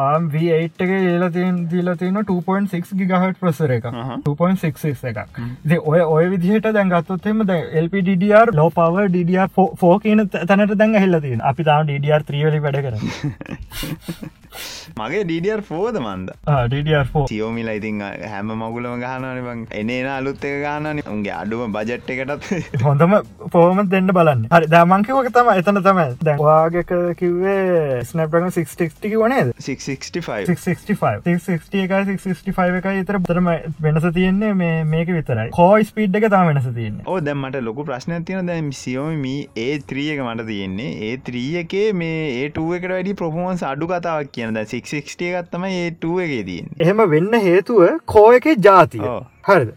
ආම් 0.03 0.29
V8 0.29 0.85
එක 0.85 0.93
ඒලා 0.97 1.31
තියෙන 1.31 1.59
දීලා 1.69 1.95
තියෙන 1.95 2.21
2.6 2.23 2.99
ගිගහට 3.01 3.39
ප්‍රසර 3.39 3.75
එක 3.77 3.89
අහහ. 3.91 4.13
2.66 4.25 5.09
එකක්. 5.11 5.41
ඉතින් 5.65 5.79
ඔය 5.85 6.01
ඔය 6.07 6.29
විදිහට 6.29 6.69
දැන් 6.71 6.93
ගත්තොත්හෙම 6.93 7.45
දැ 7.45 7.59
LPDDR 7.83 8.53
ලෝ 8.53 8.69
පව 8.71 9.09
DDR4 9.15 9.99
කියන 9.99 10.27
තැනට 10.31 10.77
දැන් 10.77 10.95
ඇහිල්ල 10.95 11.19
තියෙන 11.21 11.45
අපි 11.51 11.69
තාම 11.69 11.89
DDR3 11.89 12.45
වලි 12.45 12.63
වැඩ 12.63 12.81
කර 12.81 12.97
මගේ 14.97 15.23
ඩඩර් 15.23 15.61
ෆෝද 15.63 15.97
මන්ද? 15.99 16.33
DDR4 16.71 17.27
සියෝමිලා 17.29 17.75
ඉතින් 17.79 18.01
හැම 18.27 18.51
මගුලම 18.55 19.01
ගහනන 19.01 19.65
එනේන 19.73 20.09
අලුත් 20.09 20.43
එක 20.43 20.59
ගානන 20.61 21.02
උන්ගේ 21.11 21.33
අඩුම 21.41 21.73
බජට් 21.75 22.09
එකටත්. 22.13 22.81
හොඳම 22.85 23.15
පෝම 23.55 23.81
දෙන්න 23.93 24.13
බලන්න. 24.17 24.45
හරි 24.53 24.69
දමංකිවක 24.73 25.29
තම 25.37 25.51
එතන 25.53 25.81
තමයි. 25.87 26.07
දැවාගක 26.29 26.93
කිවේ 27.21 28.01
ස්නප්‍රග 28.03 28.47
6ටික 28.57 29.15
වනේද 29.23 29.53
665 29.67 30.47
665 30.51 31.23
665 31.27 32.17
665 32.25 32.79
එක 32.81 32.89
ඉතර 33.01 33.19
බතරම 33.25 33.49
වෙනස 33.87 34.07
තියෙන්නේ 34.19 34.53
මේ 34.61 34.83
මේක 34.93 35.13
විතරයි. 35.17 35.49
කෝ 35.59 35.71
ස්පීඩ් 35.91 36.19
එක 36.21 36.29
තම 36.35 36.51
වෙනස 36.51 36.69
තියන්නේ. 36.79 37.05
ඕ 37.07 37.19
දැම්මට 37.29 37.59
ලොකු 37.69 37.87
ප්‍රශ්න 37.89 38.27
තියන 38.29 38.51
දැම් 38.51 38.71
සියෝමි 38.81 39.35
ඒ 39.67 39.79
ත්‍රියක 39.91 40.23
මට 40.27 40.47
තියෙන්නේ. 40.51 40.91
ඒ 41.09 41.17
ත්‍රිය 41.29 41.59
එකේ 41.63 41.87
මේ 42.03 42.23
ඒටුව 42.43 42.77
එකට 42.79 42.95
වැඩි 42.95 43.17
ප්‍රපෝන්ස් 43.23 43.65
අඩු 43.73 43.91
කතාවක් 43.93 44.33
කියන. 44.37 44.53
ද 44.53 44.65
6ක්ටිය 44.73 45.33
ගත්තම 45.35 45.69
ඒටුව 45.73 46.23
එකේ 46.25 46.43
තියෙන් 46.49 46.73
එහෙම 46.79 47.05
වෙන්න 47.13 47.39
හේතුව 47.47 48.01
කෝ 48.15 48.27
එක 48.39 48.49
ජාතිය. 48.69 49.05
හරිද? 49.43 49.71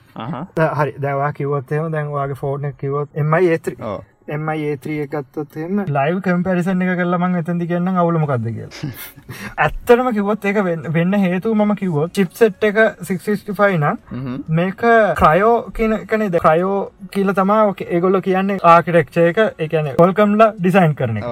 හරි. 0.74 0.92
දැවා 1.00 1.32
කිවොත්තේම 1.34 1.88
දැන්වාගේ 1.92 2.34
ෆෝර්න 2.36 2.72
කිවොත් 2.74 3.08
එමයි 3.16 3.48
ඒත්‍රී 3.48 3.96
එමයි 4.28 4.62
ඒත්‍රිය 4.68 5.02
එකත්තොත්ම 5.02 5.80
ලයිව් 5.88 6.16
කම්පැරිසන් 6.22 6.80
එක 6.84 6.88
කරලමං 7.00 7.34
එතැදි 7.40 7.66
කියන්න 7.68 7.90
අවුලමකක්ද 7.96 8.46
කිය 8.48 8.66
ඇත්තරම 9.58 10.08
කිවොත් 10.12 10.44
එක 10.44 10.56
වෙන්න- 10.96 11.18
හේතු 11.18 11.54
මම 11.54 11.74
කිවොත් 11.76 12.12
චිප්සෙට් 12.12 12.64
එක 12.64 12.80
665 13.02 13.78
නම්. 13.78 13.96
මේක 14.50 14.82
ක්‍රයෝ 15.16 15.52
කියන 15.72 15.94
කනද 16.06 16.40
ක්‍රයෝ 16.40 16.74
කියල 17.12 17.32
තමා 17.34 17.60
ඒගොල්ල 17.88 18.20
කියන්නේ 18.22 18.58
ආකිටෙක්ෂය 18.64 19.28
එක. 19.28 19.38
එකන 19.60 19.92
කොල්කම්ලා 19.96 20.50
ඩිසයින් 20.58 20.94
කරන 20.94 21.22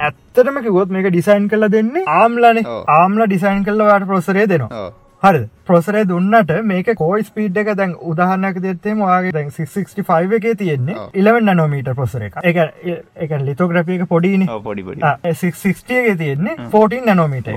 ඇත්තටම 0.00 0.62
කිවොත් 0.62 0.88
මේක 0.90 1.10
ඩිසයින් 1.10 1.48
කල 1.48 1.68
දෙන්නේ 1.68 2.04
ආම්ලනේ. 2.08 2.64
ආම්ල 2.96 3.26
ඩිසයින් 3.26 3.64
කල්ල 3.64 3.84
වාට 3.84 4.06
ප්‍රොසරේ 4.06 4.46
දෙනවා 4.48 4.80
හරි 5.22 5.40
ප්‍රොසරේ 5.66 6.02
දුන්නට 6.04 6.50
මේක 6.64 6.86
කෝයි 6.96 7.24
ස්පීඩ් 7.24 7.58
එක 7.58 7.68
දැන් 7.76 7.90
උදාහරණයක් 8.02 8.56
දෙත්තේ 8.62 8.94
මවාගේ 8.94 9.32
දැන් 9.32 9.50
665 9.50 10.36
එකේ 10.38 10.54
තියෙන්නේ 10.56 10.94
ඔව්. 10.96 11.10
11 11.14 11.42
නනෝමීට 11.48 11.90
ප්‍රොසර 11.94 12.22
එක 12.22 12.38
එක 12.42 12.56
එක 13.16 13.34
ලිතෝග්‍රපිය 13.40 13.98
එක 13.98 14.08
පොඩින 14.08 14.46
ඕ 14.48 14.56
පොඩි 14.60 14.82
පොඩි. 14.82 15.02
660 15.24 15.98
එක 16.02 16.18
තියෙන්නේ 16.18 16.54
14 16.68 17.04
නනෝමීට 17.10 17.50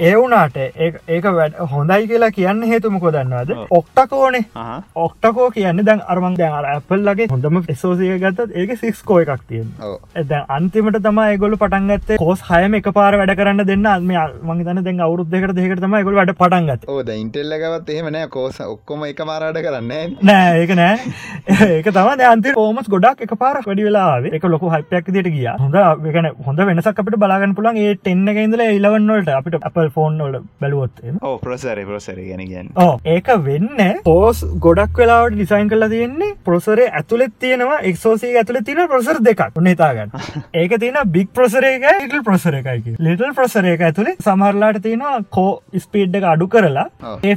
ඒ 0.00 0.14
වුනාට 0.16 0.56
ඒ- 0.58 1.00
ඒක 1.08 1.26
වැඩ 1.32 1.58
හොඳයි 1.72 2.06
කියලා 2.06 2.30
කියන්න 2.30 2.62
හේතුමකො 2.64 3.12
දන්නවාද. 3.12 3.50
ඔක්ටකෝනේ 3.72 4.44
අහ. 4.56 4.78
ඔක්ටකෝ 4.96 5.50
කියන්න 5.50 5.84
දැන් 5.84 6.00
අරමන් 6.08 6.36
දැන් 6.36 6.54
අර 6.54 6.64
ඇපල්ලගේ 6.66 7.28
හොඳම 7.28 7.60
එසෝසිය 7.68 8.18
ගත්තත් 8.20 8.56
ඒක 8.56 8.76
සික්කෝ 8.78 9.18
එකක් 9.20 9.44
තියෙන 9.48 9.74
ඇද 10.14 10.32
අන්තිමට 10.50 11.02
තම 11.02 11.20
ගොල 11.38 11.58
පටන්ගත්තේ 11.58 12.18
කෝස් 12.18 12.46
හයම 12.48 12.74
එක 12.74 12.88
පාර 12.92 13.12
වැඩ 13.16 13.36
කරන්න 13.36 13.66
දෙන්න. 13.66 13.86
අම 13.88 14.08
මංගතන 14.44 14.82
දැන් 14.82 15.00
අවුරුද් 15.02 15.28
දෙකට 15.30 15.54
දෙකට 15.54 15.80
තම 15.80 16.00
ගොල 16.02 16.14
වැඩ 16.14 16.34
පටන්ගත 16.34 16.83
ඕ 16.86 16.98
ද 17.02 17.16
ඉන්ටෙල්ලගවත් 17.16 17.90
එහෙම 17.90 18.10
නෑ. 18.10 18.28
කෝස 18.28 18.60
ඔක්කොම 18.64 19.04
එක 19.08 19.20
මාරාට 19.24 19.58
කරන්න 19.58 20.16
නෑ 20.22 20.62
ඒක 20.62 20.74
නෑ. 20.74 20.96
ඒක 21.68 21.90
තම 21.90 22.24
අන්ති 22.26 22.54
ෝමස් 22.56 22.88
ගොඩක් 22.88 23.24
එක 23.26 23.34
පාර 23.38 23.60
වැඩි 23.60 23.86
වෙලා 23.88 24.20
එක 24.30 24.46
ලොක 24.46 24.66
හයිපයක් 24.68 25.10
දිට 25.16 25.30
ගිය. 25.30 25.48
හොඳ 25.58 25.78
එකන 26.12 26.30
හොඳ 26.46 26.64
වෙනසක් 26.70 27.02
අපට 27.04 27.18
බලාගන්න 27.24 27.56
පුළන් 27.58 27.80
ඒ 27.80 27.94
ටෙන්න 27.96 28.28
ඉදල 28.36 28.64
ඉලවන්නට 28.68 29.30
අපිට 29.34 29.58
අපල් 29.62 29.90
ෆෝන් 29.94 30.18
වල 30.20 30.38
බැලුවොත්තේ 30.60 31.14
ඕ 31.22 31.34
ප්‍රසර 31.38 31.80
ප්‍රසර 31.84 32.20
ගැන 32.20 32.44
ගැන්න 32.44 32.70
ඕ 32.78 32.92
ඒක 33.06 33.30
වෙන්න 33.44 33.84
පෝස් 34.04 34.44
ගොඩක් 34.60 35.02
වෙලාවට 35.02 35.36
ඩිසයින් 35.36 35.70
කලා 35.70 35.88
තියෙන්නේ 35.88 36.32
ප්‍රොසරේ 36.44 36.88
ඇතුළෙත් 36.92 37.34
තියෙනවා 37.38 37.80
එක්සෝසී 37.84 38.34
ඇතුළ 38.36 38.60
තියෙන 38.64 38.88
ප්‍රසර් 38.88 39.22
දෙකක්. 39.22 39.44
උන්නතාගන්න 39.56 40.14
ඒක 40.60 40.76
තියෙන 40.80 41.00
බික් 41.10 41.32
ප්‍රසර 41.34 41.64
එක 41.64 41.88
ඉටල් 41.96 42.24
ප්‍රසර 42.26 42.58
එකයි 42.60 42.96
ලිටල් 43.00 43.34
ප්‍රසර 43.34 43.70
එක 43.72 43.84
ඇතුළේ 43.88 44.16
සමරලාට 44.20 44.80
තියෙනවා 44.82 45.22
කෝ 45.30 45.50
ස්පීඩ් 45.78 46.18
එක 46.18 46.26
අඩු 46.26 46.48
කරලා 46.48 46.73
ඔව්. 46.82 47.18
ඒ 47.22 47.34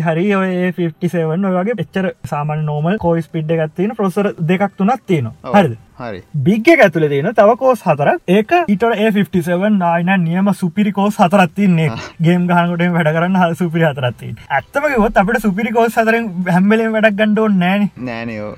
හරි 0.00 0.26
ඔය 0.34 0.54
57 0.72 1.50
ඔය 1.50 1.58
වගේ 1.58 1.76
එච්චර 1.78 2.12
සාමන් 2.24 2.64
නෝමල් 2.64 2.98
කෝ 2.98 3.14
ස්පිඩ් 3.20 3.50
එකත් 3.50 3.76
තියෙන 3.76 3.96
ප්‍රසර 3.96 4.32
දෙකක් 4.48 4.72
තුනක් 4.76 5.04
තියෙනවා. 5.06 5.52
හරිද 5.54 5.76
හරි. 5.98 6.20
බිග්ග 6.46 6.68
ඇතුල 6.74 7.08
තියෙන 7.12 7.30
තව 7.38 7.56
කෝස් 7.62 7.82
හතරක්. 7.82 8.20
ඒක 8.36 8.52
ඉට 8.74 8.86
ඒ57 8.88 9.78
නායන 9.78 10.12
නියම 10.24 10.52
සුපිරි 10.60 10.92
කෝස් 10.92 11.18
හතරත් 11.22 11.54
තින්නේ. 11.54 11.90
ගේම් 12.22 12.46
ගහනකොට 12.50 12.84
වැඩ 12.96 13.12
කරන්න 13.16 13.40
හ 13.42 13.56
සුපිරි 13.60 13.88
හතරත්ති 13.90 14.30
ඇත්තමකොත් 14.50 15.20
අපට 15.22 15.40
සුපිරි 15.46 15.74
කෝස් 15.78 15.98
හතරෙන් 16.00 16.30
හැම්බලෙන් 16.48 16.92
වැඩක් 16.96 17.18
ගණ්ඩෝ 17.20 17.48
නෑන 17.54 17.88
නෑනයෝ 18.10 18.52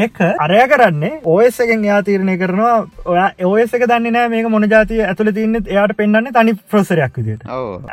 ඒක 0.00 0.20
අරය 0.46 0.60
කරන්නේ 0.74 1.12
ඕස් 1.34 1.60
එකෙන් 1.66 1.84
යා 1.90 2.00
තීරණය 2.02 2.38
කරනවා. 2.38 2.76
ඔයා 3.04 3.28
ඕස් 3.50 3.74
එක 3.74 3.86
දන්න 3.86 4.12
නෑ 4.18 4.32
මේක 4.34 4.50
මොන 4.56 4.68
ජාතිය 4.74 5.02
ඇතුළ 5.06 5.32
තින්න. 5.40 5.62
එයාට 5.66 5.96
පෙන්න්නේ 5.96 6.32
තනි 6.32 6.56
ප්‍රසරයක් 6.70 7.18
විදිට 7.20 7.44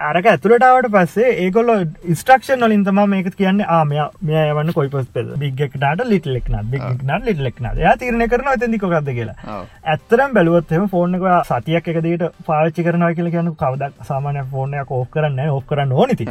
අරක 0.09 0.31
ඇතුළටාවට 0.33 0.89
පස්සේ 0.95 1.33
ඒගොල්ල 1.45 1.71
ඉස්ට්‍රක්ෂන් 2.13 2.65
වලින් 2.67 2.85
තම 2.87 3.01
මේක 3.13 3.29
කියන්න 3.37 3.63
ආමය 3.77 3.99
මෙය 4.21 4.53
වන්න 4.57 4.73
කොයි 4.77 4.91
පස් 4.93 5.09
පෙද 5.17 5.33
බිග්ගෙක්නට 5.41 6.03
ලිටලෙක්න 6.11 6.57
බිග්නට 6.73 7.27
ලිටලෙක්න 7.27 7.69
යා 7.83 7.95
තිරණ 8.03 8.27
කරන 8.33 8.49
ඇතිදිකොකක්ද 8.83 9.09
කියලා. 9.17 9.65
ඇත්තරම් 9.93 10.33
බැලුවත්ම 10.37 10.87
ෆෝර්න 10.93 11.15
එක 11.17 11.25
සතියක් 11.49 11.87
එකදට 11.93 12.45
පාච්චි 12.47 12.85
කරන 12.87 13.05
කියල 13.17 13.29
කියන 13.35 13.49
කවදක් 13.61 14.07
සාමානය 14.09 14.43
ෆෝර්නයක් 14.51 14.91
ඕ් 14.91 15.05
කරන්න 15.15 15.39
ඕ් 15.55 15.61
කරන්න 15.69 15.91
ඕනති 15.91 16.27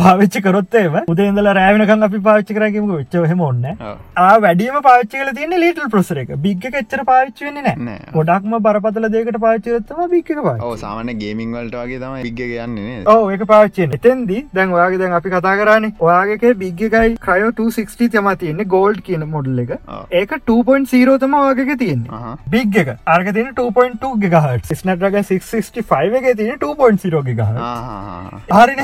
පාවිච්චි 0.00 0.42
කරොත්තේම 0.46 0.98
උදේදල 1.14 1.50
රෑවනකං 1.60 2.08
අපි 2.08 2.20
පාච්චි 2.28 2.56
කරකිම 2.58 2.88
විච්චහම 2.92 3.44
ඔන්න 3.48 3.64
ඔව්. 3.70 3.96
ආ 4.16 4.38
වැඩියම 4.46 4.80
පාච්චි 4.88 5.22
කල 5.22 5.32
තියන්නේ 5.38 5.62
ලිටල් 5.64 5.90
ප්‍රසර 5.94 6.22
එක. 6.24 6.34
බිග් 6.46 6.68
එච්චර 6.72 7.04
පාච්චි 7.10 7.48
වෙන්නේ 7.48 7.76
නෑ. 7.78 7.98
ගොඩක්ම 8.16 8.58
බරපතල 8.68 9.08
දෙකට 9.16 9.40
පාච්චිරත්තම 9.46 10.04
බික්ක 10.14 10.34
සාමන 10.84 11.14
ගේමිං 11.22 11.54
වලට 11.58 11.84
වගේ 11.84 12.00
තම 12.04 12.16
ඉග්ග 12.30 12.40
යන්නේ 12.66 13.02
ඕ 13.14 13.30
ඒක 13.36 13.46
පාච්චෙන් 13.54 13.98
එතන්දී 13.98 14.44
දැන් 14.58 14.74
ඔයාගේ 14.78 15.02
දැන් 15.04 15.18
අපි 15.20 15.34
කතා 15.36 15.56
කරන්නේ 15.62 15.94
ඔයාගේ 16.08 16.54
බිග්ගකයි 16.64 17.16
ක්‍රයෝ 17.26 17.52
260 17.62 18.10
තම 18.14 18.30
තියන්නේ 18.44 18.70
ගෝල්ඩ් 18.74 19.02
කියන 19.06 19.26
මොඩල් 19.34 19.62
එක. 19.64 19.72
ඒක 20.20 20.32
2.0 20.50 21.18
තම 21.22 21.34
වගේ 21.46 21.73
තියෙන්නේ. 21.82 22.10
අහ 22.18 22.36
බිග් 22.54 22.76
එක. 22.82 22.88
අර්ග 23.14 23.28
තින 23.36 23.48
2.2 23.60 24.10
ගහට 24.22 24.76
ස්නටරග 24.78 25.16
665 25.30 26.18
එක 26.20 26.26
තියෙන 26.40 26.58
2.0 26.58 27.22
ගහ 27.28 27.50
හරින. 28.58 28.80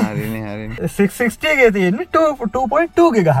660 0.87 1.49
එක 1.53 1.73
තියෙන්නේ 1.77 2.07
2.2 2.17 3.23
ගහ. 3.27 3.39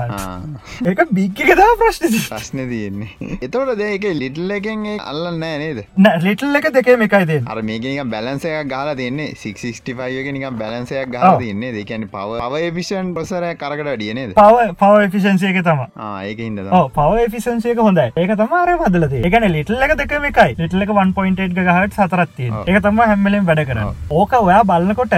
ඒක 0.91 1.03
බිග් 1.19 1.43
එක 1.45 1.53
තම 1.61 1.73
ප්‍රශ්න 1.83 2.17
ප්‍රශ්න 2.29 2.63
තියෙන්නේ. 2.73 3.09
එතවට 3.41 3.77
දෙක 3.83 4.09
ලිටල් 4.21 4.55
එකෙන් 4.57 4.87
අල්ලන්න 4.97 5.39
නේද? 5.65 5.83
ලිටල් 6.27 6.61
එක 6.61 6.71
දෙකේ 6.79 6.97
එකයි 7.07 7.25
දෙන්න 7.33 7.47
අර 7.55 7.61
මේක 7.71 7.89
බැලන්සයක් 8.15 8.69
ගලා 8.73 8.95
තියන්නේ. 8.95 9.33
665 9.35 10.21
එක 10.23 10.31
නිකම් 10.37 10.59
බැලන්සයක්. 10.63 11.09
ගලා 11.11 11.35
තියන්නේ 11.39 11.71
දෙකැන 11.77 12.07
පව 12.13 12.39
පව 12.41 12.63
එපිෂන් 12.69 13.13
ප්‍රසරය 13.15 13.51
කරකට 13.61 13.85
වැඩිය 13.87 14.13
නේද? 14.17 14.33
පව 14.37 14.55
පව 14.81 15.01
එෆිෂන්සිය 15.07 15.49
එක 15.51 15.63
තම 15.65 15.81
ඒක 16.27 16.39
හිද 16.45 16.59
පව 16.97 17.25
එෆිසන්සියක 17.25 17.79
හොඳයි. 17.87 18.07
ඒක 18.21 18.31
තමාර 18.41 18.69
පදලද 18.81 19.13
ඒකන 19.41 19.53
ලිටල් 19.55 19.83
එක 19.85 19.93
දෙක 19.97 20.11
එකයි. 20.17 20.55
ලිටල් 20.59 20.83
එක 20.85 20.91
1.8 20.93 21.53
ගහට 21.57 21.97
සතරත්තිය. 21.97 22.51
එක 22.67 22.81
තම 22.85 23.01
හැම්මලෙන් 23.01 23.47
වැඩ 23.49 23.63
කරන්න. 23.69 23.95
ඕක 24.09 24.33
ඔයා 24.37 24.61
බලන්නකොට 24.63 25.13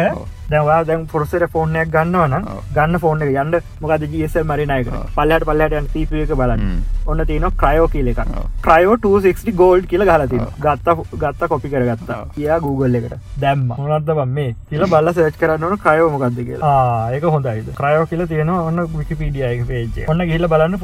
දැවා 0.55 0.79
දැන් 0.89 1.05
පොරසර 1.13 1.47
ෆෝර්නයක් 1.53 1.93
ගන්නවන. 1.95 2.49
ගන්න 2.75 3.01
ෆෝර්න 3.05 3.23
එක. 3.27 3.35
යන්න 3.43 3.59
මොකද 3.85 4.07
ජස 4.15 4.35
මරිනයක. 4.51 4.91
පල්ලට 5.17 5.47
පල්ලට 5.49 5.91
සීපක 5.93 6.35
බලන්න. 6.41 6.81
ඔන්න 7.13 7.25
තියන 7.29 7.47
ක්‍රයෝ 7.63 7.87
කියල 7.93 8.09
එක 8.13 8.21
ඔව්. 8.23 8.47
ක්‍රයෝ 8.67 8.95
260 9.05 9.55
ගෝල්ඩ් 9.61 9.87
කියල 9.93 10.05
ඔව්. 10.07 10.35
ගත්ත 10.65 10.97
ගත්ත 11.23 11.49
කොපි 11.53 11.73
කරගත්තා. 11.73 12.19
ඔව්. 12.21 12.33
කියා 12.35 12.59
Google 12.65 12.99
එකට. 12.99 13.17
දැම්ම. 13.43 13.65
මොනත්ද 13.77 14.13
බම් 14.19 14.33
මේ? 14.39 14.55
කියල 14.69 14.85
බල්ල 14.93 15.13
සේච් 15.19 15.39
කරන්න 15.41 15.77
ක්‍රයෝ 15.85 16.09
මොකක්ද 16.15 16.39
කියලා. 16.49 17.11
ඒක 17.17 17.27
හොඳයිද? 17.37 17.73
ක්‍රයෝ 17.81 18.05
කියල 18.11 18.25
තියෙන 18.33 18.53
ඔන්න 18.55 18.83
විකිපීඩිය 18.97 19.45
එක 19.51 19.65
පේජ 19.71 20.09
ඔන්න 20.13 20.25
ගිල්ල 20.31 20.47
බලන්න 20.53 20.79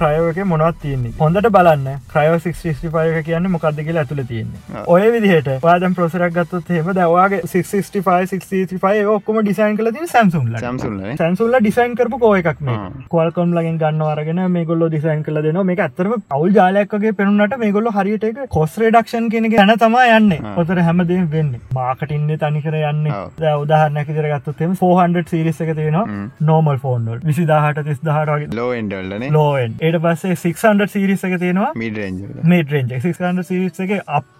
ක්‍රයෝ 0.00 0.30
එක 0.32 0.42
මොනවත් 0.52 0.80
තියන්නේ. 0.86 1.14
හොඳට 1.22 1.50
බලන්න. 1.58 1.88
ක්‍රයෝ 2.14 2.38
65 2.46 3.22
කියන්න 3.28 3.50
මොකක්ද 3.54 3.80
කියලා 3.86 4.04
ඇතුළ 4.06 4.24
තියන්නේ. 4.32 4.84
ඔය 4.96 5.10
විදිහට 5.14 5.50
පාදම් 5.66 5.94
ප්‍රසරක් 6.00 6.34
ගත්තොත් 6.38 6.74
හෙම 6.76 6.90
දවාගේ 6.98 7.42
665 7.54 8.28
65 8.34 8.78
ඔක්කොම 9.06 9.40
ඩිසයින් 9.40 9.76
කල 9.76 9.90
තින 9.90 10.06
සැම්සුම්ල 10.06 10.58
සැම්සුල්ලනේ 10.58 11.16
සැන්සුල්ල 11.16 11.58
ඩිසයින් 11.58 11.96
කරපු 11.96 12.18
කෝ 12.18 12.34
එකක්. 12.36 12.62
කොල්කොම් 13.08 13.54
ලගින් 13.58 13.78
ගන්න 13.78 14.04
අරගෙන 14.04 14.42
මේ 14.50 14.64
ගොල්ල 14.64 14.86
ඩිසයින් 14.86 15.22
කල 15.22 15.42
දෙන 15.42 15.60
මේ 15.64 15.78
ඇත්තරම 15.78 16.16
අවුල් 16.30 16.52
ජාලයක්ගේ 16.52 17.14
පෙනුනට 17.14 17.58
මේ 17.58 17.72
ගොල්ල 17.72 17.90
හරියට 17.90 18.28
කොස් 18.50 18.78
රඩක්ෂන් 18.78 19.30
කෙන 19.30 19.50
ගැන 19.50 19.74
තමා 19.78 20.06
යන්න. 20.18 20.32
ආ. 20.34 20.54
ඔතර 20.56 20.82
හැමදේ 20.82 21.20
වෙන්න. 21.30 21.54
මාකටින්නේ 21.74 22.38
තනිකර 22.38 22.78
යන්න. 22.82 23.12
උදාහරනැක 23.56 24.08
දර 24.10 24.30
ගත්තොත්තෙම 24.32 24.76
400 24.76 25.28
සිරිස 25.28 25.60
එක 25.60 25.74
තියෙනවා 25.74 26.06
හ්ම්. 26.06 26.30
නෝමල් 26.42 26.78
ෆෝන්ඩල් 26.78 27.20
විසි 27.24 27.46
දාහට 27.46 27.82
තිස් 27.86 28.00
දහටගේ 28.00 28.48
ලෝ 28.54 28.70
එන්ඩල්ලනේ 28.74 29.30
ලෝෙන් 29.32 29.76
ඒට 29.80 29.98
පස්සේ 30.04 30.36
600 30.36 30.88
සිරිස 30.88 31.24
එක 31.24 31.36
තියෙනවා 31.38 31.72
මිඩ 31.76 31.98
රෙන්ජල 31.98 32.40
මේට 32.44 32.74
රෙන්ජ 32.74 32.94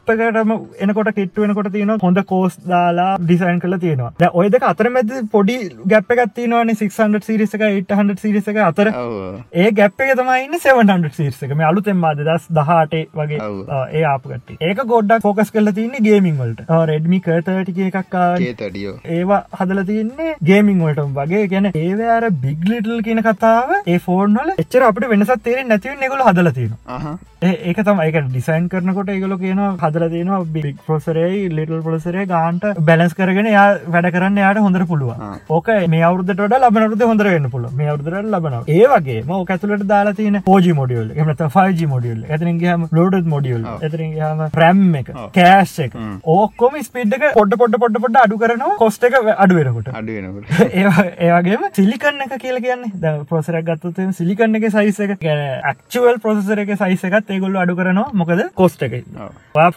600 0.06 0.24
අපකටම 0.26 0.52
එනකොට 0.80 1.10
කෙට්ටුවෙනකොට 1.14 1.68
තියෙන 1.72 1.92
හොඳ 2.00 2.18
කෝස් 2.26 2.56
දාලා 2.64 3.16
ඩිසයින් 3.20 3.60
කල 3.60 3.76
තියෙනවා. 3.78 4.12
ද 4.18 4.28
ඔයද 4.34 4.56
අතර 4.62 4.88
මැද 4.90 5.12
පොඩි 5.32 5.56
ගැප් 5.86 6.10
එකත්තිනවාන 6.16 6.72
600 6.74 7.22
සිරිස 7.22 7.54
එක 7.54 7.64
800 7.64 8.18
සිරිස 8.20 8.48
එක 8.48 8.60
අතර. 8.64 8.90
ඒ 9.54 9.70
ගැප් 9.72 10.00
එක 10.00 10.14
තමයින්න 10.18 10.58
700 10.58 11.12
සිරිසක 11.12 11.54
මේ 11.54 11.66
අලුතෙන් 11.66 11.96
මාද 11.96 12.22
දස් 12.22 12.48
දහටේ 12.50 13.04
වගේ 13.14 13.40
ඒ 13.92 14.04
ආපකට 14.04 14.54
ඒක 14.60 14.84
ගොඩක් 14.86 15.22
ෆෝකස් 15.22 15.50
කල 15.50 15.72
තින්නේ 15.72 16.00
ගේමින් 16.00 16.38
වලට. 16.38 16.64
රෙඩ්මි 16.84 17.20
කතටික 17.20 17.78
එකක් 17.88 18.14
ආ, 18.16 18.36
කේතඩියෝ 18.38 18.96
ඒවා 19.10 19.42
හදල 19.54 19.84
තින්නේ 19.84 20.34
ගේමින් 20.44 20.80
වලටම් 20.80 21.14
වගේ. 21.14 21.44
ගැන 21.48 21.70
ඒවර 21.74 22.30
බිග්ලිටල් 22.42 23.00
කියන 23.02 23.22
කතාව 23.22 23.76
ඒ 23.86 23.98
ෆෝර්නල 24.00 24.54
එච්චර 24.56 24.88
අපට 24.88 25.08
වෙනසත් 25.10 25.36
තේරෙන් 25.44 25.68
නැතිව 25.68 26.02
එකොල 26.02 26.22
හදල 26.24 26.50
තියෙන 26.52 26.74
අහ 26.88 27.06
ඒක 27.44 27.78
තම 27.80 28.00
එක 28.02 28.16
ඩිසයින් 28.24 28.68
කරනකොට 28.68 29.08
ඒගොල 29.08 29.34
කියන 29.38 29.58
හදල 29.94 30.06
තියෙන 30.14 30.52
බික් 30.56 30.84
පොසරේ 30.88 31.30
ලිටල් 31.56 31.80
පොලසරේ 31.88 32.26
ගාන්ට 32.34 32.68
බැලස් 32.90 33.14
කරගෙන 33.20 33.50
යා 33.54 33.66
වැඩ 33.96 34.10
කරන්න 34.16 34.42
යාට 34.44 34.62
හොඳර 34.66 34.84
පුළුව. 34.92 35.24
ඕක 35.56 35.68
මේ 35.94 36.04
අවුදට 36.10 36.44
ලබනරුද 36.60 37.06
හොඳර 37.10 37.30
වෙන්න 37.34 37.50
පුල 37.54 37.66
මේ 37.80 37.90
අවුදරට 37.94 38.30
ලබන 38.34 38.58
ඒ 38.76 38.86
වගේ 38.94 39.20
ම 39.22 39.32
ඇතුලට 39.54 39.86
දාලා 39.92 40.16
තියන 40.20 40.40
පෝජි 40.48 40.72
මොඩියල් 40.80 41.10
එමත 41.22 41.42
5G 41.56 41.88
මොඩියල් 41.94 42.20
ඇතරින්ගේම 42.34 42.86
ලෝඩ 42.98 43.28
මොඩියල් 43.34 43.62
ඔව්. 43.72 43.82
ඇතරින්ගේම 43.86 44.42
ප්‍රැම් 44.56 44.82
එක. 45.00 45.10
කෑස් 45.36 45.74
එක. 45.86 45.96
ඕකොම 46.36 46.78
ස්පිඩ්ක 46.88 47.26
පොඩ 47.38 47.56
පොඩ 47.62 47.78
පොඩ 47.84 48.00
පොඩ 48.04 48.20
අඩු 48.24 48.38
කරනවා. 48.42 48.76
කොස්ට 48.82 49.06
එක 49.08 49.18
අඩු 49.36 49.58
වෙනකොට. 49.60 49.90
අඩු 50.00 50.18
වෙනකට. 50.18 50.48
ඒවගේ 51.28 51.70
සිලිකන්න 51.80 52.24
එක 52.26 52.36
කියල 52.44 52.60
කියන්න. 52.66 52.84
ද 53.04 53.14
පොසරක් 53.32 53.66
ගත්තතම 53.70 54.12
සිලිකන්න 54.20 54.60
එක 54.60 54.68
සයිස 54.76 55.00
එක 55.06 55.16
ගැන 55.20 55.42
ක්චුවල් 55.80 56.20
පොසර 56.26 56.64
එක 56.64 56.74
සයිස 56.82 57.04
එකත් 57.10 57.34
ඒගොල්ල 57.36 57.60
අඩු 57.64 57.78
කරනවා. 57.80 58.10
මොකද 58.22 58.44
කොස්ට 58.62 58.82
එක. 58.88 59.00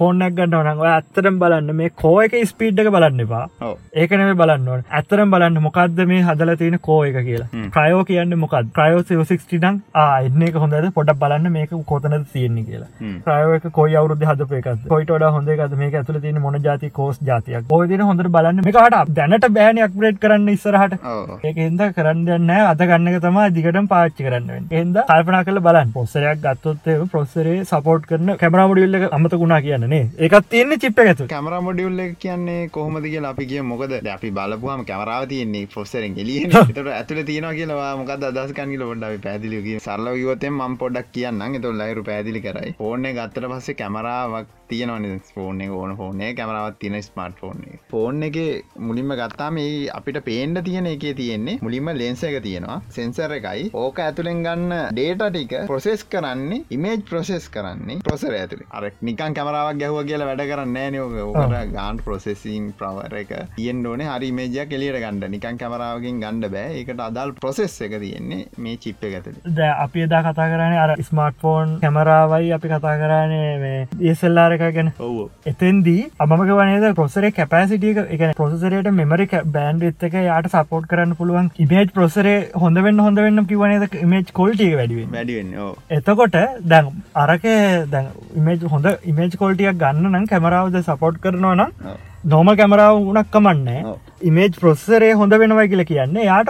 ෆෝනක් 0.07 0.35
ගන්න 0.37 0.67
නංව 0.71 0.83
ඇත්තරම් 0.89 1.37
බලන්න 1.41 1.75
මේ 1.79 1.89
කෝ 2.01 2.13
එක 2.25 2.35
ස්පීඩ් 2.51 2.79
එක 2.83 2.89
බලන්න 2.95 3.21
එපා. 3.25 3.43
ඔව්. 3.67 3.73
ඒකන 4.01 4.23
මේ 4.27 4.37
බලන්න 4.41 4.67
ඕන. 4.73 4.83
ඇත්තරම් 4.99 5.31
බලන්න 5.33 5.59
මොකක්ද 5.65 5.99
මේ 6.11 6.21
හදල 6.27 6.51
තියෙන 6.61 6.77
කෝ 6.87 6.99
එක 7.09 7.17
කියලා. 7.27 7.47
ක්‍රයෝ 7.75 8.03
කියන්න 8.09 8.37
මොකක් 8.43 8.55
ක්‍රයෝ 8.77 9.23
සික්ටම් 9.31 9.79
එන්න 10.03 10.45
එක 10.49 10.59
හොඳද? 10.63 10.87
පොඩක් 10.97 11.19
බලන්න 11.23 11.51
මේක 11.57 11.73
කොතනද 11.91 12.27
තියෙන්නේ 12.33 12.65
කියලා. 12.69 12.89
ප්‍රයක 13.25 13.67
කොයි 13.79 13.97
අවුද 14.01 14.25
හද 14.29 14.49
පේක 14.53 14.69
කොයිට 14.93 15.27
හොඳ 15.37 15.53
එකද 15.55 15.75
මේ 15.81 15.91
ඇතුල 16.01 16.21
තින 16.25 16.41
මොන 16.45 16.59
ජාති 16.67 16.91
කෝස් 16.99 17.19
ජාතියක් 17.31 17.73
ඔයදින 17.79 18.05
හොඳට 18.09 18.31
බලන්න. 18.37 18.63
මේකට 18.69 19.13
දැනට 19.19 19.49
බෑනයක් 19.59 19.97
බ්‍රේඩ් 19.99 20.21
කරන්න 20.23 20.53
ඉස්සරහට. 20.55 20.97
ඒක 21.43 21.61
හිද 21.63 21.85
කරන්න 21.99 22.55
අද 22.57 22.85
ගන්නක 22.89 23.21
තම 23.27 23.41
දිගට 23.57 23.81
පාච්චි 23.93 24.29
කරන්න 24.29 24.71
එද 24.81 25.01
කල්පනා 25.11 25.43
කල 25.49 25.61
බලන් 25.67 25.93
පොස්සරයක් 25.97 26.41
ගත්තොත්තේ 26.45 26.97
පොස්සරේ 27.13 27.59
සපෝට් 27.71 28.09
කරන 28.09 28.35
කැමරාමඩියල්ල 28.41 29.09
අමතකුණා 29.17 29.61
කියන්නේ 29.65 29.91
ඒකත් 30.25 30.49
තියන්නේ 30.53 30.79
චිප්ප 30.83 30.99
ඇතු 31.03 31.27
කැමර 31.33 31.55
මොඩියුල්ල 31.67 32.01
කියන්නේ 32.23 32.59
කොහොමද 32.75 33.05
කියලා 33.13 33.33
අපි 33.35 33.49
කිය 33.51 33.63
මොකද? 33.71 33.93
අපි 34.15 34.31
බලපුහම 34.37 34.83
කැමරාව 34.91 35.27
තියන්නේ 35.31 35.65
ෆොස්සරෙන් 35.75 36.19
එලිය 36.23 36.43
තට 36.51 36.87
ඇතුල 36.97 37.23
තියෙන 37.29 37.49
කියලා 37.59 37.89
මොකද 38.01 38.27
අදස්කන්ගල 38.29 38.85
ොඩ 38.91 39.07
පැදිලිගේ 39.25 39.79
සරල 39.79 40.13
ගවතෙන් 40.21 40.55
ම 40.59 40.77
පොඩක් 40.83 41.11
කියන්න 41.15 41.57
එතු 41.59 41.73
ලයිරු 41.81 42.03
පැදිලි 42.09 42.45
කරයි. 42.45 42.71
ෆෝර්න 42.79 43.09
ගත්තර 43.17 43.49
පස්සේ 43.51 43.79
කැමරාවක් 43.81 44.56
තියෙනවන 44.69 45.05
ෆෝන 45.29 45.61
ඕන 45.71 45.95
ෆෝනේ 45.97 46.31
කැමරාවත් 46.33 46.79
තියෙන 46.79 46.97
ස්මර්ට 47.01 47.39
ෆෝන් 47.39 47.63
ෆෝන් 47.89 48.23
එක 48.23 48.37
මුලින්ම 48.79 49.13
ගත්තා 49.13 49.49
මේ 49.51 49.73
අපිට 49.91 50.19
පේන්ඩ 50.23 50.61
තියෙන 50.63 50.87
එකේ 50.87 51.13
තියෙන්නේ 51.13 51.57
මුලින්ම 51.61 51.91
ලෙන්ස 51.93 52.23
එක 52.23 52.37
තියෙනවා. 52.41 52.77
සෙන්සර් 52.89 53.33
එකයි. 53.33 53.69
ඕක 53.75 53.99
ඇතුළෙන් 53.99 54.43
ගන්න 54.43 54.75
ඩේට 54.91 55.23
ටික 55.27 55.55
ප්‍රොසෙස් 55.67 56.03
කරන්නේ 56.05 56.63
ඉමේජ් 56.69 57.03
ප්‍රොසෙස් 57.03 57.49
කරන්නේ 57.49 57.99
ප්‍රොසර 58.01 58.33
ඇතුළ 58.33 58.63
අර 58.71 58.89
නිකන් 59.01 59.37
කැමරාවක් 59.37 59.81
ගැහුව 59.81 60.01
කියලා 60.05 60.29
වැඩ 60.29 60.45
කරන්න 60.45 60.97
නෝක 60.97 61.17
ඕකට 61.25 61.73
ගාන් 61.73 62.01
ප්‍රොසෙසින් 62.01 62.71
ප්‍රවර 62.75 63.17
එක 63.17 63.33
තියෙන් 63.55 63.85
ඕන. 63.85 64.05
හරි 64.07 64.31
මේජයක් 64.33 64.73
එලියට 64.73 64.99
ගණඩ 64.99 65.29
නිකන් 65.29 65.57
කැමරාවකින් 65.57 66.21
ගණඩ 66.23 66.51
බෑ. 66.51 66.77
එකට 66.81 67.01
අදල් 67.01 67.35
ප්‍රොසෙස් 67.37 67.79
එක 67.81 67.97
තියෙන්නේ 67.99 68.43
මේ 68.59 68.77
චිප්ප 68.79 69.07
ඇතුළ 69.09 69.41
ද 69.53 69.71
අපි 69.77 70.05
එදා 70.07 70.23
කතා 70.23 70.47
කරන 70.51 70.77
අර 70.77 70.95
ස්මර්ට් 71.01 71.39
ෆෝන් 71.39 71.77
කැමරාවයි 71.79 72.53
අපි 72.53 72.67
කතා 72.69 72.95
කරන්නේ 72.97 73.51
මේ 73.59 73.79
ඒසල්ලාර 74.03 74.56
එක 74.57 74.75
ගැන. 74.75 74.91
එතන්දී 75.45 76.03
අමක 76.19 76.45
වනද 76.51 76.93
පොසරේ 76.95 77.31
කැපසිටිය 77.31 77.95
එක 78.07 78.25
පොසරයට 78.37 78.91
මෙමරි 78.93 79.27
බෑන්ඩ 79.49 79.87
එත්තක 79.89 80.17
යාට 80.21 80.49
සපෝට් 80.49 80.89
කරන්න 80.91 81.15
පුළුවන්. 81.15 81.51
ඉමේජ් 81.59 81.93
පොසරේ 81.93 82.35
හොඳ 82.55 82.83
වෙන්න 82.87 82.99
හොඳ 82.99 83.19
වෙන්න 83.19 83.45
කිවනද 83.45 83.97
මේජ් 84.07 84.33
කොල්ටිය 84.33 84.73
වැඩිුවෙන් 84.75 85.13
වැඩිවෙන්න 85.13 85.55
එතකොට 85.91 86.37
දැන් 86.65 86.91
අරක 87.17 87.47
දැන් 87.89 88.11
ඉමේජ් 88.35 88.67
හොඳ 88.67 88.91
ඉමේජ් 89.05 89.37
කොල්ටියක් 89.37 89.79
ගන්න 89.79 90.11
නම් 90.11 90.27
කැමරාවද 90.27 90.83
සපෝට් 90.83 91.23
කරනවා 91.23 91.55
නම් 91.55 91.97
නොම 92.25 92.53
කැමරාව 92.55 93.01
උනක් 93.03 93.27
කමන්නේ. 93.31 93.81
ඉමේජ් 94.21 94.55
ප්‍රොස්සරේ 94.59 95.09
හොඳ 95.13 95.33
වෙනවයි 95.41 95.67
කියලා 95.71 95.87
කියන්නේ. 95.89 96.23
යාට 96.25 96.47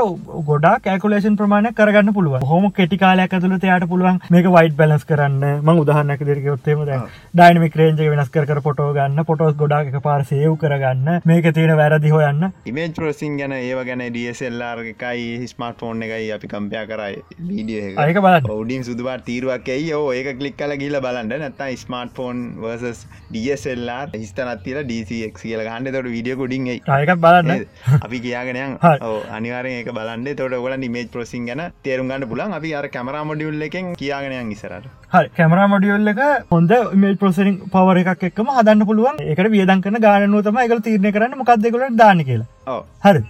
ගොඩා 0.49 0.73
කෑකුලේෂන් 0.83 1.35
ප්‍රමාණය 1.39 1.71
කරගන්න 1.79 2.13
පුළුව 2.17 2.43
හොම 2.51 2.67
කෙටිකාලයක් 2.77 3.33
ඇතුළත 3.37 3.65
යාට 3.69 3.85
පුළුවන් 3.91 4.19
මේක 4.35 4.45
වයිට 4.55 4.77
බැලස් 4.77 5.03
කරන්න. 5.09 5.43
ම 5.65 5.81
උදාහන්නක 5.83 6.23
දෙරකයොත්තේම 6.29 6.83
ද 6.89 6.99
ඩයිනමික් 7.35 7.75
රේන්ජ 7.81 8.03
වෙනස් 8.13 8.31
කර 8.35 8.61
පොටෝ 8.67 8.93
ගන්න 8.97 9.25
පොටෝස් 9.31 9.57
ගොඩා 9.61 9.81
එක 9.89 9.97
පාර 10.05 10.23
සේව් 10.29 10.55
කරගන්න 10.61 11.19
මේක 11.31 11.49
තියෙන 11.57 11.75
වැරදි 11.81 12.13
හොයන්න. 12.15 12.47
ඉමේජ් 12.71 12.93
ප්‍රසින් 12.99 13.35
ගැන 13.41 13.57
ඒව 13.57 13.83
ගැන 13.89 14.05
ඩියසෙල්ලාර් 14.07 14.83
එකයි 14.93 15.51
ස්මර්ට 15.51 15.83
ෆෝන් 15.83 16.07
එකයි 16.07 16.31
අපි 16.37 16.51
කම්පයා 16.55 16.85
කරයි 16.93 17.19
වීඩිය 17.49 17.83
අයක 18.05 18.21
බලන්න. 18.27 18.49
ඔවඩින් 18.55 18.87
සුදුවා 18.91 19.17
තීරුවක් 19.27 19.69
ඇයි? 19.75 19.91
ඕ 19.99 20.07
ඒක 20.13 20.31
කලික් 20.39 20.57
කල 20.63 20.77
ගිල 20.85 21.01
බලන්න. 21.07 21.35
නැත්තා 21.43 21.69
smart 21.83 22.15
phone 22.21 22.47
versus 22.63 23.03
D S L R 23.29 24.07
හිස්තනත්තිල 24.15 24.81
ඩක් 24.87 25.43
කියල 25.43 25.67
ගන්න 25.69 25.93
තොට 25.99 26.11
විඩිය 26.17 26.39
කොඩින් 26.45 26.73
අයකත් 26.73 27.15
බලන්න 27.27 27.56
අපි 28.05 28.19
කියගෙනයන් 28.19 28.77
හරි. 28.77 28.97
අනිවාරය 29.31 29.73
ඒක 29.73 29.91
බලන්න. 29.91 30.27
තොට 30.35 30.57
ගල 30.57 30.77
නිමේජ් 30.77 31.07
ප්‍රසින් 31.07 31.45
ගැන 31.45 31.63
තේරුම් 31.83 32.11
ගන්න 32.11 32.27
පුලන් 32.27 32.57
අපි 32.59 32.73
අර 32.73 32.85
කැමරාමඩියුල්ල 32.89 33.67
එකෙන් 33.69 33.93
කියගෙනයන් 33.95 34.51
ඉසරට 34.51 34.89
හරි. 35.11 35.29
කැමරා 35.37 35.67
මොඩියල්ල 35.67 36.13
එක 36.13 36.21
හොඳ 36.51 36.75
මේල් 36.95 37.17
පොසරින් 37.17 37.57
පවර 37.69 38.03
එකක් 38.03 38.27
එක්කම 38.29 38.53
හදන්න 38.57 38.85
පුළුවන්. 38.91 39.23
එකට 39.33 39.51
වියදන් 39.55 39.81
කන 39.81 40.03
ගානනුව 40.07 40.45
තම 40.45 40.61
එක 40.65 40.77
තීරණය 40.83 41.15
කරන්න 41.15 41.41
මොකක්දෙකුලට 41.41 41.97
දාන 42.03 42.23
කියලා. 42.29 42.83
හරි 43.05 43.25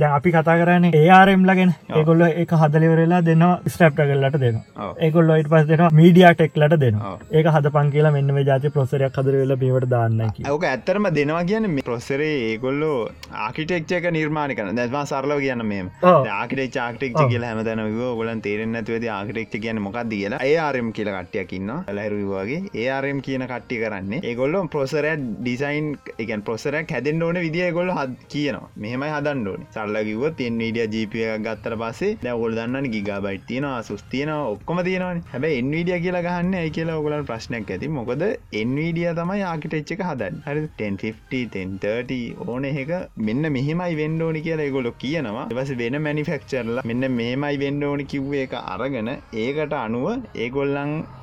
දැ 0.00 0.10
අපි 0.18 0.34
කතා 0.36 0.56
කරන්න 0.60 0.86
ඒආරම් 1.00 1.44
ලගෙන. 1.50 1.74
ඒගොල්ල 1.98 2.24
එක 2.26 2.54
හදලිවරලා 2.62 3.22
දෙන්න 3.28 3.44
ස්ටප්ට 3.66 4.04
කල්ලට 4.10 4.38
දෙන. 4.44 4.60
ඒගොල්ල 5.06 5.34
ඉට 5.36 5.50
පස් 5.52 5.66
දෙෙන 5.70 5.84
මීඩිය 6.00 6.28
ටෙක්ලට 6.32 6.76
දෙන. 6.84 7.00
ඒක 7.32 7.50
හද 7.54 7.72
පන් 7.76 7.92
කියලා 7.94 8.14
මෙන්න 8.16 8.42
ජාති 8.50 8.72
ප්‍රසරයක් 8.76 9.18
හදරවෙල 9.20 9.56
බීවට 9.62 9.88
දාන්න 9.94 10.22
ඕක 10.52 10.66
ඇත්තරම 10.70 11.08
දෙනවා 11.18 11.44
කියන 11.50 11.68
මේ 11.76 11.86
ප්‍රොස්සරේ 11.88 12.32
ඒගොල්ලෝ 12.50 12.98
ආකිටෙක්්චක 13.46 14.10
නිර්මාණ 14.18 14.56
කන 14.58 14.80
දැවා 14.80 15.04
සරලව 15.12 15.40
කියන්න 15.44 15.66
මේ 15.72 15.84
ඔව්. 16.02 16.28
ආකිටෙක් 16.38 16.74
චාක්ටෙක් 16.76 17.16
කියලා 17.20 17.52
හැමතැන 17.52 17.84
ගොලන් 18.20 18.42
තේරෙන් 18.46 18.80
ඇතුවද 18.80 19.08
ආකිටෙක්් 19.18 19.56
කියන 19.64 19.82
මොකක්ද 19.86 20.12
කියලා. 20.14 20.42
ඒආරම් 20.50 20.92
කියල 20.92 21.10
කට්ටියකින්න 21.16 21.72
ලැරුවගේ 21.98 22.60
ඒආරම් 22.82 23.20
කියන 23.26 23.46
කට්ටි 23.52 23.80
කරන්නේ 23.82 24.22
ඒගොල්ලො 24.30 24.64
ප්‍රොසරය 24.74 25.14
ඩිසයින් 25.18 25.90
එකන් 26.18 26.42
ප්‍රොසරයක් 26.48 26.94
හැදෙන් 26.96 27.22
ඕන 27.22 27.40
විදිිය 27.46 27.72
ගොල්ල 27.78 27.92
හද 27.98 28.28
කියනවා. 28.34 28.68
මෙහෙමයි 28.76 29.12
හදන්න 29.16 29.44
වෙන්ඩෝනි 29.54 29.66
සල්ල 29.74 29.96
කිවත් 30.08 30.36
තින් 30.38 30.58
වීඩිය 30.58 30.86
ජීපිය 30.94 31.26
ගත්තර 31.44 31.74
පසේ 31.80 32.16
දැවගොල් 32.22 32.56
දන්න 32.58 32.88
ගිගබයිට 32.94 33.46
තියෙන 33.48 33.66
සුස්තියන 33.82 34.30
ඔක්කොම 34.30 34.80
තියෙනවන. 34.88 35.22
හැබ 35.32 35.44
එන්වීඩිය 35.50 35.98
කියලා 36.04 36.24
ගහන්න 36.26 36.54
ඇයි 36.54 36.74
කියලා 36.76 36.98
ඔගලන් 37.00 37.26
ප්‍රශ්නයක් 37.30 37.70
ඇති. 37.70 37.88
මොකද 37.88 38.24
එන්වීඩිය 38.60 39.08
තමයි 39.20 39.44
ආකිටච්චක 39.50 40.04
හදන් 40.08 40.40
හරි 40.46 40.66
1050 40.78 42.20
ඕන 42.46 42.64
එක. 42.64 42.92
මෙන්න 43.18 43.52
මෙහෙමයි 43.56 43.98
වෙන්ඩෝනි 44.02 44.44
කියලා 44.46 44.70
ගොලො 44.70 44.94
කියනවා. 45.04 45.48
එවස 45.52 45.74
වෙන 45.82 45.98
මැනිෆෙක්චර්ල 46.06 46.82
මෙන්න 46.84 47.10
මේමයි 47.18 47.60
වෙන්ඩෝනි 47.64 48.10
කිව්ව 48.14 48.34
එක 48.44 48.56
අරගෙන 48.64 49.12
ඒකට 49.44 49.78
අනුව 49.84 50.08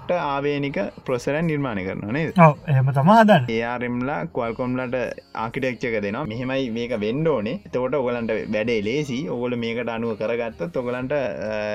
ඒගොල්ලන්ට 0.01 0.11
ආවේනික 0.11 0.77
ප්‍රොසරන් 1.05 1.45
නිර්මාණය 1.45 1.83
කරනනේ 1.85 2.33
ඔව් 2.37 2.55
එහෙම 2.67 2.87
තම 2.87 3.09
හදන්න. 3.11 3.45
ඒරම්ලා 3.49 4.27
කොල්කොම්ලට 4.29 4.95
ආකිටෙක්්චක 5.35 5.95
දෙනවා. 6.01 6.25
මෙහෙමයි 6.25 6.69
මේක 6.71 6.93
වෙන්ඩෝනේ 6.99 7.59
තකොට 7.67 7.95
ඔගලන්ට 7.95 8.31
වැඩේ 8.47 8.81
ලේසි. 8.81 9.19
ඔගොල 9.29 9.55
මේකට 9.55 9.89
අනුව 9.89 10.17
කරගත්ත 10.17 10.61
තොගලන්ට 10.73 11.13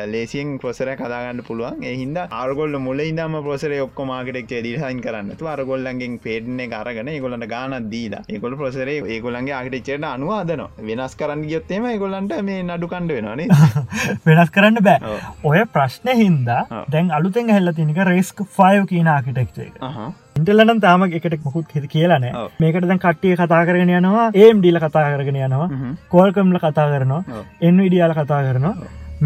ලේසියෙන් 0.07 0.59
ප්‍රොසර 0.59 0.91
කදාගන්න 0.95 1.43
පුළුවන්. 1.43 1.83
එහින්ද 1.85 2.19
ආර්ගොල්ල 2.31 2.79
මුල 2.79 3.01
ඉදම 3.01 3.37
ප්‍රොසර 3.43 3.75
ඔක්ක 3.81 4.01
මාකටෙක් 4.05 4.47
ඩිහයින් 4.47 5.01
කරන්න. 5.01 5.33
අරගොල්ලන්ගෙන් 5.47 6.19
පේටන 6.19 6.61
කරගෙන 6.69 7.13
ගොලට 7.21 7.49
ගානත් 7.49 7.91
දීලා 7.91 8.25
ඒකොල 8.29 8.57
ප්‍රොසරේ 8.57 8.99
ඒගොලන්ගේ 9.07 9.57
ආකිටෙක්චට 9.61 10.09
අනුව 10.13 10.35
අදන 10.41 10.65
වෙනස් 10.83 11.17
කරන්න 11.17 11.47
ගියොත්තේම 11.49 11.89
ඒගොල්ලන්ට 11.93 12.37
මේ 12.43 12.63
නඩු 12.63 12.89
කණ්ඩ 12.89 13.17
වෙනවානේ 13.19 13.49
වෙනස් 14.29 14.51
කරන්න 14.51 14.83
බෑ. 14.83 15.15
ඔය 15.45 15.65
ප්‍රශ්න 15.73 16.13
හින්දා. 16.17 16.85
දැන් 16.91 17.11
අලුතෙන් 17.11 17.51
හැල්ල 17.51 17.73
තිනික 17.77 17.99
රෙස්ක් 18.17 18.47
ෆයෝ 18.59 18.85
කියන 18.93 19.09
ආකිටෙක්ච 19.17 19.59
එක 19.67 19.83
අහ 19.89 19.97
ඉන්ටලනම් 20.39 20.81
තාම 20.85 21.03
එකට 21.07 21.35
මොකුත් 21.45 21.73
හිද 21.75 21.89
කියලන. 21.95 22.25
මේකට 22.61 22.87
දැන් 22.91 23.01
කට්ටිය 23.05 23.37
කතා 23.41 23.65
කරගෙන 23.67 23.93
යනවා 23.99 24.29
ඒම් 24.43 24.61
ඩීල 24.61 24.79
කතා 24.85 25.09
කරගෙන 25.15 25.43
යනවා. 25.47 25.69
කෝල්කම්ල 26.13 26.59
කතා 26.65 26.87
කරනවා 26.93 27.23
ඔව්. 27.39 27.45
එන්විඩියාල 27.69 28.15
කතා 28.19 28.41
කරනවා 28.47 28.75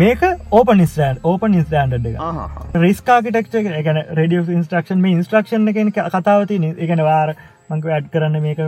මේක 0.00 0.20
ඕපන් 0.56 0.82
ස්ටන් 0.86 1.16
ඕපන් 1.24 1.56
ස්ටන්ඩ් 1.62 2.06
එක 2.10 2.18
ආහා. 2.20 2.66
රිස්කාකිටෙක්ච 2.84 3.54
එකන 3.60 3.98
රඩිය 4.18 4.44
ඉන්ස්ට්‍රක්ෂන් 4.56 5.00
මේ 5.04 5.16
ඉන්ස්ට්‍රක්ෂන් 5.16 5.68
එක 5.72 5.98
කතාවති 6.14 6.60
එකන 6.86 7.02
වාර 7.08 7.34
මංක 7.70 7.90
ඇඩ් 7.96 8.06
කරන්න 8.14 8.36
මේක 8.46 8.60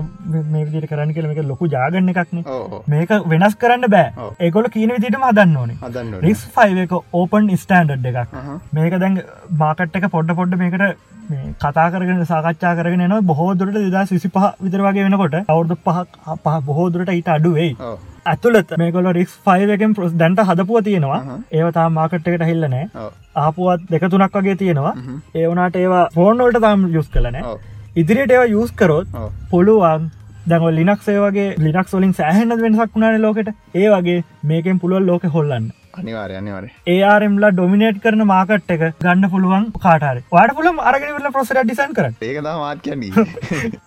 මේ 0.55 0.65
විදිට 0.67 0.89
කරන්න 0.91 1.15
කියල 1.17 1.29
මේක 1.31 1.41
ලොකු 1.53 1.71
ජාගන්න 1.77 2.13
එකක්න. 2.13 2.43
මේක 2.95 3.15
වෙනස් 3.33 3.57
කරන්න 3.63 3.89
බෑ. 3.95 4.29
ඒකොල 4.49 4.69
කීන 4.77 4.93
විදිටම 4.97 5.25
හදන්න 5.29 5.57
ඕනේ. 5.63 6.21
රිස් 6.27 6.45
ෆයිව 6.59 6.83
එක 6.85 6.95
ඕපන් 6.99 7.51
ස්ටන්ඩ් 7.63 8.07
එකක් 8.13 8.37
අහහ. 8.43 8.53
මේක 8.79 8.99
දැන් 9.05 9.19
මාකට් 9.65 9.99
එක 10.01 10.07
පොඩ්ඩ 10.15 10.39
පොඩ්ඩ 10.43 10.63
මේකට 10.63 11.11
කතා 11.65 11.89
කරගෙන 11.95 12.23
සාකච්ඡා 12.31 12.77
කරගෙන 12.79 13.05
න 13.09 13.27
බොහෝදුරට 13.33 13.77
දෙදා 13.81 14.07
සිසි 14.13 14.31
පහ 14.37 14.49
විතර 14.65 14.81
වගේ 14.87 15.05
වෙනකොට 15.09 15.37
අවුදු 15.43 15.77
පහ 15.89 16.01
පහ 16.47 16.57
බොහෝදුරට 16.71 17.13
ඊට 17.17 17.31
අඩුවෙයි. 17.37 17.75
ඇතුලත් 18.33 18.73
මේකොල 18.81 19.11
රික්ස් 19.19 19.35
ෆයිව 19.47 19.75
එකෙන් 19.77 19.95
ප්‍රස් 19.99 20.15
දැන්ට 20.23 20.43
හදපුව 20.49 20.83
තියෙනවා 20.89 21.21
අහහ. 21.21 21.39
ඒවතා 21.59 21.89
මාකට් 21.99 22.33
එකට 22.33 22.47
හිල්ලනෑ. 22.51 22.87
ආපුවත් 23.45 23.91
දෙක 23.93 24.09
තුනක් 24.15 24.41
වගේ 24.41 24.57
තියෙනවා 24.63 24.95
හ්ම්. 24.97 25.21
ඒ 25.39 25.47
වනාට 25.53 25.79
ඒවා 25.85 26.07
ෆෝර්නෝල්ට 26.17 26.61
තාම් 26.67 26.89
යුස් 26.97 27.09
කලන. 27.17 27.39
ඉදිරියට 28.01 28.33
ඒවා 28.35 28.51
යුස් 28.51 28.71
කරොත්. 28.73 29.09
පුළුවන්. 29.51 30.05
දැව 30.51 30.63
ලිනක්සේ 30.79 31.21
වගේ 31.25 31.49
ලිනක් 31.65 31.89
වලින් 31.93 32.13
සෑහන 32.19 32.55
වෙනසක් 32.61 32.95
වුණන 32.95 33.23
ලෝකට. 33.25 33.49
ඒ 33.75 33.89
වගේ 33.95 34.25
මේකෙන් 34.51 34.81
පුළුවන් 34.83 35.07
ලෝක 35.09 35.25
හොල්ලන්න. 35.35 35.67
අනිවාර්ය 35.99 36.35
අනිවාර්ය 36.39 36.69
ඒආරම්ලා 36.93 37.51
ඩොමිනේට් 37.57 37.99
කරන 38.05 38.25
මාකට් 38.31 38.73
එක 38.75 38.85
ගන්න 39.03 39.29
පුළුවන් 39.35 39.67
කාටර 39.85 40.23
වාට 40.33 40.55
පුළම් 40.61 40.81
අරගෙනල 40.91 41.29
ප්‍රසර 41.37 41.61
ඩිසන් 41.61 41.93
කර 41.99 42.07
ඒක 42.07 42.39
තම 42.39 42.63
මාත් 42.63 42.81
කියන්නේ. 42.87 43.27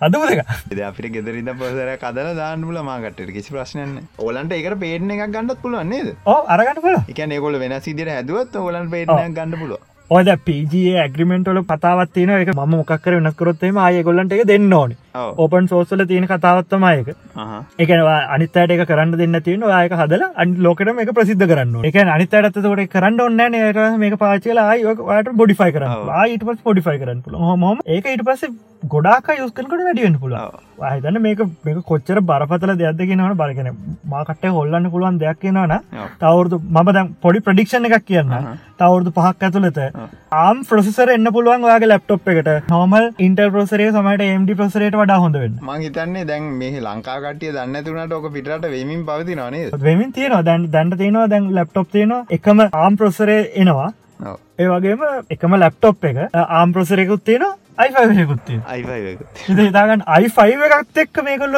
අදම 0.08 0.28
දෙක 0.30 0.44
එද 0.72 0.84
අපිට 0.90 1.10
ගෙදරිද 1.18 1.50
පොසර 1.64 1.92
කදල 2.04 2.30
දාන්නල 2.42 2.80
මාකට 2.92 3.26
කිසි 3.32 3.58
ප්‍රශ්නයන්න 3.58 3.98
ඕලන්ට 4.20 4.56
ඒකට 4.60 4.80
පේටන 4.86 5.18
එකක් 5.18 5.26
ගන්නත් 5.34 5.58
පුළුවන් 5.66 5.92
නේද? 5.96 6.14
ඕ 6.28 6.40
අරගන්න 6.58 6.86
පුල 6.86 7.02
එක 7.02 7.26
ඒකොල 7.28 7.60
වෙන 7.66 7.78
සිදිර 7.90 8.16
හැදුවත් 8.16 8.62
ඔලන් 8.64 8.90
පේටනයක් 8.96 9.38
ගන්න 9.40 9.60
පුළුව 9.64 9.82
ඔද 10.10 10.28
පජේ 10.46 10.98
ඇග්‍රිමෙන්ටල 11.02 11.60
කතාවත්තින 11.64 12.30
එක 12.32 12.50
ම 12.54 12.60
මොක්කර 12.72 13.14
වෙනස්කරොත්තේම 13.16 13.78
ආය 13.78 14.04
ගොල්ලන්ට 14.04 14.34
එක 14.34 14.44
දෙන්න 14.46 14.72
ඕනි. 14.72 14.96
ඕපන් 15.16 15.68
සෝසල 15.68 16.06
තියෙන 16.06 16.28
කතාවත්තමයක 16.28 17.10
එකනවා 17.80 18.20
අනිතයට 18.36 18.74
එක 18.76 18.86
කරන්න 18.86 19.18
දෙන්න 19.18 19.40
තියෙන 19.42 19.64
ආයක 19.70 19.96
හදල 19.98 20.26
අන් 20.36 20.54
ලෝකට 20.60 20.94
මේ 20.94 21.10
ප්‍රසිද්ධ 21.12 21.48
කරන්න 21.48 21.90
එක 21.90 21.98
අනිතට 21.98 22.38
තකට 22.38 22.86
කරන්න 22.94 23.20
ඔන්න 23.20 23.42
නේට 23.52 23.82
මේ 23.98 24.16
පාචල 24.16 24.58
ආයකට 24.60 25.34
බොඩිෆයි 25.34 25.74
ඔව්. 25.74 26.10
ආයිට 26.12 26.46
පස් 26.46 26.62
පොඩිෆයි 26.64 27.02
කරන්න 27.02 27.24
හොම 27.34 27.82
ඒක 27.88 28.06
ඉට 28.06 28.24
පස්සේ 28.24 28.54
ගොඩාක 28.94 29.28
යස්කනකට 29.34 29.72
වැඩියෙන් 29.80 30.16
පුළ 30.22 30.34
ආහිතන්න 30.36 31.18
මේක 31.22 31.40
මේක 31.66 31.78
කොච්චර 31.90 32.20
බරපතල 32.30 32.74
දෙයක්ද 32.82 33.02
කියනවන 33.10 33.34
බලගෙන 33.40 33.70
මාකට්ට 34.14 34.46
හොල්ලන්න 34.58 34.90
පුළුවන් 34.94 35.18
දෙයක් 35.24 35.40
කියනවන 35.44 35.74
තවරුදු 36.22 36.60
මම 36.60 36.92
දැන් 36.98 37.10
පොඩි 37.24 37.42
ප්‍රඩික්ෂණ 37.48 37.88
එකක් 37.90 38.06
කියන්න. 38.12 38.36
තවරුදු 38.78 39.16
පහක් 39.18 39.50
ඇතුළත 39.50 39.80
ආම් 40.42 40.64
ප්‍රසෙසර 40.70 41.14
එන්න 41.16 41.32
පුළුවන් 41.38 41.68
ඔයාගේ 41.70 41.92
ලැප්ටොප් 41.94 42.30
එකට. 42.34 42.52
නොමල් 42.70 43.10
ඉන්ටර් 43.20 43.50
ප්‍රසරේ 43.56 43.90
සමට 43.90 44.30
MD 44.36 44.60
ප්‍රසරේට 44.62 45.00
වඩා 45.02 45.20
හොඳ 45.26 45.42
වෙන්න. 45.44 45.60
මං 45.64 45.86
හිතන්නේ 45.88 46.30
දැන් 46.32 46.54
මේ 46.62 46.86
ලංකාකටිය 46.88 47.54
දන්න 47.58 47.84
තුනට 47.84 48.18
ඕක 48.20 48.32
පිටට 48.32 48.72
වෙමින් 48.78 49.06
පවති 49.10 49.42
නනේ 49.42 49.68
වෙමින් 49.82 50.14
තියෙනවා. 50.14 50.46
දැන් 50.46 50.72
දැන්ට 50.72 50.98
තියෙනවා 50.98 51.30
දැන් 51.30 51.54
ලැප්ටොප් 51.60 51.92
තියෙනවා. 51.92 52.26
එකම 52.32 52.66
ආම් 52.72 52.98
ප්‍රසරේ 52.98 53.44
එනවා. 53.56 53.92
ඒ 54.58 54.68
වගේම 54.68 55.06
එකම 55.30 55.56
ලැප්ටොප් 55.58 56.10
එක 56.10 56.26
ආම් 56.34 56.74
ප්‍රසරයකුත් 56.74 57.24
තියෙනවා 57.24 57.54
අයිෆයකුත්තිය 57.78 58.60
අයිපයක 58.66 59.22
හිතාගන්න 59.60 60.04
අයිෆයිව 60.08 60.62
එකත් 60.68 61.00
එක්ක 61.04 61.24
මේකොල්ල 61.24 61.56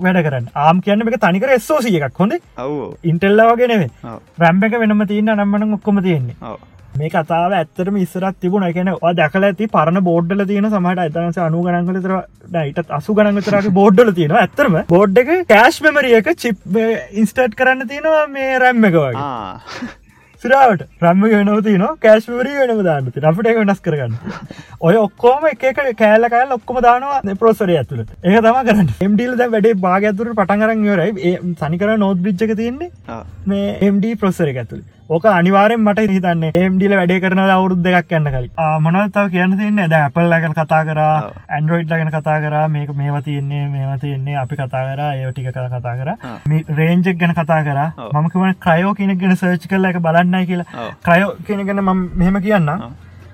වැඩ 0.00 0.20
කරන්න. 0.26 0.50
ආම් 0.56 0.82
කියන්න 0.82 1.04
එක 1.04 1.16
තනිකර 1.20 1.54
එස්සෝසිය 1.56 1.96
එකක් 2.00 2.18
හොඳ. 2.18 2.36
අවෝ 2.56 2.90
ඉන්ටෙල්ල 3.04 3.46
වගෙනවේ 3.50 3.88
රැම්බ 4.38 4.68
එක 4.68 4.76
වෙනම 4.82 5.06
තියන්න 5.06 5.32
නම්මන 5.34 5.78
ඔක්කොම 5.78 6.02
තියෙන්නේ. 6.02 6.54
මේ 6.94 7.10
කතාව 7.10 7.56
ඇත්තරම 7.58 7.96
ඉස්සරත් 7.96 8.38
තිබුණ. 8.40 8.64
එකන 8.64 8.92
දැකල 9.14 9.48
ඇති 9.48 9.68
පරණ 9.68 10.04
බෝඩ්ඩල 10.04 10.44
තියෙන 10.44 10.68
සමට 10.70 11.06
අතනස 11.06 11.40
අනු 11.40 11.64
ගනන්ගල 11.64 11.98
තර 12.02 12.14
යිටත් 12.62 12.92
අසු 12.92 13.14
ගනන්ගතරගේ 13.14 13.74
බෝඩ්ඩල 13.80 14.12
තියෙන 14.12 14.36
ඇත්තරම 14.36 14.78
බෝඩ් 14.88 15.18
එක 15.18 15.32
කෑශ් 15.48 15.80
මෙමරියක 15.80 16.30
චිප් 16.36 16.78
ඉන්ස්ටට් 17.14 17.58
කරන්න 17.58 17.88
තියෙනවා 17.88 18.22
මේ 18.28 18.54
රැම්ම 18.58 18.88
එක 18.90 19.00
වගේ 19.00 19.90
සිරාවට 20.44 20.84
රම්ම 21.02 21.24
වෙනව 21.32 21.60
තින 21.66 21.84
කෑශ්වරී 22.04 22.56
වෙනම 22.60 22.82
දාන්නති 22.88 23.24
අපට 23.30 23.50
එක 23.50 23.60
වෙනස් 23.60 23.82
කරගන්න. 23.86 24.14
ඔය 24.80 24.96
ඔක්කෝම 25.02 25.46
එක 25.50 25.66
කෑල්ල 26.00 26.28
කෑල් 26.34 26.56
ඔක්කොම 26.58 26.80
දානවා 26.86 27.36
පොසරය 27.42 27.76
ඇතුළට. 27.80 28.10
ඒ 28.24 28.40
තම 28.40 28.58
කරන්න. 28.68 28.90
එම්ඩිල් 29.06 29.36
ද 29.40 29.50
වැඩේ 29.54 29.78
භාගඇතුර 29.86 30.32
පටන්ගරන් 30.40 30.88
යොරයි 30.90 31.36
සනිකර 31.62 31.94
නෝත් 32.04 32.24
බිච්චක 32.26 32.56
තියෙන්නේ. 32.62 32.90
මේ 33.46 33.78
එම්ඩ 33.88 34.08
ප්‍රොසර 34.22 34.50
එක 34.52 34.62
ඇතුළ 34.64 34.82
ඕක 35.14 35.24
අනිවාරෙන් 35.28 35.80
මට 35.84 36.02
හිතන්න. 36.14 36.44
එම්ඩිල 36.60 36.92
වැඩේ 36.98 37.20
කරන 37.22 37.40
අවුරුද් 37.54 37.80
දෙකක් 37.86 38.12
යන්න 38.18 38.28
කලින්. 38.34 38.46
මොනවතාව 38.84 39.26
කියන්න 39.34 39.56
තියන්නේ? 39.60 39.88
ද 39.92 39.98
අපල් 40.08 40.24
ලගන 40.32 40.54
කතා 40.58 40.80
කර 40.88 41.00
ඇන්ඩරෝයිඩ් 41.02 41.92
ලගෙන 41.92 42.12
කතා 42.14 42.38
කර 42.44 42.56
මේක 42.76 42.90
මේවා 43.00 43.22
තියෙන්නේ 43.26 43.64
මේවා 43.74 43.98
තියෙන්නේ 44.04 44.38
අපි 44.42 44.60
කතා 44.62 44.82
කර 44.88 45.02
ඒ 45.08 45.32
ටික 45.32 45.52
කර 45.56 45.68
කතා 45.74 45.94
කර. 46.00 46.10
රේන්ජක් 46.80 47.20
ගැන 47.20 47.34
කතා 47.40 47.60
කර. 47.68 47.80
මමකම 48.08 48.44
ක්‍රයෝ 48.66 48.94
කෙනෙක් 49.00 49.20
ගෙන 49.24 49.36
සර්ච් 49.36 49.68
කරල 49.72 49.90
එක 49.90 50.00
බලන්නයි 50.08 50.44
කියලා. 50.50 50.88
ක්‍රයෝ 51.08 51.32
කෙන 51.46 51.66
ගැන 51.68 51.84
ම 51.84 52.04
මෙහෙම 52.20 52.40
කියන්න 52.46 52.70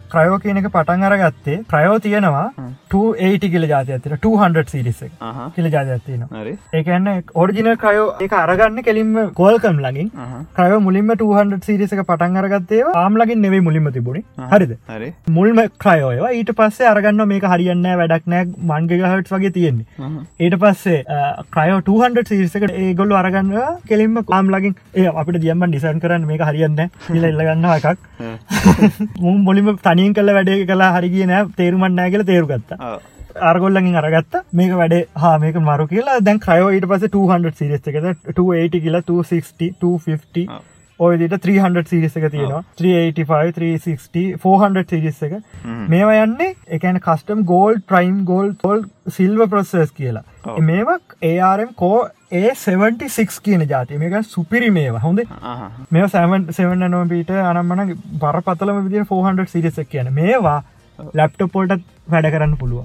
ක්‍රයෝ 0.08 0.38
කියන 0.42 0.60
එක 0.60 0.68
පටන් 0.70 1.06
අරගත්තේ 1.08 1.58
ප්‍රයෝ 1.70 1.96
තියෙනවා 2.00 2.44
280 2.90 3.50
කියල 3.54 3.66
ජාති 3.72 3.94
ඇතර 3.96 4.14
200 4.18 4.64
සිරිස 4.72 5.00
කියල 5.56 5.68
ජාතියත්තින 5.74 6.24
ඒකන්න 6.74 7.08
ඔරිජිනල් 7.42 7.72
ක්‍රයෝ 7.82 8.06
එක 8.26 8.34
අරගන්න 8.38 8.82
කෙලින්ම 8.82 9.12
කෝල්කම් 9.40 9.80
ලගින් 9.86 10.10
ක්‍රය 10.58 10.78
මුලින්ම 10.80 11.12
200 11.16 11.60
සිරිසක 11.68 12.02
පටන් 12.02 12.40
අරගත්තේ 12.42 12.82
ආම්ලගින් 12.96 13.42
නෙවේ 13.46 13.60
මුලින්ම 13.60 13.90
තිබුණි. 13.92 14.22
හරිද? 14.52 14.72
මුල්ම 15.30 15.60
ක්‍රයෝයවා 15.78 16.32
ඊට 16.32 16.52
පස්සේ 16.58 16.88
අරගන්න 16.92 17.24
මේක 17.28 17.46
හරියන්න 17.52 17.84
වැඩක් 18.00 18.26
නෑ 18.26 18.44
මන්ගක 18.70 18.92
හට් 19.10 19.34
වගේ 19.34 19.52
තියෙන්නේ. 19.52 19.86
ඊට 20.40 20.56
පස්සේ 20.62 20.98
ක්‍රයෝ 21.50 21.80
200 21.82 22.26
සිරිසකට 22.30 22.74
ඒගොල්ල 22.78 23.16
අරගන්න 23.20 23.52
කෙලින්ම 23.88 24.18
කාම් 24.24 24.52
ලගින් 24.54 24.76
ඒ 24.94 25.08
අපිට 25.14 25.40
දියම්බන් 25.44 25.70
ඩිසන් 25.70 26.02
කරන්න 26.02 26.26
මේක 26.26 26.46
හරියන්න 26.50 26.80
හිල 27.08 27.24
එල්ලගන්න 27.24 27.68
එකක්. 27.70 28.04
මුම් 29.20 29.44
බොලිම 29.44 29.70
තනින් 29.98 30.14
කල 30.14 30.34
වැඩේ 30.38 30.66
කලා 30.72 30.90
හරි 30.96 31.10
කියන 31.14 31.32
තේරුමන් 31.60 31.96
නෑ 31.98 32.10
කියල 32.14 32.24
තේරුගත්තා 32.32 32.98
අර්ගොල්ලගින් 33.50 33.98
අරගත්ත. 34.00 34.40
මේක 34.52 34.72
වැඩේ 34.80 35.06
හා 35.22 35.38
මේක 35.38 35.56
මරු 35.68 35.86
කියලා. 35.92 36.18
දැන් 36.24 36.40
ක්‍රයෝයිට 36.46 36.88
පස 36.88 37.06
200 37.18 37.54
සිරිස් 37.60 37.86
එකද? 37.92 38.08
280 38.40 38.80
කියලා 38.86 39.02
260 39.12 39.70
250 39.84 40.46
ඔයදිට 41.00 41.36
300 41.46 41.84
සිරිස 41.92 42.16
එක 42.16 42.28
තියෙනවා. 42.32 42.62
385 42.82 43.52
360 43.58 44.38
400 44.44 44.84
සිරිස් 44.94 45.22
එක. 45.28 45.34
මේවා 45.94 46.24
යන්නේ 46.26 46.54
එකන 46.78 47.00
කස්ටම් 47.08 47.44
ගෝල් 47.52 47.82
ප්‍රයිම් 47.92 48.24
ගෝල් 48.32 48.54
තොල් 48.62 48.84
සිල්ව 49.18 49.46
ප්‍රොසෙස් 49.54 49.92
කියලා. 50.00 50.24
මේවක් 50.70 51.18
ඒරම් 51.32 51.74
කෝ 51.74 52.08
ඒ 52.32 52.50
76 52.54 53.40
කියන 53.44 53.62
ජාති 53.68 53.98
මේක 53.98 54.14
සුපිරි 54.24 54.68
මේවා 54.70 55.00
හොඳ 55.00 55.20
මේ 55.90 56.08
සෙවන්න 56.08 56.90
නොපීට 56.90 57.30
අනම්මන 57.42 57.94
බරපතලම 58.20 58.80
විදි 58.86 59.04
400 59.04 59.46
සිරිසක් 59.46 59.88
කියන. 59.90 60.12
මේවා 60.12 60.62
ලැප්ටපෝල්ට 61.14 61.84
වැඩ 62.10 62.30
කරන්න 62.30 62.56
පුළුව 62.56 62.84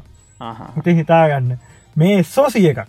හිත 0.78 0.88
හිතාගන්න. 1.00 1.58
මේ 1.96 2.20
එස්සෝසිය 2.20 2.70
එකක් 2.70 2.88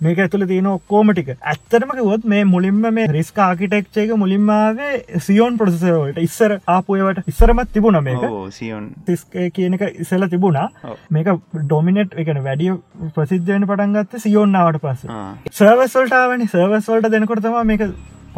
මේක 0.00 0.18
ඇතුළ 0.24 0.46
තියෙන 0.50 0.68
ඔක්කෝමටික 0.72 1.30
ඇත්තරම 1.34 1.92
කිවොත් 1.98 2.26
මේ 2.32 2.42
මුලින්ම 2.44 2.82
මේ 2.96 3.06
රිස්ක 3.08 3.38
ආකිටෙක්්චයක 3.46 4.12
මුලින්මාවේ 4.22 5.20
සියෝන් 5.26 5.58
ප්‍රසසරෝට 5.60 6.20
ඉස්සර 6.24 6.54
ආපුයවට 6.74 7.32
ඉස්සරමත් 7.32 7.72
තිබුණ 7.72 8.00
මේක. 8.02 8.26
සියොන් 8.50 8.90
තිස්කය 9.06 9.48
කියන 9.50 9.78
එක 9.78 9.98
ඉසල 10.04 10.28
තිබුණා. 10.34 10.68
මේක 11.10 11.32
ඩොමිනට් 11.56 12.14
එකන 12.16 12.42
වැඩිය 12.44 12.76
ප්‍රසිද්ධයන 13.16 13.66
පටන්ගත්ත 13.70 14.22
සියෝන්නාවට 14.26 14.84
පස්ස. 14.84 15.08
සර්වස්වල්ටාවනි 15.52 16.48
සර්වස්වල්ට 16.48 17.12
දෙනකොටතම 17.16 17.58
මේක 17.72 17.84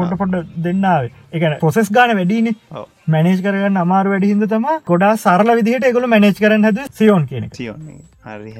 පොඩ 0.01 0.17
පොඩ 0.19 0.55
දෙන්නාව 0.61 1.11
එක 1.33 1.59
පොසෙස් 1.61 1.91
ගාන 1.91 2.15
වැඩීනේ 2.15 2.85
මැනේජ් 3.09 3.41
කරගන්න 3.41 3.79
අමාර 3.79 4.05
වැඩිහිද 4.09 4.47
තම 4.49 4.71
ගොඩා 4.87 5.17
සරල 5.17 5.57
විදිහට 5.57 5.87
එකගොල 5.87 6.09
මැනේජ් 6.09 6.39
කරන්න 6.39 6.69
හද 6.69 6.89
සියෝන් 6.93 7.27
කියන 7.27 7.51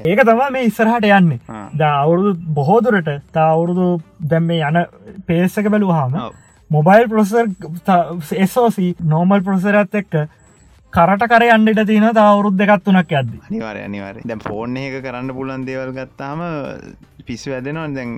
ඒක 0.05 0.21
තම 0.21 0.41
මේ 0.49 0.65
ඉස්සරහට 0.65 1.05
යන්නේ. 1.07 1.39
ද 1.73 1.81
අවුරුදු 1.81 2.33
බොහෝදුරට 2.51 3.09
තා 3.31 3.47
අවුරුදු 3.49 4.01
දැම් 4.25 4.45
මේ 4.45 4.61
යන 4.63 4.79
පේසක 5.25 5.69
බැලූහාම 5.69 6.15
ඔව්. 6.17 6.33
මොබයිල් 6.71 7.07
පොසර් 7.07 7.45
එසෝසි 8.39 8.95
නෝමල් 9.05 9.43
පොසරත් 9.43 9.95
එක්ක 9.95 10.15
කරට 10.93 11.25
කර 11.25 11.47
අන්ඩට 11.49 11.85
තියෙන 11.85 12.17
අවුරුද් 12.17 12.57
දෙකත් 12.57 12.85
වනක් 12.85 13.11
ඇද 13.13 13.31
අනිවාරය 13.41 13.83
අනිවාරය 13.83 14.25
දැන් 14.25 14.41
ෆෝන් 14.41 14.77
එක 14.79 14.99
කරන්න 15.01 15.33
පුලන් 15.33 15.65
දේවල් 15.65 15.93
ගත්තාම 15.93 16.45
පිස්සු 17.23 17.53
ඇදෙනවා 17.53 17.87
දැන් 17.91 18.15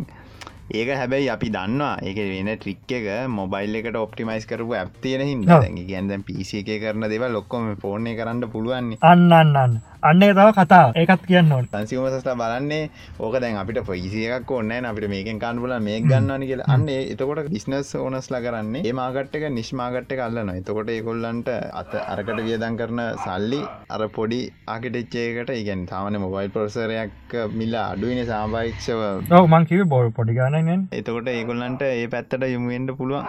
ඒක 0.74 0.90
හැබැයි 1.00 1.30
අපි 1.30 1.50
දන්නවා. 1.56 1.96
ඒක 2.02 2.20
වෙන 2.30 2.50
ට්‍රික් 2.58 2.94
එක. 2.98 3.08
මොබයිල් 3.30 3.80
එකට 3.80 3.98
ඔප්ටිමයිස් 4.04 4.48
කරපු 4.50 4.74
ඇප් 4.80 4.96
තියෙන 5.04 5.26
හිද 5.28 5.50
ඔව්. 5.50 5.66
ගැන්දැන් 5.92 6.26
පිසි 6.30 6.62
එක 6.62 6.72
කරන 6.84 7.10
දෙව 7.12 7.26
ලොක්කොම 7.30 7.74
ෆෝර්න 7.84 8.10
කරන්න 8.20 8.46
පුළුවන්නේ. 8.54 9.02
අන්න 9.12 9.82
අන්න 10.04 10.20
තව 10.22 10.48
කතා. 10.54 10.86
ඒකත් 10.96 11.24
කියන්න 11.26 11.52
ඕන. 11.52 11.68
සංසිකමසස්ලා 11.68 12.36
බලන්නේ 12.36 12.90
ඕක 13.20 13.36
දැන් 13.40 13.58
අපිට 13.58 13.80
පොයිසි 13.84 14.24
එකක් 14.30 14.52
ඕන්න 14.52 14.72
අපිට 14.84 15.08
මේකෙන් 15.08 15.40
කාන්පුල 15.40 15.74
මේ 15.80 16.00
ගන්නවනි 16.04 16.50
කියලා. 16.50 16.68
අන්න 16.68 16.88
එතකොට 16.90 17.50
බිස්නස් 17.50 17.92
ඕනස්ලා 17.98 18.42
කරන්නේ 18.42 18.84
ඒ 18.84 18.94
මාගට්ක 18.94 19.46
නිශ්මාගට්ට 19.52 20.16
කල්ලන 20.20 20.52
එතකොට 20.54 20.90
ඒකොල්ලන්ට 20.90 21.50
අත 21.74 21.94
අරකට 22.06 22.42
වියදන් 22.42 22.76
කරන 22.76 23.02
සල්ලි 23.18 23.62
අර 23.90 24.04
පොඩි 24.10 24.42
ආකිටෙච්චේකට 24.68 25.54
ඉගැන් 25.54 25.88
සාමන 25.88 26.20
මොබයිල් 26.20 26.52
පොර්සරයක් 26.52 27.38
මිල්ල 27.54 27.78
අඩුවන 27.82 28.22
සාභාක්ෂව 28.26 29.04
මංකිව 29.48 29.86
බොල් 29.88 30.12
පොඩිගානගෙන් 30.12 30.88
එතකොට 30.94 31.30
ඒකොල්ලන්ට 31.30 31.88
ඒ 31.90 32.08
පැත්තට 32.10 32.48
යමුුවෙන්ට 32.50 32.98
පුළුවන්. 32.98 33.26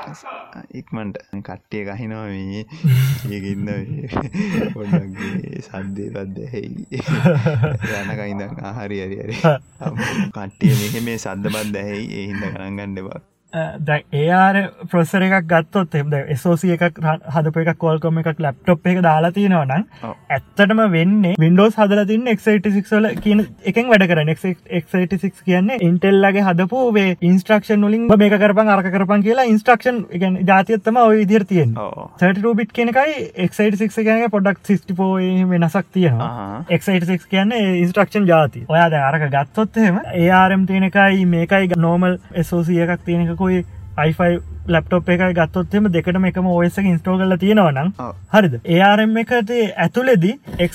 ඉක්මට 0.74 1.22
කට්ටිය 1.42 1.84
ගහිනවා 1.84 2.26
පොඩ්ඩක්ගේ 4.74 5.62
සද්දේ 5.62 6.10
පද්ද 6.10 6.63
යනකයිඳ 8.00 8.42
හරි 8.72 8.98
හරි 9.02 9.36
කට්ටිය 10.34 10.74
මෙහ 10.74 11.04
මේ 11.06 11.18
සද්ධ 11.18 11.48
බත් 11.48 11.70
දැහැයි 11.74 12.10
එහින්ද 12.20 12.42
කරන්න 12.46 12.76
ගණ්ඩවා 12.78 13.20
ඒආර 13.54 14.56
ප්‍රසර 14.90 15.26
එකක් 15.26 15.48
ගත්තොත් 15.52 15.94
එද 15.94 16.14
එසෝසිය 16.34 16.74
එකක් 16.76 17.00
හදප 17.34 17.64
එකක් 17.64 17.78
කෝල්කොම 17.78 18.18
එකක් 18.22 18.40
ලැප්ටොප් 18.40 18.86
එක 18.92 19.02
දාලා 19.06 19.32
තියෙනවනම් 19.32 19.84
ඔව්. 20.02 20.14
ඇත්තටම 20.30 20.82
වෙන්නේ 20.94 21.34
වින්ඩෝස් 21.38 21.78
හදල 21.78 22.04
තින්න 22.08 22.26
එක්ටල 22.26 23.08
කියන 23.24 23.44
එකෙන් 23.72 23.90
වැඩ 23.92 24.06
කරන 24.10 24.32
එක්ක් 24.34 25.42
කියන්නේ 25.44 25.78
ඉන්ටෙල්ලගේ 25.88 26.46
හදපු 26.48 26.82
වේ 26.98 27.16
ඉන්ස්ට්‍රක්ෂන් 27.20 27.86
ලින් 27.90 28.08
මේක 28.24 28.36
කරපන් 28.40 28.72
අරක 28.76 28.90
කරපන් 28.96 29.24
කියලා 29.28 29.46
ඉන්ස්ට්‍රක්ෂන් 29.52 30.02
එක 30.10 30.48
ජාතියත්තම 30.48 31.00
ඔය 31.04 31.20
විදිර 31.22 31.46
තියෙන් 31.52 31.76
ඕ 31.78 32.08
සටරූබිට් 32.16 32.72
කෙනකයි 32.72 33.30
එක්ක් 33.46 33.58
කියන 33.58 34.30
පොඩක් 34.30 34.60
සිස්ටිපෝය 34.64 35.30
වෙනසක් 35.50 35.86
තියෙනවා. 35.92 36.64
එක්ක් 36.70 37.28
කියන්නේ 37.30 37.78
ඉන්ස්ට්‍රක්ෂන් 37.82 38.28
ජාති 38.28 38.64
ඔයා 38.68 38.90
ද 38.90 39.00
අරක 39.00 39.28
ගත්තොත්හෙම 39.30 40.00
ඒආරම් 40.14 40.66
තියෙනකයි 40.66 41.24
මේකයි 41.26 41.80
නෝමල් 41.86 42.18
එසෝසිය 42.34 42.82
එකක් 42.84 43.04
हुए 43.44 43.64
आई 43.98 44.12
फाई 44.12 44.36
ලප්ටොප් 44.68 45.08
එක 45.08 45.26
ගත්තොත්ම 45.32 45.90
දෙකටම 45.90 46.28
එකම 46.30 46.50
ඔයස 46.52 46.78
ඉන්ස්ටෝ 46.78 47.18
කල 47.18 47.36
තියෙනවනම්. 47.36 47.92
හරිද? 48.34 48.60
ඒආරම් 48.66 49.16
එකට 49.18 49.54
ඇතුලෙදි 49.78 50.32
එක්ක් 50.58 50.72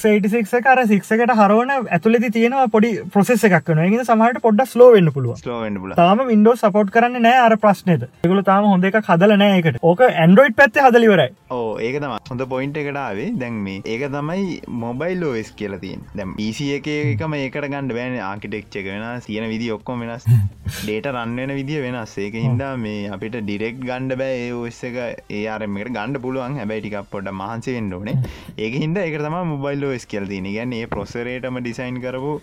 කර 0.59 0.81
සික්සකට 0.87 1.33
හරවන 1.33 1.71
ඇතුලෙදි 1.89 2.29
තියෙනවා 2.35 2.67
පොඩි 2.73 2.91
ප්‍රසෙස් 3.13 3.43
එකක් 3.47 3.71
වන 3.71 3.93
ගෙන 3.93 4.03
සමහට 4.03 4.41
පොඩ්ඩ 4.45 4.71
ස්ලෝ 4.73 4.89
වෙන්න 4.95 5.11
පුළුව 5.15 5.95
තාම 5.95 6.23
වින්ඩෝ 6.27 6.55
සපෝට් 6.61 6.93
කරන්න 6.95 7.23
නෑ 7.25 7.39
අර 7.45 7.55
ප්‍රශ්නයද 7.63 8.05
එකගල 8.07 8.43
තාම 8.49 8.69
හොඳ 8.71 8.87
එක 8.89 8.99
හදල 9.01 9.35
නෑ 9.41 9.59
එකට 9.61 9.79
ඕක 9.83 10.05
ඇන්ඩරෝයිඩ් 10.07 10.57
පැත්ත 10.59 10.81
හදලිවරයි 10.85 11.29
ඕ 11.51 11.71
ඒක 11.79 11.99
තම 12.03 12.15
හොඳ 12.31 12.45
පොයින්ට 12.53 12.79
එකටාවේ 12.83 13.29
දැන් 13.41 13.59
මේ 13.67 13.83
ඒක 13.85 14.05
තමයි 14.09 14.59
මොබයිල් 14.83 15.23
ලෝස් 15.23 15.51
කියලතින් 15.61 16.05
දැම් 16.13 16.35
පිසි 16.39 16.69
එක 16.77 16.91
එකම 16.93 17.37
ඒකට 17.39 17.65
ගණඩ 17.65 17.97
බෑන 17.97 18.19
ආකිටෙක්්චක 18.23 18.79
වෙන 18.85 19.07
තියෙන 19.29 19.49
විදි 19.49 19.71
ඔක්කොම 19.71 20.01
වෙනස්. 20.01 20.25
ඩේට 20.79 21.07
රන්වෙන 21.11 21.51
විදිිය 21.55 21.81
වෙනස්. 21.83 22.13
ඒක 22.17 22.35
හින්දා 22.37 22.71
මේ 22.77 23.09
අපිට 23.09 23.37
ඩිරෙක් 23.39 23.78
ගණ්ඩ 23.81 24.17
බෑ 24.21 24.37
ඒ 24.39 24.51
ඔස්ස 24.59 24.79
එක 24.83 24.97
ඒරමට 25.31 25.89
ගණඩ 25.89 26.21
පුළුවන්. 26.25 26.57
හැබැයිටික් 26.59 26.97
පොඩ 27.11 27.31
මහන්සේ 27.33 27.75
වෙන්ඩෝනේ 27.77 28.15
ඒක 28.57 28.77
හින්ද 28.83 29.01
එක 29.03 29.17
තම 29.19 29.37
මොබයිල් 29.51 29.83
ලෝස් 29.83 30.05
කියලතින 30.05 30.49
ගැන්න 30.49 30.73
ඒ 30.73 30.85
ප්‍රොසරේටම 30.87 31.61
ඩිසයින් 31.61 32.01
කරපු. 32.01 32.33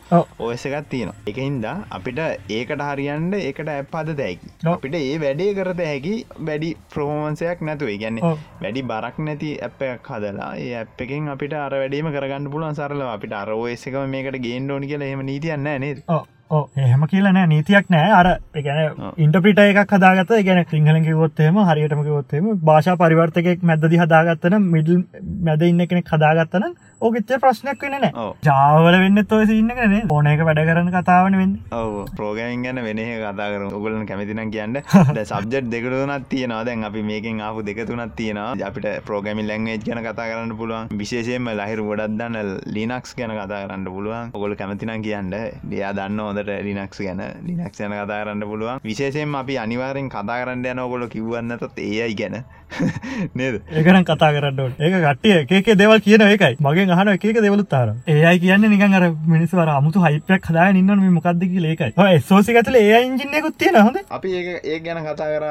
ඔස 0.41 0.67
එකත් 0.67 0.91
තියෙන 0.91 1.13
එක 1.27 1.39
හින්දා 1.39 1.77
අපිට 1.91 2.23
ඒකට 2.51 2.87
හරියන්ට 2.89 3.39
ඒකට 3.41 3.73
ඇප්පාද 3.77 4.15
දැකි. 4.17 4.53
අපිට 4.67 4.97
ඒ 4.97 5.17
වැඩේ 5.19 5.51
කරත 5.55 5.85
හැකි 5.85 6.15
වැඩි 6.41 6.73
ප්‍රහෝමන්සයක් 6.91 7.61
නැතුව. 7.63 7.95
ගැන්න. 7.97 8.23
වැඩි 8.61 8.83
බරක් 8.85 9.19
නැති 9.27 9.51
ඇප්පයක් 9.63 10.09
හදලා 10.11 10.53
ඒ 10.59 10.71
ඇප් 10.77 11.03
එකෙන් 11.05 11.29
අපිට 11.35 11.57
අර 11.57 11.75
වැඩීම 11.77 12.13
කරගන්න 12.13 12.51
පුළුවන් 12.53 12.79
සරල 12.79 13.05
අපිට 13.09 13.35
අරෝස 13.35 13.87
එකම 13.89 14.09
මේකට 14.11 14.41
ගේන්ඩෝනි 14.47 14.91
කියලා 14.93 15.13
එහම 15.13 15.27
නීතියන්න 15.27 15.71
නේද 15.77 16.03
එහෙම 16.51 17.03
කියලනෑ 17.07 17.47
නීතියක් 17.47 17.89
නෑ 17.91 18.11
අර 18.13 18.27
ඔව්. 18.27 19.15
ඉන්ටපිට 19.19 19.59
එකක් 19.61 19.93
හදාගත 19.93 20.31
ගැන 20.45 20.65
සිංහල 20.67 20.99
කිවොත්තේම 21.03 21.57
හරියටම 21.61 22.03
කිවොත්තේම 22.03 22.51
භාෂා 22.63 22.97
පරිවර්තකෙක් 22.97 23.65
මැදදි 23.65 23.99
හදාගත්තන 23.99 24.59
මිඩල් 24.69 25.03
මැද 25.43 25.63
ඉන්න 25.63 25.87
කෙනෙක් 25.87 26.07
හදාගත්තන 26.09 26.69
ඕකෙච්ච 26.99 27.31
ප්‍රශ්නයක් 27.41 27.83
වෙන 27.85 27.95
නෑ. 27.95 28.11
ජාවල 28.43 28.95
වෙන්න 29.01 29.21
තොය 29.31 29.45
සින්නකනේ 29.49 29.99
ඕන 30.09 30.29
එක 30.31 30.43
වැඩ 30.49 30.61
කරන 30.69 30.89
කතාවන 30.95 31.35
වෙන්න 31.37 31.53
ඔව. 31.71 31.97
ප්‍රෝගමින් 32.17 32.63
ගැන 32.65 32.81
වෙන 32.87 33.01
කතා 33.21 33.49
කර 33.53 33.65
ඔගලන් 33.69 34.07
කැමතිනම් 34.09 34.51
කියන්න. 34.55 34.79
සබ්ජට් 35.31 35.69
දෙකටුනත් 35.75 36.29
තියෙනවා. 36.31 36.63
දැන් 36.65 36.85
අපි 36.89 37.03
මේකින් 37.03 37.41
ආපු 37.41 37.65
දෙකතුනත් 37.69 38.17
තියෙනවා. 38.17 38.57
අපිට 38.69 38.89
ප්‍රෝගමින් 39.05 39.47
ලැංවේජ් 39.47 39.85
ගැන 39.85 40.01
කතා 40.01 40.29
කරන්න 40.31 40.57
පුළුවන්. 40.57 40.89
විශේෂයෙන්ම 41.03 41.53
ලහිර 41.53 41.83
ගොඩක් 41.83 42.17
දන්න 42.17 42.57
ලිනක්ස් 42.77 43.13
ගැන 43.15 43.37
කතා 43.37 43.61
කරන්න 43.67 43.85
පුළුවන්. 43.87 44.33
ඔගොල 44.33 44.57
කැමතිනම් 44.57 45.05
කියන්න. 45.05 45.37
දෙයා 45.71 45.93
දන්න 45.93 46.25
හොදට 46.29 46.53
ලිනක්ස් 46.69 47.05
ගැන 47.05 47.23
ලිනක්ස් 47.45 47.81
යන 47.81 47.93
කතා 47.93 48.23
කරන්න 48.25 48.49
පුළුවන්. 48.49 48.81
විශේෂයෙන් 48.83 49.37
අපි 49.37 49.59
අනිවාරෙන් 49.59 50.09
කතා 50.09 50.41
කරන්න 50.41 50.65
යන 50.65 50.85
ඔගොල 50.89 51.09
කිව්වන්නතත් 51.09 51.79
ඒයි 51.79 52.17
ගැන 52.17 52.41
නේද? 53.35 53.61
ඒකන 53.73 54.01
කතා 54.05 54.31
කරන්නට 54.35 54.81
ඒක 54.81 54.97
කට්ටිය 54.97 55.37
ඒක 55.51 55.71
දෙවල් 55.77 56.01
කියන 56.01 56.25
එකයි 56.27 56.57
මගේ 56.61 56.87
අහන 56.93 57.11
එක 57.11 57.27
දෙවලුත් 57.39 57.69
තාර 57.69 57.93
ඒයි 58.07 58.41
කියන්න 58.41 58.67
නිකන් 58.67 58.97
අර 58.99 59.05
මිනිස්වර 59.27 59.71
අමුතු 59.71 60.03
හයිපයක් 60.03 60.49
හදා 60.51 60.69
ඉන්න 60.73 60.93
මේ 60.97 61.13
මොකක්ද 61.13 61.45
කිය 61.45 61.67
ඒකයි. 61.67 62.21
සෝසි 62.23 62.57
ඇතුල 62.57 62.77
ඒ 62.77 63.01
ඉංජිනයකුත් 63.03 63.59
තියෙන 63.59 63.81
හොඳ. 63.81 63.99
අපි 64.11 64.35
ඒ 64.35 64.57
ඒ 64.65 64.79
ගැන 64.81 65.03
කතා 65.03 65.29
කර 65.29 65.47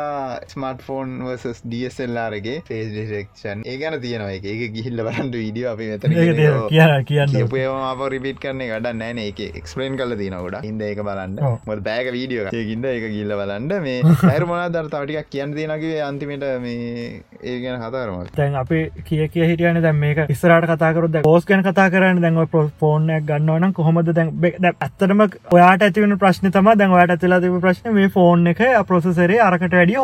ස්මර්ට 0.47 0.85
ෆෝන් 0.87 1.15
වර්සස් 1.25 1.63
ඩස්ල්ලාරගේ 1.65 2.57
ෆේස් 2.67 2.89
ඩිරෙක්ෂන් 2.89 3.65
ඒ 3.65 3.77
ගැන 3.77 3.99
තියෙනවා 4.01 4.31
ඒක. 4.31 4.73
ගිහිල්ල 4.75 5.01
බලන්ට 5.01 5.35
විඩිය 5.35 5.67
අපි 5.67 5.89
මෙතන 5.91 6.15
ඒක 6.15 6.35
කියන 6.69 7.05
කියන්න 7.05 7.35
කියපුයම 7.35 7.83
අප 7.83 8.05
රිපිට 8.09 8.39
කරන 8.39 8.63
ගඩ 8.65 8.95
නෑන 8.95 9.23
එක 9.23 9.41
එක්ස්පලේන් 9.51 9.97
කල 9.97 10.17
තිනකොට 10.17 10.59
හිද 10.63 10.81
ඒක 10.81 11.03
බලන්න. 11.03 11.39
මොද 11.65 11.83
බෑක 11.83 12.11
වීඩියෝ 12.11 12.53
ඒකින්ද 12.53 12.89
ඒක 12.91 13.09
ගිල්ල 13.11 13.35
බලන්ඩ 13.35 13.77
මේ 13.81 14.15
හැර 14.25 14.45
මොනා 14.45 14.69
දර 14.69 14.89
තවටික් 14.89 15.31
කියන්න 15.31 15.55
තියෙනගේ 15.55 16.01
අන්තිමට 16.03 16.47
මේ 16.61 17.04
ඒ 17.43 17.55
ගැන 17.61 17.81
කතාරම 17.81 18.29
තැන් 18.35 18.55
අපි 18.55 18.81
කිය 19.03 19.27
කිය 19.29 19.47
හිටියන 19.49 19.81
දැන් 19.81 19.97
මේක 19.97 20.21
ඉස්සරට 20.27 20.67
කතාකරුද 20.71 21.19
පෝස් 21.23 21.45
ගැන 21.45 21.63
කතා 21.63 21.87
කරන්න 21.89 22.21
දැන්ව 22.21 22.57
ෆෝර්නයක් 22.79 23.27
ගන්නවන 23.27 23.73
කොහොමද 23.73 24.11
දැන් 24.11 24.33
ඇත්තරම 24.71 25.25
ඔයාට 25.25 25.87
ඇතිවන 25.87 26.17
ප්‍රශ්න 26.17 26.51
තම 26.51 26.71
දැන් 26.75 26.93
වට 26.93 27.17
ඇතිලා 27.17 27.41
තිබ 27.41 27.59
ප්‍රශ්න 27.61 27.95
මේ 27.95 28.09
ෆෝන් 28.09 28.47
එක 28.47 28.63
ප්‍රොසෙසරේ 28.87 29.41
අරකට 29.41 29.73
වැඩිය 29.73 30.01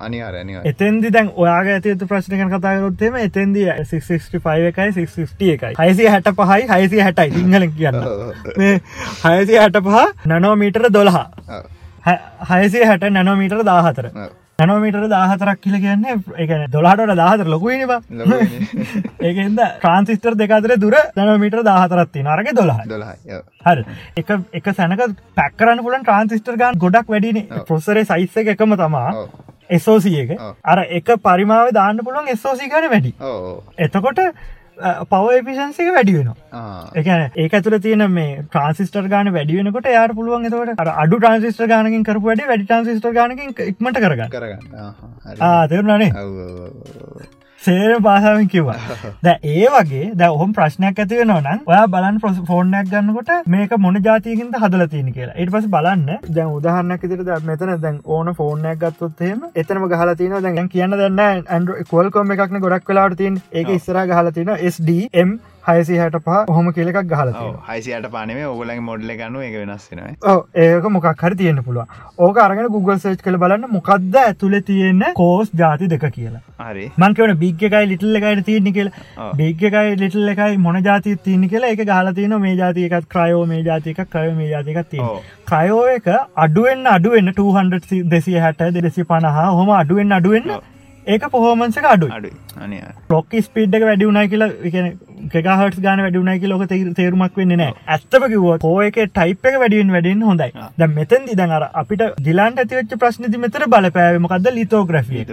අනිවාර 0.00 0.40
අනිවා 0.40 0.64
එතන්දි 0.64 1.12
දැන් 1.12 1.32
ඔයාගේ 1.36 1.74
ඇතිතු 1.74 2.06
ප්‍රශ්නකන 2.06 2.52
කතාකරොත්තේම 2.52 3.18
එතන්දී 3.18 3.66
665 3.84 4.68
එකයි 4.70 4.92
650 4.92 5.52
එකයි. 5.52 5.74
හයිසිය 5.80 6.08
හැට 6.08 6.30
පහයි 6.36 6.68
හයිසිය 6.70 7.00
හැටයි 7.00 7.30
සිංහල 7.32 7.66
කියන්න. 7.72 8.00
මේ 8.58 8.74
හයසිය 9.24 9.58
හැට 9.58 9.80
පහ 9.82 10.28
නනෝමීටර 10.28 10.88
දොළහා. 10.92 11.26
හයසිය 12.50 12.84
හැට 12.84 13.10
නැනෝමීටර 13.10 13.64
දාහතර 13.64 14.10
නැනෝමීටර 14.58 15.06
දාහතරක් 15.10 15.60
කියල 15.60 15.76
කියන්න 15.76 16.04
එකන 16.36 16.64
දොලාට 16.70 17.02
දාහතර 17.12 17.48
ලොකුයිනිවා 17.48 18.00
ඒකද 19.28 19.62
ට්‍රන්සිස්ටර් 19.76 20.36
දෙකතර 20.36 20.74
දුර 20.78 20.96
නැනෝමීටර 21.16 21.64
දාහතරත්ති 21.64 22.22
නරග 22.24 22.52
දොලා 22.54 22.78
හරි. 23.64 23.84
එක 24.16 24.30
එක 24.52 24.70
සැනක 24.72 25.02
පැක්කරන්න 25.34 25.82
පුලන් 25.82 26.02
ට්‍රන්සිස්ටර් 26.02 26.56
ගන් 26.56 26.78
ගොඩක් 26.78 27.08
වැඩින. 27.08 27.42
පොසරේ 27.66 28.06
සයිස්ස 28.06 28.36
එකම 28.46 28.76
තමා. 28.76 29.26
එසෝසිය 29.70 30.20
එක. 30.22 30.36
ඔව්. 30.38 30.54
අර 30.64 30.84
එක 30.90 31.14
පරිමාව 31.20 31.72
දාන්න 31.72 32.04
පුළුවන් 32.04 32.30
එසෝසි 32.30 32.70
ගන 32.70 32.90
වැඩි. 32.90 33.14
එතකොට 33.78 34.22
පව 34.76 35.34
එපිසන්සික 35.34 35.90
වැඩි 35.94 36.14
වෙනවා. 36.14 36.90
එකන 36.94 37.22
ඒ 37.36 37.48
ඇතුල 37.50 37.78
තියන 37.78 38.06
මේ 38.10 38.42
ට්‍රන්සිස්ටර් 38.44 39.08
ගාන 39.08 39.32
වැඩියෙනකොට 39.32 39.88
යාට 39.88 40.14
පුළුවන් 40.14 40.50
එතවට 40.50 40.80
අර 40.80 40.90
අඩු 41.04 41.18
ට්‍රන්සිස්ටර් 41.18 41.68
ගානකින් 41.68 42.04
කරපු 42.04 42.26
වැඩි 42.26 42.50
වැඩි 42.50 42.66
ට්‍රන්සිස්ටර් 42.66 43.12
ගානකින් 43.12 43.54
ඉක්මට 43.66 43.98
කරගන්න. 43.98 44.28
කරගන්න. 44.30 44.62
ආතරුණනේ 45.42 46.10
සේර 47.64 47.98
භාෂාවෙන් 48.00 48.48
කිව්වා. 48.48 48.78
ද 49.24 49.34
ඒ 49.52 49.68
වගේ 49.74 50.08
ද 50.14 50.28
ඔහොම 50.28 50.52
ප්‍රශ්නයක් 50.56 50.98
ඇතිව 50.98 51.22
නොනම් 51.30 51.62
ඔයා 51.66 51.86
බලන් 51.88 52.20
ප්‍රස් 52.22 52.40
ෆෝර්නයක් 52.50 52.90
ගන්නකොට 52.90 53.32
මේක 53.46 53.72
මොන 53.78 54.00
ජාතියකින්ද 54.00 54.58
හදල 54.62 54.84
තියෙන 54.88 55.08
කියලා. 55.12 55.36
ඉට 55.36 55.54
පස 55.54 55.68
බලන්න. 55.68 56.10
දැන් 56.30 56.52
උදාහරන්නක් 56.58 57.08
ඉදිරි 57.08 57.40
මෙතන 57.44 57.74
දැන් 57.78 57.98
ඕන 58.06 58.34
ෆෝර්නයක් 58.34 58.78
ගත්තොත්හෙම 58.80 59.48
එතනම 59.54 59.88
ගහල 59.88 60.14
තින 60.16 60.36
දැන් 60.38 60.68
කියන්න 60.68 60.98
දෙන්න 60.98 61.24
ඇන්ඩ 61.24 61.74
කොල්කොම 61.90 62.36
එකක්න 62.36 62.60
ගොඩක් 62.60 62.88
වෙලාට 62.88 63.18
තින් 63.18 63.40
ඒක 63.52 63.74
ඉස්සර 63.78 64.00
ගහල 64.06 64.32
තින 64.32 64.54
SDM 64.70 65.38
හයසි 65.66 65.98
හැට 65.98 66.16
පහ 66.24 66.50
හොම 66.56 66.70
කියලෙක් 66.76 66.98
ගහල 67.10 67.30
හයිසියට 67.68 68.08
පානේ 68.14 68.46
ඔගලගේ 68.48 68.82
මොඩ්ල 68.88 69.12
ගන්න 69.12 69.38
එක 69.46 69.54
වෙනස් 69.60 69.86
වෙන 69.92 70.02
ඕ 70.32 70.36
ඒක 70.64 70.88
මොකක් 70.96 71.22
හරි 71.22 71.38
තියෙන 71.40 71.62
පුළුව 71.68 72.02
ඕක 72.18 72.40
අරගෙන 72.44 72.68
Google 72.74 72.98
සේච් 73.04 73.22
කළ 73.24 73.38
බලන්න 73.42 73.72
මොකක්ද 73.76 74.18
ඇතුළ 74.22 74.58
තියෙන 74.70 75.04
කෝස් 75.14 75.52
ජාති 75.62 75.88
දෙක 75.94 76.04
කියලා. 76.16 76.42
මංකවන 76.98 77.34
බිග් 77.44 77.64
එකයි 77.68 77.90
ලිටල් 77.92 78.20
එකයිට 78.20 78.44
තියන 78.48 78.68
කියලා. 78.78 79.30
බිග් 79.40 79.64
එකයි 79.70 79.96
ලිටල් 80.02 80.34
එකයි 80.34 80.60
මොන 80.66 80.80
ජාති 80.88 81.16
තියන 81.28 81.48
කියලා 81.48 81.72
එක 81.76 81.84
ගහලතින 81.92 82.36
මේ 82.44 82.54
ජාතිකත් 82.62 83.08
ක්‍රයෝ 83.16 83.42
මේ 83.46 83.62
ජාතික 83.70 84.04
ක්‍රය 84.12 84.28
මේ 84.34 84.50
ජාතිකත් 84.52 84.92
තිය 84.92 85.08
ක්‍රයෝ 85.52 85.82
එක 85.96 86.12
අඩුවෙන් 86.46 86.86
අඩුවෙන් 86.94 87.34
200 87.34 88.04
දෙසිය 88.14 88.38
හැට 88.46 88.62
දෙසි 88.80 89.08
පණහා 89.10 89.50
හොම 89.58 89.74
අඩුවෙන් 89.80 90.16
අඩුවෙන්න 90.20 90.54
ඒක 91.06 91.24
පොහෝමන්සක 91.30 91.86
අඩු 91.86 92.06
අඩු 92.10 92.30
අනය 92.58 92.76
ලොක් 93.10 93.34
ස්පීඩ් 93.44 93.74
එක 93.76 93.82
වැඩිුණයි 93.84 94.28
කියලා 94.28 94.48
එකහට 95.32 95.80
ගන 95.80 96.02
වැඩුණයි 96.04 96.40
කියලෝක 96.40 96.64
තේරුමක් 96.98 97.36
වෙන්න 97.36 97.54
නෑ 97.54 97.72
ඇත්තම 97.88 98.26
කිව 98.26 98.46
කෝ 98.58 98.74
එක 98.82 98.98
ටයිප් 99.10 99.48
එක 99.50 99.58
වැඩියෙන් 99.62 99.92
වැඩින් 99.94 100.22
හොඳයි. 100.22 100.50
ද 100.78 100.88
මෙතන් 100.90 101.26
දිදන් 101.26 101.52
අර 101.52 101.66
අපිට 101.74 102.04
ගිලාන්ට 102.20 102.62
ඇතිවෙච්ච 102.62 102.94
ප්‍රශ්නති 102.98 103.40
මෙතර 103.40 103.66
බලපෑමකක්ද 103.68 104.48
ලිතෝග්‍රෆිය 104.52 105.24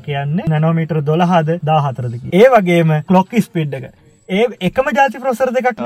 කියන්න 0.00 0.42
නැනෝමීටර් 0.46 1.00
දොළහද 1.02 1.54
දාහතරදකි 1.62 2.34
ඒ 2.34 2.50
වගේම 2.50 2.92
කලොක් 3.04 3.32
ස්පීඩ් 3.40 3.78
එක. 3.80 3.88
ඒ 4.28 4.46
එකම 4.62 4.92
ජාති 4.94 5.24
ප්‍රසර 5.24 5.50
දෙකක් 5.52 5.82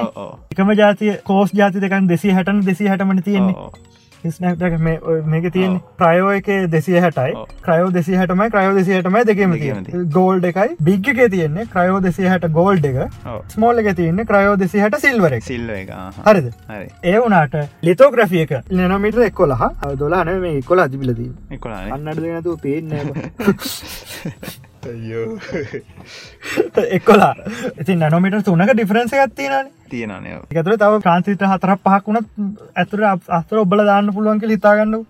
එකම 0.52 0.74
ජාතිය 0.74 1.16
කෝස් 1.24 1.54
ජාති 1.54 1.80
දෙකන් 1.80 2.06
දෙසි 2.08 2.36
හැටන 2.36 2.62
දෙසි 2.64 2.88
හැටමන 2.88 3.22
තියෙන්නේ 3.22 3.56
ස්නක්ටක 4.22 4.74
මේක 5.26 5.46
තියෙන් 5.52 5.76
ප්‍රයෝ 5.98 6.30
එක 6.32 6.48
දෙසිය 6.70 7.00
හැටයි 7.00 7.34
ක්‍රයෝ 7.62 7.90
දෙසි 7.90 8.14
හටමයි 8.14 8.50
ක්‍රයෝ 8.50 8.74
දෙසි 8.78 8.92
හටමයි 8.92 9.24
දෙකම 9.24 9.54
තිය 9.54 10.04
ගෝල්ඩ 10.16 10.44
එකයි. 10.44 10.76
බිග් 10.82 11.08
එක 11.08 11.20
තියන්නේ 11.34 11.66
ක්‍රයෝ 11.66 12.00
දෙසි 12.00 12.28
හට 12.28 12.52
ගෝල්ඩ් 12.52 12.84
එක 12.84 12.98
ස්මෝල් 13.48 13.82
එක 13.82 13.90
තියන්නේ 13.96 14.28
ක්‍රයෝ 14.30 14.56
දෙසි 14.56 14.80
හට 14.80 15.00
සිල්වර 15.00 15.36
සිල්ල 15.42 15.70
හරිද? 15.70 16.50
ඒ 17.04 17.18
වනාට 17.18 17.56
ලිතෝග්‍රෆිය 17.82 18.42
එක 18.46 18.56
නනමිට 18.70 19.20
එක්කොලහ. 19.28 19.68
දොලා 19.98 20.24
න 20.24 20.40
මේ 20.40 20.62
කොලා 20.62 20.88
තිබිලදී 20.88 21.30
අන්නට 21.90 22.20
දෙනතු 22.20 22.58
පේන්න 22.58 22.92
එක්කොලා 26.90 27.34
ඉති 27.76 27.96
නනොමිට 27.96 28.44
තුනක 28.44 28.70
ඩිෆරන්ස 28.70 29.12
ගත්තිනන 29.12 29.70
තියෙනනය 29.86 30.30
එකතුර 30.32 30.74
තව 30.74 31.00
ප්‍රාන්සිට 31.00 31.42
හතර 31.44 31.72
පහකුණත් 31.78 32.28
ඇතුර 32.74 33.00
අස්තර 33.30 33.56
ඔබල 33.58 33.84
දාන්න 33.84 34.12
පුළුවන්ක 34.12 34.46
හිතාගන්නු 34.48 35.00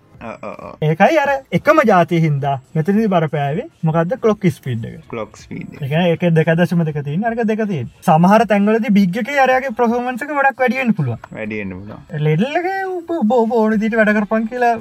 ඒකයි 0.83 1.21
අර 1.25 1.31
එකම 1.53 1.85
ජාතිය 1.87 2.21
හින්දා 2.21 2.57
මෙතනදි 2.75 3.09
බරපෑවේ. 3.09 3.69
මොකක්ද 3.85 4.19
කලොක් 4.21 4.51
ස්පීඩ් 4.51 4.89
කලොක් 5.09 5.37
ස්පීඩ් 5.37 5.81
එක. 5.81 6.31
දෙකදශම 6.31 6.83
දෙක 6.85 6.99
තින් 7.05 7.25
අරක 7.25 7.41
දෙකතින් 7.45 7.89
සමහර 8.03 8.45
තැන්වලද 8.51 8.87
බිග්ගක 8.93 9.31
අරගේ 9.45 9.73
ප්‍රහෝමන්සක 9.79 10.31
ගොඩක් 10.31 10.63
වැඩියෙන් 10.63 10.93
පුළුව 10.95 11.29
වැඩියෙන් 11.33 11.75
ලෙඩල්ලගේ 12.21 12.79
බෝබ 13.25 13.53
ඕන 13.53 13.77
දිට 13.83 13.97
වැඩකරපන් 14.01 14.49
කියලා 14.51 14.75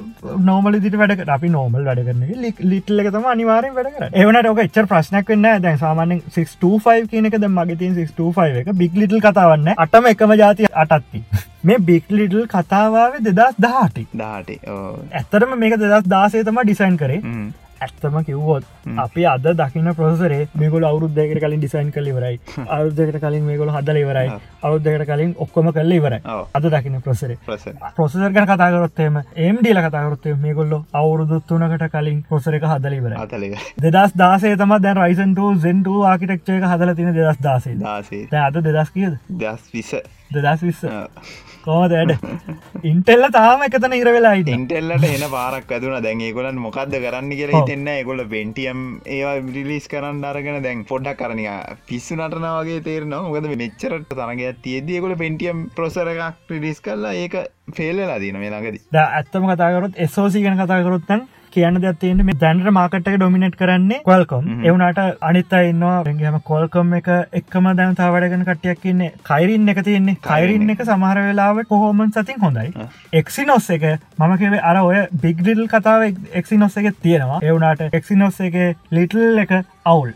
නෝමල 0.49 0.79
දිට 0.79 0.97
වැඩ 1.01 1.33
අපි 1.37 1.51
නෝමල් 1.57 1.85
වැඩ 1.85 2.03
කරන 2.05 2.25
ලිටල්ල 2.71 3.03
තම 3.09 3.29
අනිවාරෙන් 3.33 3.75
වැඩ 3.77 3.93
කර 3.95 4.19
එවනට 4.23 4.51
ඕක 4.51 4.63
එච්චර 4.65 4.89
ප්‍රශ්නයක් 4.93 5.33
වන්න 5.33 5.63
දැන් 5.65 5.79
සාමානෙන් 5.79 6.23
625 6.29 7.11
කියනක 7.13 7.37
ද 7.37 7.51
මගතින් 7.51 7.95
625 7.99 8.63
එක 8.63 8.73
බික් 8.83 8.99
ලිටල් 9.03 9.23
කතාවන්න 9.27 9.73
අටම 9.77 10.11
එකම 10.13 10.35
ජාතිය 10.43 10.71
අටත්ති 10.85 11.23
මේ 11.63 11.79
බික් 11.81 12.11
ලිටල් 12.11 12.45
කතාවාවේ 12.47 13.23
දෙදස් 13.29 13.57
දහටි 13.59 14.05
දාට 14.15 14.53
ඇත්තරම 15.13 15.57
මේක 15.57 15.79
දෙදස් 15.79 16.05
දාසේ 16.07 16.43
තම 16.43 16.61
ඩිසයින් 16.61 16.97
කරේ 16.97 17.21
ඇත්තම 17.81 18.15
කිව්වොත් 18.23 18.63
අපි 18.97 19.25
අද 19.25 19.45
දකින 19.53 19.89
ප්‍රසරේ 19.93 20.47
මේගොල 20.55 20.85
අවුද්දකට 20.85 21.39
කලින් 21.39 21.59
ඩිසයින් 21.59 21.91
කල 21.91 22.09
වරයි 22.11 22.39
අවුද්දකට 22.67 23.19
කලින් 23.19 23.43
මේගොල 23.43 23.71
හදල 23.71 23.99
ඉවරයි. 24.01 24.31
අවුද්දකට 24.63 25.05
කලින් 25.05 25.33
ඔක්කොම 25.37 25.71
කල්ල 25.71 25.91
ඉවරයි. 25.91 26.21
අද 26.53 26.67
දකින 26.67 27.01
ප්‍රසරේ 27.01 27.37
ප්‍රසර් 27.95 28.29
ගැන 28.29 28.47
කතාකරොත්තේම 28.47 29.19
එම්ඩිල 29.39 29.81
කතාකරොත්තේ 29.81 30.35
මේගොල්ල 30.37 30.75
අවුරුදුත්තුනකට 30.93 31.87
කලින් 31.89 32.23
ප්‍රසර 32.29 32.59
එක 32.59 32.67
හදල 32.67 32.97
ඉවර 32.99 33.17
දෙදස් 33.79 34.15
දාසේ 34.15 34.55
තම 34.55 34.75
දැන් 34.79 34.97
රයිසන්ට 34.97 35.43
සෙන්ට 35.61 35.91
ආකිටක්ෂය 36.05 36.59
හදල 36.63 36.95
තින 36.95 37.13
දෙදස් 37.13 37.39
දාසේ 37.41 37.77
දාසේ 37.77 38.25
අද 38.39 38.59
දෙදස් 38.61 38.91
කියද? 38.91 39.19
දස් 39.29 39.69
විස. 39.73 39.93
දෙදස් 40.31 40.61
විස්ස 40.61 40.83
කෝදඩ 41.65 42.11
ඉන්ටෙල්ල 42.89 43.25
තාම 43.35 43.63
එකතන 43.65 43.95
ඉර 43.97 44.09
වෙලා 44.15 44.33
ඉන්ටෙල්ලට 44.39 45.05
එන 45.09 45.25
පාරක් 45.33 45.71
ඇතුන 45.75 45.97
දැන් 46.05 46.23
ඒකොලන් 46.27 46.59
මොකක්ද 46.65 46.95
කරන්න 46.95 47.31
කියලා 47.33 47.61
හිතෙන්න 47.61 47.89
එකොල 47.93 48.23
පෙන්ටියම් 48.33 48.83
ඒවා 49.15 49.35
විලිස් 49.49 49.87
කරන්න 49.93 50.23
අරගෙන 50.31 50.61
දැන් 50.65 50.85
පොඩ්ඩක් 50.91 51.19
කරනය 51.21 51.47
පිස්සු 51.89 52.17
නටන 52.17 52.47
වගේ 52.59 52.83
තේරනවා. 52.87 53.23
මොකද 53.25 53.49
මෙච්චරට 53.63 54.13
තරගයක් 54.13 54.61
තියදදියකොල 54.65 55.15
පෙන්ටියම් 55.23 55.65
ප්‍රසර 55.75 56.13
එකක් 56.13 56.53
රිලිස් 56.53 56.79
කරලා 56.81 57.13
ඒක 57.15 57.35
ෆෙල්ලලා 57.75 58.19
දීන 58.19 58.39
මේ 58.39 58.53
ළඟද. 58.53 58.79
ඇත්තම 58.95 59.49
කතාකරොත් 59.51 59.99
එසෝසි 60.07 60.45
ගැන 60.45 60.59
කතාකරොත්තන් 60.61 61.27
කියන්න 61.51 61.81
දෙයක්තියන්න 61.81 62.25
මේ 62.25 62.39
දැන්ට 62.39 62.71
මාකට්ක 62.71 63.11
ඩොමිනට් 63.11 63.57
කරන්නේ 63.57 64.01
කොල්කොම් 64.03 64.49
එවනට 64.63 64.99
අනිත් 65.21 65.53
ඉන්නවා 65.61 66.17
ගෙම 66.19 66.39
කොල්කොම් 66.43 66.93
එක 66.93 67.07
එක්කම 67.33 67.69
දැන් 67.75 67.95
තාවඩගෙන 67.95 68.45
කටයක් 68.45 68.85
ඉන්නේ. 68.85 69.13
කයිරින් 69.23 69.69
එක 69.69 69.81
තියන්නේ. 69.83 70.17
කයිරින් 70.21 70.69
එක. 70.69 70.83
සමහර 70.83 71.21
වෙලාවට 71.21 71.69
කොහෝමන් 71.69 72.11
සතින් 72.11 72.39
හොඳයි. 72.41 72.87
එක්සි 73.13 73.45
නොස් 73.45 73.69
එක 73.69 73.85
මම 74.17 74.37
කිවේ 74.37 74.61
අර 74.63 74.81
ඔය 74.81 75.05
බිග්ඩිල් 75.21 75.65
කතාව 75.67 76.07
එක්සි 76.33 76.57
නොස් 76.57 76.77
එක 76.77 76.93
තියෙනවා. 77.01 77.39
එවනට 77.43 77.93
එක්සි 77.93 78.15
නොස් 78.15 78.39
එක 78.41 78.57
ලිටල් 78.91 79.43
එක 79.45 79.53
අවුල්. 79.85 80.11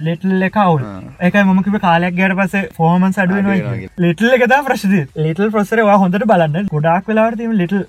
ලිටල් 0.00 0.42
එක 0.42 0.56
අවුල්. 0.56 0.82
එක 1.20 1.34
මකිව 1.50 1.78
කාලයක් 1.80 2.16
ගැට 2.16 2.36
පස 2.38 2.54
ෆෝමන් 2.76 3.04
අඩුවෙන 3.04 3.88
ලිටල් 3.98 4.30
එකතා 4.36 4.60
ප්‍රශ්ති 4.68 5.00
ලිටල් 5.16 5.50
ප්‍රසරවා 5.50 5.98
හොඳට 5.98 6.26
බලන්න. 6.32 6.68
ගොඩක් 6.72 7.10
වෙලාට 7.10 7.36
තිීම 7.40 7.52
ලිටල් 7.52 7.82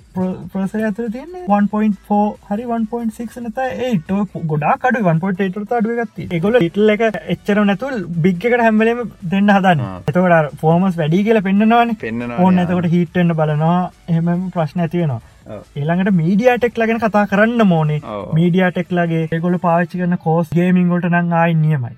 ප්‍රසර 0.52 0.84
ඇතුර 0.90 1.08
තියන්නේ 1.16 1.44
1.4 1.48 2.20
හරි 2.50 2.68
1.6 2.78 3.44
නත 3.44 3.68
ඒට 3.88 4.12
ගොඩා 4.52 4.76
කඩු 4.84 5.04
1.8 5.06 5.78
අඩුවගත්ති 5.80 6.28
එකොල 6.30 6.60
ලිටල් 6.60 6.94
එක 6.96 7.06
එච්චර 7.36 7.62
නැතුල් 7.64 8.04
බිග්කට 8.26 8.60
හැම්වලම 8.66 9.02
දෙන්න 9.32 9.54
හදන්න. 9.56 9.84
එතකට 10.08 10.60
ෆෝමස් 10.62 11.00
වැඩි 11.02 11.24
කියල 11.26 11.42
පෙන්න්නනවාන 11.48 11.96
පෙන්න්න 12.04 12.38
ඕන්න 12.38 12.64
ඇතකට 12.64 12.92
හිටෙන්න්න 12.94 13.36
බලනවා. 13.40 13.80
එහෙම 14.08 14.48
ප්‍රශ්න 14.54 14.86
ඇතිවෙනවා 14.86 15.37
ඒළඟට 15.48 16.12
මීඩිය 16.20 16.50
ටෙක් 16.56 16.78
ලගෙන 16.80 17.00
කතා 17.04 17.24
කරන්න 17.30 17.62
මෝනේ 17.72 18.00
මීඩිය 18.38 18.64
ටෙක් 18.70 18.90
ලගේ 18.98 19.22
ඒගොල 19.36 19.56
පාච්චි 19.62 20.00
කරන 20.00 20.16
කෝස් 20.24 20.50
ගේමින්ගොට 20.58 21.08
නං 21.10 21.32
ආයි 21.40 21.54
නියමයි 21.62 21.94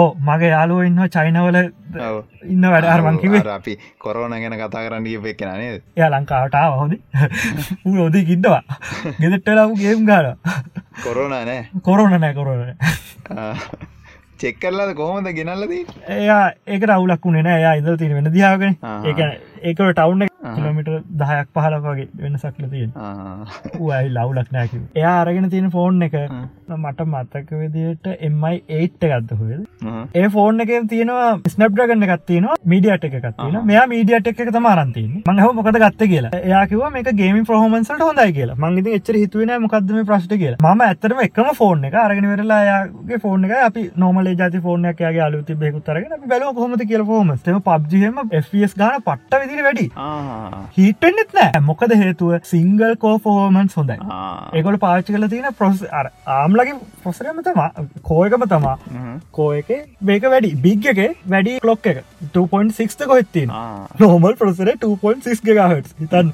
ඕ 0.00 0.08
මගේ 0.28 0.52
යාලුව 0.54 0.80
ඉන්න 0.86 1.02
චයිනවල 1.16 1.58
ඉන්න 2.54 2.64
වැඩ. 2.72 2.88
අරමංකිවේ 2.94 3.42
අපි 3.56 3.76
කොරෝන 4.06 4.36
ගැන 4.44 4.56
කතා 4.62 4.84
කරන්න 4.86 5.22
පෙක්කනේ 5.26 5.74
ය 5.96 6.08
ලංකාවටාව 6.14 6.78
හොද 6.80 6.92
හොදී 7.98 8.24
කින්නවා 8.30 8.62
ගෙදෙට්ටලාව 9.20 9.76
ගේම් 9.82 10.08
ගාර 10.10 10.26
කොරෝන 11.04 11.30
නෑ. 11.30 11.60
කොරෝන 11.82 12.20
නෑ 12.20 12.34
කොරෝන 12.34 12.74
චෙක්කරලාද 14.40 14.90
කොහොමද? 14.98 15.28
ගෙනල්ලදී 15.36 15.84
එයා 16.16 16.42
ඒක 16.72 16.82
රවුලක් 16.88 17.24
වුණේ 17.24 17.42
නෑ. 17.42 17.60
යා 17.62 17.74
ඉදල් 17.80 17.96
තින 18.02 18.12
වෙන 18.16 18.28
දියාගෙන 18.34 18.74
ඒ 19.08 19.14
ඒකට 19.62 19.92
ටවුන්න 19.92 20.26
කිලමිට 20.56 20.88
දහයක් 21.20 21.48
පහලක් 21.54 21.82
වගේ 21.84 22.08
වෙන 22.22 22.38
සක්ල 22.38 22.66
තියෙන්. 22.72 22.92
යි 23.80 24.08
ලව්ලක් 24.08 24.52
නෑක 24.56 24.74
එයා 24.96 25.14
අරගෙන 25.22 25.50
තියෙන 25.54 25.70
ෆෝන් 25.76 26.02
එක 26.06 26.16
මට 26.76 27.06
මත්තක 27.06 27.50
විදියට 27.62 28.06
එමයි 28.28 28.62
ඒට්ට 28.78 29.06
ගත්ත 29.12 29.38
හොල් 29.40 29.62
ඒ 30.14 30.28
ෆෝන් 30.36 30.64
එක 30.64 30.72
තියෙනවා 30.92 31.28
ස්නප්්‍රගන්න 31.52 32.06
එකත්තින 32.08 32.48
මීඩියට 32.72 33.06
එක 33.08 33.16
එකත්තින 33.20 33.58
මෙයා 33.70 33.86
මීඩියට 33.94 34.30
එක 34.32 34.42
තමාරන්තින 34.58 35.10
මංහ 35.26 35.50
මොකද 35.60 35.80
ගත්ත 35.84 36.10
කියලා. 36.12 36.32
ඒයාකිව 36.40 36.84
මේක 36.96 37.10
ගේම 37.22 37.40
ප්‍රහෝමන්සට 37.50 38.04
හොඳයි 38.06 38.36
කියලා. 38.38 38.58
මංගති 38.64 38.96
එච්චර 38.98 39.20
හිතුවන 39.22 39.54
මොකක්දම 39.66 40.00
ප්‍රශ්ට 40.12 40.36
කියලා. 40.42 40.74
ම 40.74 40.86
ඇතරම 40.88 41.24
එකම 41.26 41.50
ෆෝන් 41.60 41.84
එක 41.90 41.98
අරගෙන 42.04 42.30
වෙරලා 42.32 42.62
යාගේ 42.70 43.20
ෆෝන් 43.26 43.48
එක 43.48 43.56
අපි 43.68 43.88
නොමල 44.04 44.32
ජති 44.42 44.64
ෆෝනයක් 44.66 45.04
යාගේ 45.06 45.24
අලුති 45.28 45.58
බෙකුත්තරගෙන 45.64 46.28
බැල 46.28 46.48
හොමති 46.62 46.90
කියල 46.92 47.04
ෆෝම 47.12 47.34
පබ්ජහම 47.68 48.18
ගන 48.78 49.02
පට්ට 49.06 49.47
විදිර 49.48 49.64
වැඩි. 49.68 49.86
හිටෙන්න්නෙත් 50.76 51.34
නෑ. 51.38 51.62
මොකද 51.68 51.94
හේතුව? 52.02 52.34
සිංගල් 52.52 52.94
කෝ 53.04 53.14
ෆෝමන්ස් 53.26 53.78
හොඳයි. 53.80 53.98
ඒගොල 54.60 54.78
පාච්චි 54.84 55.16
කල 55.16 55.28
තියෙන 55.34 55.58
ප්‍රොස් 55.60 55.84
ආම්ලගේ 56.36 56.76
පොසරම 57.06 57.40
තමා 57.48 57.70
කෝයකම 58.10 58.46
තමා. 58.54 58.76
කෝ 59.32 59.50
එක 59.60 59.72
මේක 60.10 60.28
වැඩි. 60.34 60.54
බිග් 60.66 60.86
එක 60.94 61.02
වැඩි 61.34 61.58
ලොක් 61.72 61.90
එක. 61.94 62.04
2.6 62.34 63.08
කොහෙත්තින 63.08 63.50
නෝමල් 64.00 64.38
ප්‍රසර 64.40 64.70
2.6 64.84 65.42
ගහට 65.48 65.92
හිතන්න 66.00 66.32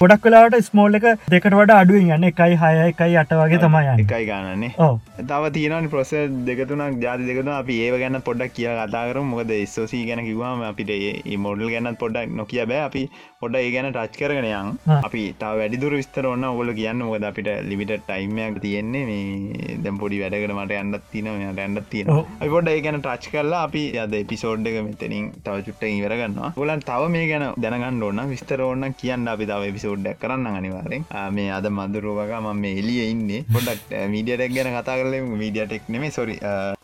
ගොඩක් 0.00 0.26
වෙලාට 0.26 0.56
ස්මෝල් 0.68 0.98
එක 0.98 1.06
දෙකට 1.34 1.54
වඩ 1.58 1.76
අඩුවෙන් 1.76 2.10
යන්න. 2.16 2.26
එකයි 2.30 2.56
හය 2.62 2.72
එකයි 2.86 3.16
අට 3.22 3.34
වගේ 3.40 3.60
තමයි 3.64 3.92
එකයි 4.04 4.28
ගන්නන්නේ 4.30 4.90
තව 5.30 5.52
තියන 5.56 5.88
ප්‍රොස 5.94 6.12
දෙකතුනක් 6.48 7.00
ජාති 7.04 7.28
දෙකතු 7.30 7.52
අපි 7.56 7.76
ඒ 7.86 7.98
ගැන 8.02 8.20
පොඩක් 8.28 8.54
කිය 8.56 8.68
කතාකර 8.80 9.20
මොකද 9.32 9.52
ස්ෝසී 9.74 10.04
ගැන 10.10 10.24
කිවවාම 10.28 10.64
අපිට 10.70 10.92
ඒ 10.96 11.36
මොඩල් 11.46 11.70
ගැනත් 11.74 11.98
පොඩක් 12.04 12.36
නොකිය 12.40 12.64
බෑ. 12.72 12.82
අපි 12.88 13.02
පොඩ 13.40 13.56
ඒ 13.56 13.70
ගැන 13.74 13.90
ටච් 13.92 14.20
කරගෙන 14.20 14.48
යන්. 14.50 14.72
ආ. 14.88 15.00
අපි 15.08 15.22
තාව 15.40 15.58
වැඩිදුර 15.62 15.98
විස්තර 16.00 16.30
ඔන්න 16.32 16.48
ඔගොල 16.52 16.74
කියන්න. 16.80 17.04
මොකද 17.04 17.28
අපිට 17.30 17.50
ලිමිට 17.70 17.94
ටයිමයක් 18.00 18.60
තියෙන්නේ. 18.66 19.04
මේ 19.10 19.76
දැම් 19.84 19.98
පොඩි 20.02 20.22
වැඩකට 20.22 20.56
මට 20.56 20.78
ඇන්නත් 20.78 21.10
තින 21.12 21.30
ඇන්නත් 21.30 21.84
තියෙන 21.90 22.10
ඔව්. 22.10 22.24
අපි 22.40 22.50
පොඩ 22.56 22.72
ඒ 22.72 22.80
ගැන 22.86 23.00
ටච් 23.00 23.32
කරලා 23.32 23.62
අපි 23.68 23.82
අද 24.04 24.14
එපිසෝඩ් 24.20 24.66
එක 24.66 24.76
මෙතනින් 24.86 25.26
තව 25.44 25.56
චුට්ට 25.66 25.84
ඉවරගන්නවා 25.90 26.50
ගොලන් 26.56 26.82
තව 26.88 27.08
මේ 27.14 27.26
ගැන 27.30 27.44
දැනගන්න 27.64 28.02
ඕන්න 28.02 28.22
විස්තර 28.32 28.62
ඕන්න 28.66 28.94
කියන්න 29.00 29.28
අපි 29.32 29.46
තව 29.50 29.59
එපිසෝඩ්ඩක් 29.68 30.20
කරන්න 30.22 30.46
අනිවාරෙන් 30.60 31.04
මේ 31.36 31.50
අද 31.58 31.68
මදුරුවක 31.78 32.32
ම 32.40 32.48
මේ 32.64 32.78
එලිය 32.80 33.00
ඉන්න. 33.10 33.30
පොඩක් 33.54 33.94
මීඩියටක් 34.14 34.54
ගැන 34.56 34.70
කතා 34.76 34.96
කරල 35.00 35.14
මීඩියටෙක් 35.42 35.88
නෙමේ 35.94 36.10
සොරි 36.16 36.36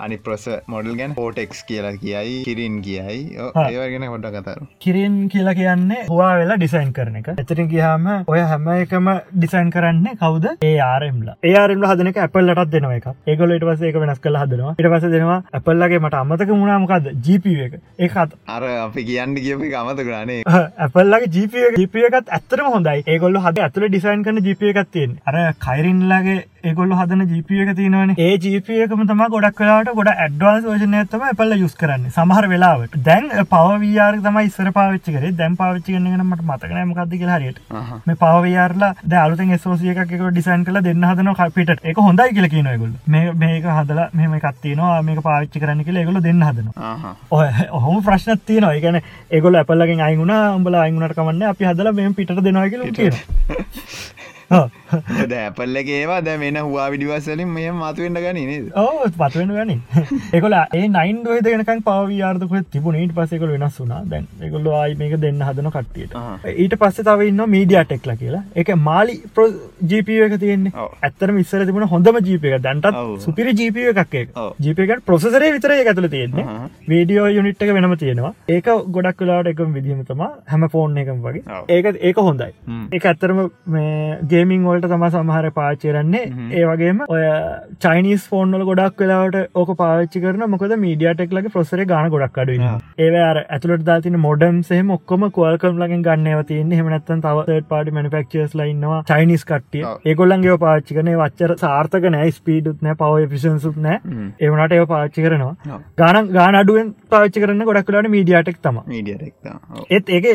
අනි 0.05 0.19
ප්‍රොස 0.27 0.47
මොඩල් 0.75 0.97
ගැන. 1.01 1.15
පෝටෙක්ස් 1.21 1.63
කියලා 1.71 1.95
කියයි 2.03 2.45
කිරින් 2.49 2.81
කියයි. 2.87 3.21
ඒවගෙන 3.67 4.09
හොඩ 4.13 4.29
කතරු 4.37 4.67
කිරින් 4.87 5.17
කියලා 5.35 5.57
කියන්නේ 5.61 6.03
හවා 6.11 6.33
වෙලා 6.41 6.59
ඩිසයින් 6.63 6.93
කරන 6.99 7.17
එක. 7.21 7.29
එතරින් 7.45 7.69
ගහම 7.73 8.07
ඔය 8.35 8.41
හැම 8.53 8.69
එකම 8.77 9.09
ඩිසයින් 9.37 9.71
කරන්න 9.77 10.07
කවද? 10.23 10.57
ඒආරම්ල 10.71 11.29
ඒආරම්ල 11.51 11.89
හදන 11.91 12.13
එක 12.13 12.21
ඇපල්ලටත් 12.27 12.73
දෙනව 12.75 12.97
එක 12.99 13.09
ඒගොල 13.33 13.57
ඉට 13.57 13.67
පස 13.71 13.87
එක 13.91 14.01
වෙනස් 14.05 14.21
කළ 14.25 14.41
හදනවා. 14.43 14.75
ඉට 14.81 14.91
පස 14.95 15.09
දෙනවා 15.17 15.39
ඇපල්ලගේ 15.61 16.03
මට 16.05 16.23
අමතක 16.23 16.51
මුණනාමකක්ද 16.61 17.07
ජීප 17.27 17.47
එක. 17.67 17.79
ඒකත් 18.07 18.37
අර 18.57 18.63
අපි 18.87 19.05
කියන්න 19.11 19.35
කියපි 19.45 19.73
අමත 19.83 20.01
කරනේ 20.09 20.43
ඇපල්ලගේ 20.87 21.33
ජීප 21.37 21.55
ජීප 21.81 21.97
එකත් 22.09 22.33
ඇත්තරම 22.39 22.66
හොඳයි. 22.69 23.03
ඒගොල්ල 23.07 23.39
හද 23.39 23.63
ඇතුළ 23.63 23.89
ඩිසයින් 23.89 24.23
කන 24.23 24.43
ජීප 24.43 24.63
එකත් 24.65 24.93
තියෙන් 24.93 25.17
අර 25.27 25.37
කයිරින්ලාගේ 25.65 26.37
ඒගොල්ල 26.67 26.93
හදන 26.99 27.23
ජීප 27.31 27.51
එක 27.63 27.71
තියෙනවන. 27.79 28.13
ඒ 28.19 28.33
ජීප 28.45 28.69
එකම 28.77 29.03
තම 29.09 29.23
ගොඩක් 29.35 29.57
කලාට 29.59 29.91
ගොඩ 29.99 30.11
ඇඩ්වාස් 30.13 30.65
වර්ජනය 30.65 31.03
තම 31.13 31.25
ඇපල්ල 31.29 31.55
යුස් 31.61 31.75
කරන්න 31.81 32.07
සමහර 32.11 32.49
වෙලාවට. 32.53 32.97
දැන් 33.09 33.29
පවවියාර 33.53 34.19
තම 34.25 34.39
ඉස්සර 34.43 34.71
පාවිච්චි 34.79 35.17
කරේ. 35.17 35.33
දැන් 35.41 35.57
පාවිච්චි 35.61 35.97
කරන්නගනමට 35.97 36.45
මතකන 36.45 36.81
මකක්ද 36.83 37.15
කියලා 37.15 37.39
හරියට. 37.39 37.61
මේ 38.07 38.19
පවයාරලා 38.23 38.93
ද 39.05 39.21
අලුතෙන් 39.23 39.55
සෝසිය 39.59 39.93
එකක 39.95 40.15
ඩිසයින් 40.21 40.67
කල 40.69 40.81
දෙන්න 40.89 41.09
හදන 41.11 41.33
කපිට 41.41 41.75
එක 41.85 42.03
හොඳයි 42.07 42.29
කියල 42.37 42.49
කියනයගොල් 42.55 42.93
මේ 43.07 43.33
මේක 43.37 43.69
හදලා 43.73 44.09
මෙම 44.15 44.39
කත්තිනවා 44.41 45.03
මේක 45.03 45.23
පාවිච්චි 45.23 45.65
කරන්න 45.65 45.85
කියලා 45.87 46.05
ඒගොල 46.05 46.23
දෙන්න 46.23 46.47
හදනවා. 46.49 47.17
ඔය 47.31 47.47
ඔහොම 47.79 48.03
ප්‍රශ්නත් 48.03 48.47
තියනවා. 48.47 48.75
ඒගැන 48.75 49.03
ඒගොල 49.31 49.61
ඇපල්ලගෙන් 49.63 50.07
අයිගුණ 50.09 50.37
උඹල 50.37 50.81
අයිගුණට 50.85 51.19
කමන්න. 51.19 51.51
අපි 51.53 51.71
හදල 51.71 51.93
මෙම 51.93 52.15
පිට 52.15 52.35
දෙනවා 52.41 52.69
කියල 52.69 52.89
කිය 52.93 53.13
ද 55.31 55.33
ඇපල්ලගේ 55.37 55.97
ඒවා 56.01 56.19
දැ 56.27 56.37
මෙන 56.43 56.59
හවා 56.59 56.87
විඩිවස්සලින් 56.93 57.49
මේ 57.55 57.71
මතුවෙන්ට 57.79 58.21
ගනි 58.25 58.45
ඕ 58.83 59.09
පත්වෙන 59.17 59.53
ගනි. 59.57 59.77
ඒකොල 60.33 60.57
ඒ 60.59 60.85
නයින් 60.89 61.19
දුව 61.25 61.41
දෙනකන් 61.47 61.83
පවයාර්දක 61.89 62.55
තිබුණට 62.75 63.15
පසෙකල 63.17 63.51
වෙනස් 63.55 63.79
වුනා 63.83 64.03
දැන් 64.13 64.29
එකොල්ල 64.49 64.69
ආයි 64.81 64.99
මේක 65.01 65.17
දෙන්න 65.25 65.43
හදන 65.49 65.71
කට්ටියට. 65.77 66.15
ඊට 66.55 66.77
පස්ස 66.83 67.07
තව 67.09 67.29
ඉන්න 67.31 67.45
මීඩිය 67.55 67.83
ටෙක්ල 67.83 68.15
කියලා. 68.23 68.45
එක 68.55 68.71
මාලි 68.89 69.17
ප්‍රෝ 69.35 69.49
ජීපිය 69.93 70.21
එක 70.29 70.39
තියෙන්නේ. 70.45 70.87
ඇත්තර 71.03 71.35
මිස්සර 71.39 71.67
තිබුණ 71.71 71.89
හොඳම 71.95 72.21
ජීප 72.31 72.47
එක 72.53 72.63
දැන්ටත්. 72.69 73.03
සුපිරි 73.27 73.57
ජීපය 73.63 73.89
එකක් 73.95 74.17
ඔව්. 74.37 74.55
ජීපක 74.61 74.95
ප්‍රසරේ 75.11 75.53
විතර 75.57 75.77
ඇතුල 75.77 76.09
තියෙන්නේ. 76.15 76.47
වීඩියෝ 76.89 77.27
යුනිට් 77.39 77.67
එක 77.69 77.75
වෙනම 77.81 77.97
තියෙනවා. 78.05 78.33
ඒක 78.49 78.71
ගොඩක් 78.99 79.27
වෙලාට 79.27 79.53
එකම 79.55 79.75
විදිහමතම 79.81 80.25
හැම 80.55 80.71
ෆෝන් 80.77 80.97
එකම 81.05 81.21
වගේ. 81.27 81.45
ඒක 81.69 81.93
ඒක 82.03 82.25
හොඳයි. 82.29 82.53
ඒ 82.93 83.05
ඇත්තරම 83.07 83.45
මේ 83.67 84.19
ගේමිං 84.37 84.65
වලට 84.67 84.93
තම 84.93 85.07
සමහර 85.11 85.51
පාච්චරන්නේ 85.59 86.25
ඒ 86.55 86.65
වගේම 86.67 87.05
ඔය 87.09 87.25
චයිනිස් 87.81 88.27
ෆෝන්වල 88.31 88.65
ගොඩක් 88.69 89.03
වෙලාවට 89.03 89.57
ඕක 89.57 89.71
පාච්චි 89.79 90.23
කරන 90.23 90.45
මොකද 90.53 90.75
මීඩියටෙක්ලගේ 90.85 91.53
ප්‍රොසර 91.57 91.83
ගන 91.85 92.11
ගොඩක් 92.15 92.41
අඩු 92.43 92.57
ආ. 92.63 92.75
ඒවර 92.99 93.41
ඇතුලට 93.47 93.85
දාතින 93.89 94.19
මොඩම් 94.21 94.61
සහම 94.63 94.93
ඔක්කොම 94.97 95.27
කොල්කම් 95.31 95.81
ලගෙන් 95.83 96.05
ගන්නව 96.07 96.43
තියන්නේ. 96.51 96.81
හෙමනත්තන් 96.81 97.23
තව 97.27 97.59
පාඩි 97.69 97.95
මනිෆක්චස් 97.99 98.57
ලයින්නවා 98.61 99.01
චයිනිස් 99.11 99.45
කට්ටිය. 99.45 99.85
ඒගොල්ලන්ගේ 100.07 100.59
පාච්චි 100.59 100.99
කන 100.99 101.13
වච්චර 101.15 101.57
සාර්ථක 101.59 102.09
නෑ. 102.09 102.31
ස්පීඩුත් 102.33 102.83
නෑ. 102.83 102.99
පව 103.03 103.29
පිසන්සුත් 103.29 103.79
නෑ. 103.79 104.01
ඒවනට 104.41 104.77
ඒ 104.79 104.87
පාච්චි 104.87 105.27
කරනවා. 105.27 105.81
ගාන 105.97 106.21
ගාන 106.31 106.61
අඩුවෙන් 106.63 106.95
පාච්චි 107.11 107.45
කරන්න 107.45 107.69
ගොඩක් 107.71 107.93
වෙලාට 107.93 108.13
මීඩියටෙක් 108.17 108.61
තම 108.61 108.83
ඒත් 109.91 110.15
ඒක 110.17 110.31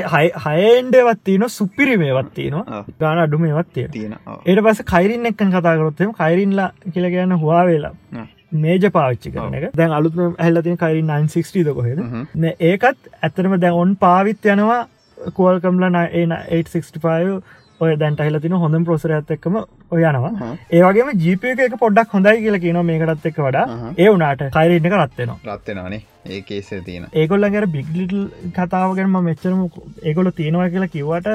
හයන්ඩවත් 0.45 1.24
තියන 1.24 1.47
සුපිරිමේවත් 1.52 2.34
තියෙනවා. 2.34 2.84
ගාන 2.99 3.24
අඩුමේවත් 3.26 3.74
තියෙන 3.96 4.14
ඒට 4.46 4.64
පස 4.68 4.84
කයිරින් 4.94 5.26
එක්කන් 5.32 5.52
කතාකරොත්තම 5.56 6.14
කයිරින්ලා 6.20 6.70
කියල 6.94 7.10
කියන්න 7.16 7.38
හවා 7.44 7.66
වෙලා 7.70 7.94
මේජ 8.64 8.86
පාච්චි 8.92 9.32
කරන 9.34 9.54
එක. 9.58 9.68
දැන් 9.78 9.92
අලුත් 9.98 10.18
හැල්ලතින 10.39 10.78
කයිරින් 10.78 11.08
960 11.10 11.74
කොහෙද? 11.74 12.00
ඒකත් 12.60 13.12
ඇතරම 13.22 13.60
දැන් 13.60 13.80
ඔන් 13.84 13.96
පාවිත් 13.98 14.52
යනවා 14.56 14.82
කෝල්කම්ල 15.38 15.86
865 15.89 17.42
ඔය 17.82 17.92
දැන්ට 17.96 18.24
හිලතින 18.28 18.58
හොඳ 18.64 18.80
ප්‍රසර 18.86 19.16
ඇත් 19.18 19.36
එක්කම 19.38 19.58
ඔයනවා 19.92 20.54
ඒවගේ 20.72 21.18
ජීප 21.18 21.50
එක 21.50 21.78
පොඩ්ඩක් 21.80 22.16
හොඳයි 22.16 22.38
කියලා 22.46 22.64
කියන 22.66 22.82
මේකටත් 22.86 23.30
එක් 23.32 23.44
වඩා 23.48 23.68
ඒ 23.98 24.10
වනාට 24.10 24.48
කයිරන්න 24.52 24.90
එක 24.90 24.98
රත්වෙනවා 25.00 25.56
රත්වෙනවානේ 25.56 26.02
ඒ 26.26 26.42
කේසේ 26.42 26.82
තියෙන. 26.82 27.06
ඒගොල්ලගේ 27.14 27.66
බිග්ලිටල් 27.68 28.22
කතාවගෙනම 28.56 29.16
මෙච්චරම 29.20 29.62
ඒගොල 30.04 30.30
තියෙනවා 30.32 30.70
කියලා 30.70 30.90
කිවට 30.90 31.28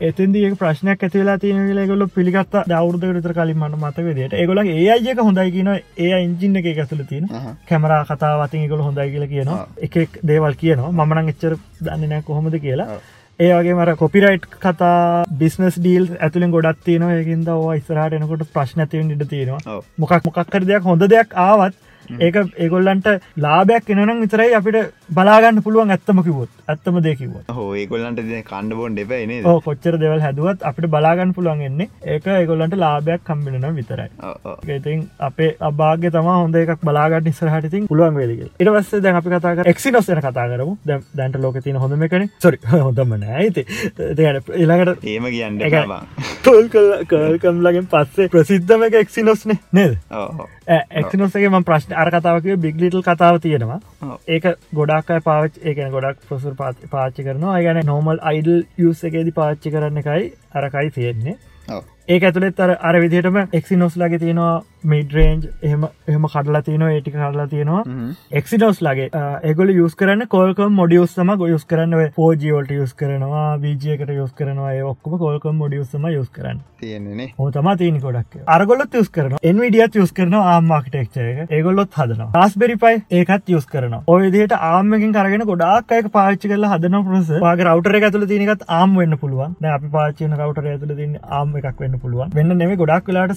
එතන්දී 0.00 0.44
ඒ 0.46 0.54
ප්‍රශ්නයක් 0.54 1.04
ඇතිවෙලා 1.04 1.38
තියෙන 1.38 1.88
ගොල 1.88 2.06
පිළිගත් 2.08 2.56
දවරුද 2.68 3.06
විතර 3.10 3.34
කලින් 3.38 3.58
මට 3.58 3.80
මතකදට 3.80 4.38
ඒගොල 4.40 4.62
ඒ 4.66 4.86
අයක 4.90 5.24
හොඳයි 5.28 5.50
කියන 5.56 5.72
ඒ 5.72 6.12
ඉංජින්න 6.18 6.60
එක 6.62 6.70
ඇතුල 6.74 7.04
තියෙන 7.08 7.28
කැමරා 7.68 8.04
කතාවතින් 8.04 8.68
ගොල 8.68 8.86
හොඳයි 8.88 9.10
කියලා 9.10 9.32
කියනවා. 9.34 9.60
එකෙක් 9.80 10.20
දේවල් 10.22 10.60
කියනවා. 10.62 10.92
මමනං 10.92 11.34
එච්චර 11.34 11.56
දන්නනෑ 11.80 12.22
කොහොමද 12.22 12.60
කියලා 12.60 13.00
ඒ 13.40 13.50
වගේ 13.52 13.74
මර 13.74 13.96
කොපිරයිට් 14.00 14.44
කතා 14.62 15.24
බිස්නස් 15.38 15.78
ඩීල් 15.78 16.04
ඇතුලින් 16.16 16.52
ගොඩක් 16.54 16.84
තියෙනවා. 16.86 17.16
ඒකින්ද 17.18 17.48
ඉස්රහට 17.78 18.14
එනකොට 18.18 18.44
ප්‍රශ්න 18.54 18.84
ඇතිවෙන් 18.84 19.10
ඉට 19.14 19.24
තියෙනවා. 19.32 19.80
මොකක් 19.98 20.28
මොකක්කර 20.28 20.66
දෙයක් 20.68 20.86
හොඳ 20.90 21.02
දෙයක් 21.14 21.34
ආවත් 21.46 21.74
ඒක 22.20 22.36
ඒගොල්ලන්ට 22.64 23.08
ලාබයක් 23.36 23.90
එනනම් 23.90 24.22
විතරයි 24.24 24.54
අපිට 24.54 24.92
බලාගන්න 25.08 25.60
පුළුවන් 25.62 25.90
ඇත්තම 25.90 26.20
කිවොත් 26.22 26.48
ඇත්තම 26.66 26.98
දෙකිවත් 27.04 27.50
හෝ 27.50 27.66
ඒගොල්ලන්ට 27.76 28.20
කණ්ඩ 28.44 28.76
බොන්ඩ 28.76 28.98
එපයිනේ 28.98 29.40
ඕ 29.44 29.60
කොච්චර 29.60 29.98
දෙවල් 30.00 30.22
හැදුවත් 30.24 30.62
අපිට 30.62 30.86
බලාගන්න 30.88 31.34
පුළුවන් 31.34 31.60
එන්නේ. 31.62 31.88
ඒක 32.04 32.26
ඒගොල්ලන්ට 32.28 32.76
ලාභයක් 32.76 33.22
කම්බිලන 33.22 33.66
විතරයි. 33.76 34.08
ඉතින් 34.76 35.02
අපේ 35.20 35.50
අභාග්‍ය 35.60 36.10
තම 36.10 36.30
හොඳ 36.30 36.56
එකක් 36.56 36.80
බලාගට 36.82 37.28
නිසරහටිතින් 37.28 37.86
පුළුවන් 37.86 38.16
වේදක 38.16 38.40
ඉට 38.58 38.70
වස්ස 38.70 39.04
දැන් 39.04 39.20
අපි 39.20 39.34
කතාක 39.34 39.62
එක්සිනොස්සන 39.66 40.20
කතා 40.20 40.48
කරමු. 40.48 40.78
දැන්ට 40.86 41.38
ලෝක 41.38 41.60
තින 41.62 41.76
හොඳම 41.76 42.02
එකන. 42.02 42.28
සොරි 42.38 42.58
හොඳම 42.86 43.14
නෑයිති 43.18 43.66
එළඟට 44.56 45.04
ඒම 45.06 45.28
කියන්න 45.28 45.60
තොල් 46.42 46.68
කල්කම්ලගෙන් 47.06 47.88
පස්සේ 47.88 48.28
ප්‍රසිද්ධම 48.28 48.88
එක 48.88 49.00
එක්සිනොස්නේ 49.02 49.60
නේද? 49.72 49.98
එක්නොස්සගේ 50.66 51.50
ම 51.50 51.64
ප්‍රශ්න 51.64 51.92
අර 51.94 52.10
කතාවක 52.10 52.48
බිග්ලිටල් 52.58 53.04
කතාව 53.04 53.40
තියෙනවා 53.40 53.80
ඒක 54.28 54.46
ගොඩක් 54.74 55.10
පාච් 55.24 55.58
ඒකන 55.62 55.90
ගොඩක් 55.90 56.28
ප්‍රසුර 56.28 56.54
පාච්චි 56.60 57.26
කරනවා. 57.26 57.56
ගැන 57.62 57.80
නෝමල් 57.86 58.22
අයිඩල් 58.22 58.62
යුස 58.78 59.04
එකේද 59.04 59.32
පාච්චි 59.34 59.74
කරන්න 59.74 60.00
එකයි 60.02 60.30
අරකයි 60.54 60.90
තියෙන්නේ. 60.90 61.36
ඒ 62.08 62.20
ඇතුළෙත් 62.20 62.60
අර 62.60 62.70
අර 62.88 62.94
විදිහටම 63.02 63.36
එක්සිනොස් 63.58 63.94
ලගේ 64.00 64.18
තියෙනවා 64.22 64.62
මිඩරේන්ජ් 64.92 65.44
එහම 65.68 65.84
එහම 66.12 66.24
කඩලා 66.32 66.60
තියනවා 66.66 66.90
ඒටි 66.96 67.12
කඩලා 67.14 67.46
තියෙනවා. 67.52 67.82
එක්සිනෝස් 68.40 68.82
ලගේ 68.86 69.08
එගොල 69.50 69.72
යස් 69.74 69.94
කරන්න 70.00 70.26
කොල්කම් 70.34 70.74
මොඩියස්සම 70.80 71.30
ගොයස් 71.42 71.64
කරන්න 71.70 72.12
පෝජියෝල්ට 72.18 72.74
යස් 72.76 72.92
කරනවා 73.00 73.46
බීජයකට 73.62 74.12
යස් 74.16 74.34
කරනවා 74.40 74.74
ඔක්කම 74.90 75.16
කොල්කම් 75.22 75.56
මොඩියස්සම 75.62 76.04
යස් 76.10 76.28
කරන්න. 76.36 76.60
තියෙන්නේ 76.80 77.28
හෝතම 77.38 77.70
තියන 77.82 77.96
ගොඩක් 78.02 78.36
අරගොලත් 78.56 78.98
යස් 79.00 79.08
කරන 79.16 79.38
එන්විඩියත් 79.52 79.96
යස් 80.04 80.12
කරන 80.18 80.36
ආම්මාකටෙක්ච 80.40 81.16
එක. 81.24 81.40
ඒගොල්ලොත් 81.50 81.96
හදනවා. 82.00 82.44
රස්බෙරි 82.44 82.76
පයි 82.84 83.00
ඒකත් 83.22 83.54
යස් 83.56 83.66
කරන 83.72 83.96
ඔයදට 84.16 84.54
ආමකින් 84.58 85.16
කරගෙන 85.16 85.46
ගොඩාක් 85.52 85.96
අයක 86.00 86.12
පාච්චි 86.18 86.52
කල 86.52 86.68
හදන 86.74 87.00
ප්‍රස 87.08 87.32
වාගේ 87.48 87.68
රවටර 87.70 87.98
ඇතුල 88.02 88.28
තිනකත් 88.34 88.68
ආම් 88.68 89.00
වෙන්න 89.00 89.18
පුළුවන්. 89.24 89.56
අපි 89.78 89.92
පාචන 89.96 90.38
රවටර 90.40 90.70
ඇතුල 90.74 90.96
තින්න 91.00 91.18
ආම් 91.40 91.53
එකක් 91.56 91.80
වෙන්න 91.80 91.98
පුළුවන්. 91.98 92.34
වෙන්න 92.34 92.56
නෙම 92.56 92.76
ගොඩක් 92.76 93.08
වෙලාට 93.08 93.34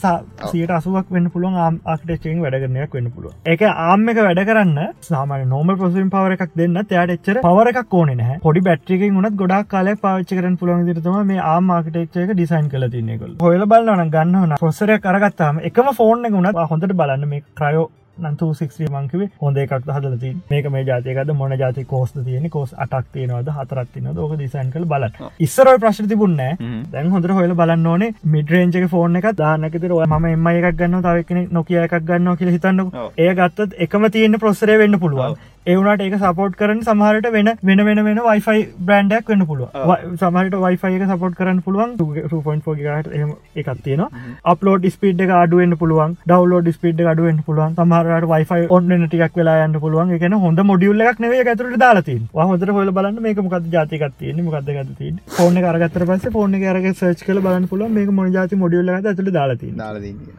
සියට 0.47 0.71
අසුවක් 0.71 1.11
වෙන්න 1.11 1.29
පුළුවන් 1.29 1.57
ආම් 1.59 1.79
ආකටෙක්චෙන් 1.87 2.41
වැඩගරනයක් 2.43 2.93
වෙන්න 2.93 3.09
පුළුව 3.11 3.33
එක 3.47 3.63
ආම් 3.67 4.09
එක 4.09 4.19
වැඩ 4.19 4.41
කරන්න 4.47 4.79
සාමන 5.03 5.45
නෝම 5.49 5.73
පොසිම් 5.77 6.09
පවර 6.09 6.35
එකක් 6.37 6.55
දෙන්න 6.55 6.79
එයාට 6.81 7.13
එච්චර 7.15 7.41
පවර 7.41 7.71
එකක් 7.73 7.93
ඕන 7.93 8.13
නෑ 8.15 8.39
පොඩි 8.39 8.65
බැට්‍රිකින් 8.67 9.19
උනත් 9.21 9.37
ගොඩක් 9.37 9.69
කාලය 9.69 9.95
පාච්චි 9.97 10.39
කරන 10.39 10.57
පුළුවන් 10.57 10.87
දිරතම 10.87 11.19
මේ 11.25 11.45
ආම් 11.47 11.71
ආකටෙක්චයක 11.71 12.33
ඩිසයින් 12.33 12.69
කල 12.69 12.89
තින්නෙකල් 12.89 13.37
හොල 13.41 13.67
බලන්න 13.67 14.11
ගන්න 14.11 14.57
පොස්සරය 14.57 14.99
කරගත්තාම 14.99 15.63
එකම 15.63 15.93
ෆෝර්න 15.93 16.27
එක 16.27 16.35
උනත් 16.35 16.61
හොඳට 16.67 16.95
බලන්න 16.95 17.27
මේ 17.27 17.45
ක්‍රයෝ 17.55 17.87
නන්තු 18.21 18.49
සික්්‍රී 18.53 18.89
මංකිවේ 18.89 19.29
හොඳ 19.41 19.57
එකක් 19.57 19.73
හදලති 19.89 20.31
මේක 20.49 20.69
මේ 20.71 20.83
ජාතයකද 20.83 21.33
මොන 21.35 21.55
ජාති 21.59 21.85
කෝස්ත 21.85 22.17
තියෙන 22.25 22.49
කෝස් 22.49 22.73
අටක් 22.77 23.11
තියෙනවද 23.13 23.51
හතරත් 23.57 23.91
තින 23.93 24.07
ෝක 24.17 24.37
දිසයින් 24.39 24.71
කළ 24.71 24.85
බල 24.85 25.07
ඉස්සරයි 25.39 25.77
ප්‍රශ්න 25.79 26.09
තිබුන්නෑ 26.09 26.57
දැන් 26.91 27.11
හොඳර 27.11 27.31
හොල 27.31 27.53
බලන්න 27.55 27.87
ඕනේ. 27.87 28.13
මිඩරේන්ජක 28.27 28.87
ෆෝර්න 28.89 29.15
එක 29.15 29.29
දානකතර 29.35 29.93
ම 30.07 30.25
එම 30.27 30.47
එකක් 30.47 30.77
ගන්න 30.79 31.03
තවක්න 31.03 31.47
නොකිය 31.51 31.81
එකක් 31.83 31.99
ගන්න 32.03 32.37
කියල 32.37 32.53
හිතන්න 32.55 32.81
ඒ 33.17 33.31
ගත්තත් 33.35 33.77
එකම 33.79 34.09
තියෙන 34.11 34.39
ප්‍රොස්සරය 34.39 34.77
වෙන්න 34.79 34.99
පුළුවන් 34.99 35.37
ඒවනට 35.65 36.03
ඒක 36.03 36.17
සපෝට් 36.17 36.55
කරන 36.55 36.81
සමහරට 36.81 37.29
වෙන 37.31 37.51
වෙන 37.61 37.83
වෙන 37.83 38.03
වෙන 38.03 38.21
වයිෆයි 38.21 38.63
බ්‍රන්ඩක් 38.81 39.29
වන්න 39.29 39.45
පුළුව 39.45 40.17
සමහට 40.17 40.57
වයිෆයි 40.57 40.99
එක 40.99 41.07
සපෝට් 41.09 41.35
කරන්න 41.35 41.61
පුළුවන්. 41.61 41.95
2.4 41.97 43.35
එකත් 43.55 43.83
තියෙන 43.83 44.05
අපලෝඩ 44.45 44.89
ස්පීඩ් 44.89 45.25
එක 45.25 45.35
අඩුවෙන් 45.37 45.77
පුළුවන්. 45.77 46.17
ඩවලෝඩ 46.25 46.71
ස්පීඩ් 46.71 47.05
අඩුවෙන් 47.05 47.43
පුළුවන්. 47.43 47.75
සමහරට 47.75 48.29
වයිෆයි 48.29 48.69
ඔන්න 48.71 49.07
ටික් 49.07 49.37
වෙලා 49.37 49.57
යන්න 49.65 49.79
පුළුවන්. 49.79 50.15
එකන 50.17 50.39
හොඳ 50.39 50.63
මොඩියුල්ල 50.67 51.03
එකක් 51.03 51.19
නෙවේ 51.19 51.43
ඇතුරට 51.47 51.79
දාලති 51.79 52.15
හොදර 52.49 52.71
හොල 52.71 52.91
බලන්න 52.91 53.19
මේක 53.21 53.39
මොකද 53.39 53.67
ජාතිකත් 53.71 54.15
තියෙන 54.19 54.39
මොකද 54.43 54.69
ගත 54.69 55.11
ෆෝන 55.31 55.57
කරගතර 55.57 56.05
පස 56.09 56.27
ෆෝන 56.31 56.57
කරග 56.57 56.87
සර්ච් 56.91 57.23
කල 57.23 57.41
බලන්න 57.41 57.67
පුළුව 57.71 57.91
මේක 57.91 58.11
මොන 58.11 58.31
ජාති 58.31 58.59
මොඩියුල්ල 58.61 58.91
ඇතුළ 58.91 59.31
දාලති 59.31 59.71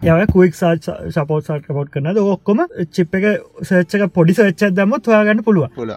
යව 0.07 0.25
කුවක් 0.33 0.59
සාච් 0.61 0.91
සපෝට් 1.11 1.49
සට 1.49 1.77
පොට් 1.79 1.93
කරන 1.93 2.11
ඔක්කොම 2.25 2.65
චිප් 2.91 3.19
එක 3.21 3.29
සර්ච්ක 3.63 4.07
පොඩි 4.13 4.35
සච්ච 4.35 4.73
දමත් 4.73 5.18
හොයාගන්න 5.19 5.49
පුළුව 5.49 5.75
පුල 5.81 5.91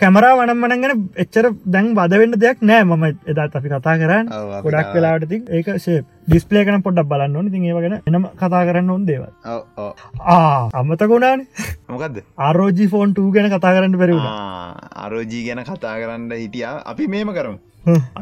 කැමරා 0.00 0.34
වනම්මනගෙන 0.38 0.92
එච්චර 1.22 1.46
දැන් 1.74 1.86
බදවෙන්න 1.98 2.34
දෙයක් 2.42 2.60
නෑ. 2.68 2.82
මම 2.84 3.04
එදත් 3.30 3.56
අපි 3.58 3.68
කතා 3.72 3.94
කරන්න. 4.02 4.26
ගොඩක් 4.64 4.92
වෙලාටති 4.96 5.38
ඒක 5.56 5.70
සේ 5.84 5.96
ඩිස්පලේ 6.28 6.62
කන 6.66 6.84
පොඩක් 6.86 7.08
බලන්න 7.12 7.34
ඕන. 7.38 7.48
තිඒ 7.54 7.74
වගෙන 7.78 7.96
එනම 8.10 8.28
කතා 8.42 8.62
කරන්න 8.68 8.92
ඕන් 8.94 9.08
දේව 9.08 9.24
අමතකුණාන 10.80 11.42
මොකක්ද 11.94 12.22
ආරෝජි 12.48 12.86
ෆෝන් 12.94 13.16
ටූ 13.16 13.32
ගැන 13.38 13.50
කතා 13.56 13.74
කරන්න 13.78 13.98
පෙරුණ 14.04 14.30
අරෝජී 15.06 15.42
ගැන 15.48 15.64
කතා 15.72 15.96
කරන්න 16.04 16.30
හිටියා. 16.42 16.76
අපි 16.92 17.10
මේම 17.16 17.34
කරමු. 17.38 17.58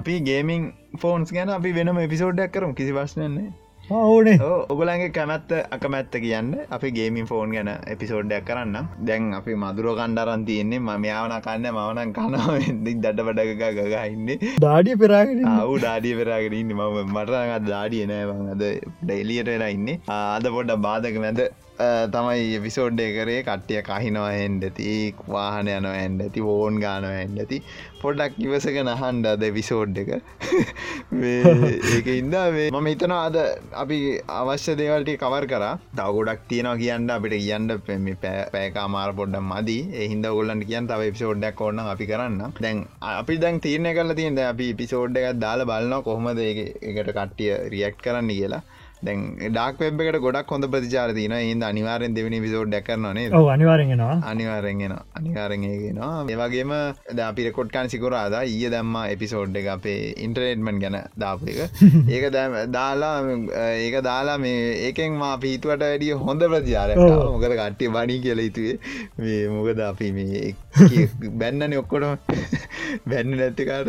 අපි 0.00 0.14
ගේමින් 0.30 0.66
ෆෝන්ස් 1.04 1.36
ගැන 1.38 1.54
අපි 1.58 1.76
වෙනම 1.78 2.02
එපිසෝඩ්ඩක් 2.06 2.52
කරම්. 2.56 2.74
කිසි 2.80 2.92
වශ්නන්නේ 2.98 3.48
ඕනේ 3.90 4.38
ඔගලන්ගේ 4.72 5.10
කැමැත්ත 5.16 5.50
අකමැත්ත 5.70 6.14
කියන්න. 6.24 6.48
අපි 6.76 6.90
ගේමින් 6.90 7.26
ෆෝන් 7.26 7.52
ගැන 7.56 7.68
එපිසෝඩ්ඩයක් 7.92 8.46
කරන්න 8.48 8.88
දැන් 9.08 9.28
අපි 9.38 9.54
මදුර 9.54 9.86
කණ්ඩරන් 9.98 10.44
තියෙන්නේ. 10.48 10.80
ම 10.80 10.90
මෙයාවන 11.04 11.34
කන්න 11.46 11.68
මවනන් 11.72 12.14
කනාවෙදි 12.16 12.94
දඩ 13.04 13.26
බඩග 13.28 13.62
ගගන්න 13.78 14.58
දාඩිය 14.64 14.96
පෙරාගෙන 15.02 15.44
අවු 15.52 15.78
ඩාඩිය 15.78 16.16
පෙරාගෙන 16.20 16.58
ඉන්න. 16.60 16.74
මම 16.74 17.14
මටගත් 17.14 17.70
දාඩිය 17.70 18.06
නෑවන් 18.12 18.50
අද 18.54 18.64
ඩෙලියට 19.02 19.52
වෙලා 19.54 19.70
ඉන්නේ. 19.78 20.00
ආද 20.08 20.50
පොඩ්ඩ 20.56 20.82
බාධක 20.88 21.22
මැද 21.26 21.40
තමයි 21.78 22.54
එපිසෝඩ්ඩය 22.58 23.06
කරේ. 23.16 23.40
කට්ටිය 23.42 23.82
කහිනවා 23.82 24.32
එන්ඩති 24.38 24.94
වාහන 25.28 25.68
යනව 25.68 25.92
ඇන්ඩ 25.92 26.22
ඇති 26.22 26.44
ඕෝන් 26.44 26.80
ගානව 26.80 27.10
ඇන්ඩ 27.10 27.42
ඇති. 27.42 27.58
පොඩ්ඩක් 28.00 28.38
ඉවසක 28.44 28.76
නහන්ඩ 28.80 29.26
අද 29.30 29.44
විසෝඩ් 29.56 29.98
එක. 30.02 30.10
ඒක 31.94 32.08
ඉන්දා 32.12 32.44
මම 32.52 32.88
හිතන 32.90 33.14
අද 33.16 33.36
අපි 33.82 33.98
අවශ්‍ය 34.38 34.76
දේවල්ට 34.80 35.12
කවර් 35.22 35.46
කර. 35.52 35.64
තව 35.92 36.08
ගොඩක් 36.18 36.46
තියෙනවා 36.50 36.80
කියන්න 36.82 37.10
අපිට 37.10 37.36
කියන්න 37.38 37.68
පෙම 37.88 38.08
පෑකා 38.22 38.86
මාර 38.88 39.10
පොඩ්ඩ 39.20 39.42
මදි. 39.42 39.78
එහින්ද 40.04 40.28
ගොල්ලන්ට 40.38 40.68
කියන් 40.70 40.90
තව 40.92 41.10
පිසෝඩ්ඩක් 41.16 41.60
ඕන්න 41.60 41.84
අපි 41.86 42.08
කරන්න. 42.12 42.40
දැන් 42.60 42.84
අපි 43.12 43.38
දැන් 43.44 43.60
තිීරණය 43.60 43.94
කල 43.98 44.16
තියද 44.20 44.42
අපි 44.46 44.68
පිසෝඩ් 44.80 45.20
එකක් 45.20 45.40
දාලා 45.44 45.70
බලන්න 45.72 46.06
කොහොමද 46.08 46.42
එකට 46.42 47.12
කට්ටිය 47.12 47.52
රියක්් 47.74 48.02
කරන්න 48.02 48.32
කියලා. 48.32 48.62
දැන් 49.06 49.24
ඩක් 49.48 49.80
වෙබ් 49.82 50.04
එකට 50.04 50.20
ගොඩක් 50.20 50.50
හොඳ 50.50 50.70
ප්‍රතිචාර 50.72 51.08
තින 51.14 51.36
ඉද 51.40 51.62
අනිවාරෙන් 51.62 52.16
දෙවනි 52.16 52.40
විසෝඩ් 52.40 52.70
ඩැකරනනේ 52.70 53.28
අනිවාරෙන්ගෙනවා 53.48 54.16
අනිවාරෙන්ගෙන 54.26 54.96
අනිවාරෙන්ගෙනවා 55.14 56.12
ඒවගේම 56.28 56.72
අපි 57.26 57.46
රෙකොඩ්කාන් 57.46 57.88
සිකුරාදා. 57.88 58.42
ඊය 58.46 58.70
දම්ම 58.70 58.96
එපිසෝඩ් 59.06 59.56
එක 59.56 59.68
අපේ 59.68 59.98
ඉන්ටරේට්මන් 60.18 60.80
ගැන 60.82 60.96
දාපු 61.16 61.50
එක. 61.52 61.80
ඒක 62.14 62.26
දැම 62.32 62.56
දාලා 62.70 63.14
ඒක 63.78 63.96
දාලා 64.02 64.38
මේ 64.38 64.60
ඒකෙන් 64.86 65.18
මා 65.22 65.34
පිහිතුවට 65.38 65.82
වැඩිය 65.82 66.12
හොඳ 66.22 66.46
ප්‍රතිචාර 66.46 66.94
මොකද 66.96 67.48
කට්ටිය 67.52 67.92
බනි 67.96 68.18
කියල 68.20 68.40
යුතුවේ 68.40 68.76
මේ 69.18 69.42
මොකද 69.50 69.82
අපි 69.82 70.12
මේ 70.12 70.54
බැන්නන 71.40 71.76
ඔක්කොටම. 71.80 72.14
බැන්න 73.06 73.32
නැතිකාට 73.38 73.88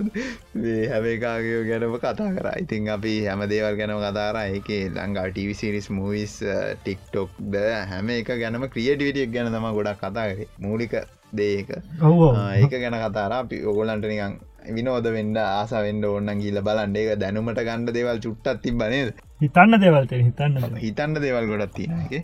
හැමකාගයෝ 0.91 1.63
ගැනම 1.69 1.97
කතා 1.97 2.29
කර. 2.37 2.47
ඉතින් 2.63 2.89
අපි 2.89 3.13
හැම 3.25 3.43
දේවල් 3.51 3.77
ගැනම 3.79 3.99
කතාර 4.05 4.39
ඒකේ 4.43 4.81
ලංඟා 4.89 5.27
ටිවිසිරිස් 5.29 5.89
මූවිස් 5.91 6.35
ටික්ටොක්ද 6.79 7.55
හැම 7.91 8.09
එක 8.15 8.31
ගැනම 8.43 8.67
ක්‍රියටිවිටියක් 8.73 9.31
ගැන 9.31 9.53
තම 9.53 9.69
ගොඩක් 9.77 10.01
කතාකරේ 10.01 10.47
මූලික 10.59 10.95
දේක 11.33 11.69
ඒක 11.71 12.73
ගැන 12.73 12.97
කතාර 13.03 13.31
අපි 13.33 13.63
ඔගොලන්ට 13.71 14.07
නිකං 14.07 14.37
විනෝද 14.75 15.07
වෙන්ඩ 15.09 15.37
ආස 15.43 15.71
වෙන්ඩ 15.87 16.05
ඕන්න 16.05 16.33
ගීල 16.41 16.59
බලන්ඩ 16.61 16.97
ඒක 16.97 17.19
දැනුමට 17.19 17.61
ගණඩ 17.61 17.95
දේවල් 17.97 18.19
චුට්ටත් 18.25 18.61
තිබනේද 18.63 19.13
හිතන්න 19.41 19.79
දෙවල්ත 19.83 20.11
හිතන්න 20.19 20.77
හිතන්න 20.85 21.21
දේවල් 21.25 21.49
ගොඩත් 21.51 21.75
තියෙනගේ 21.75 22.23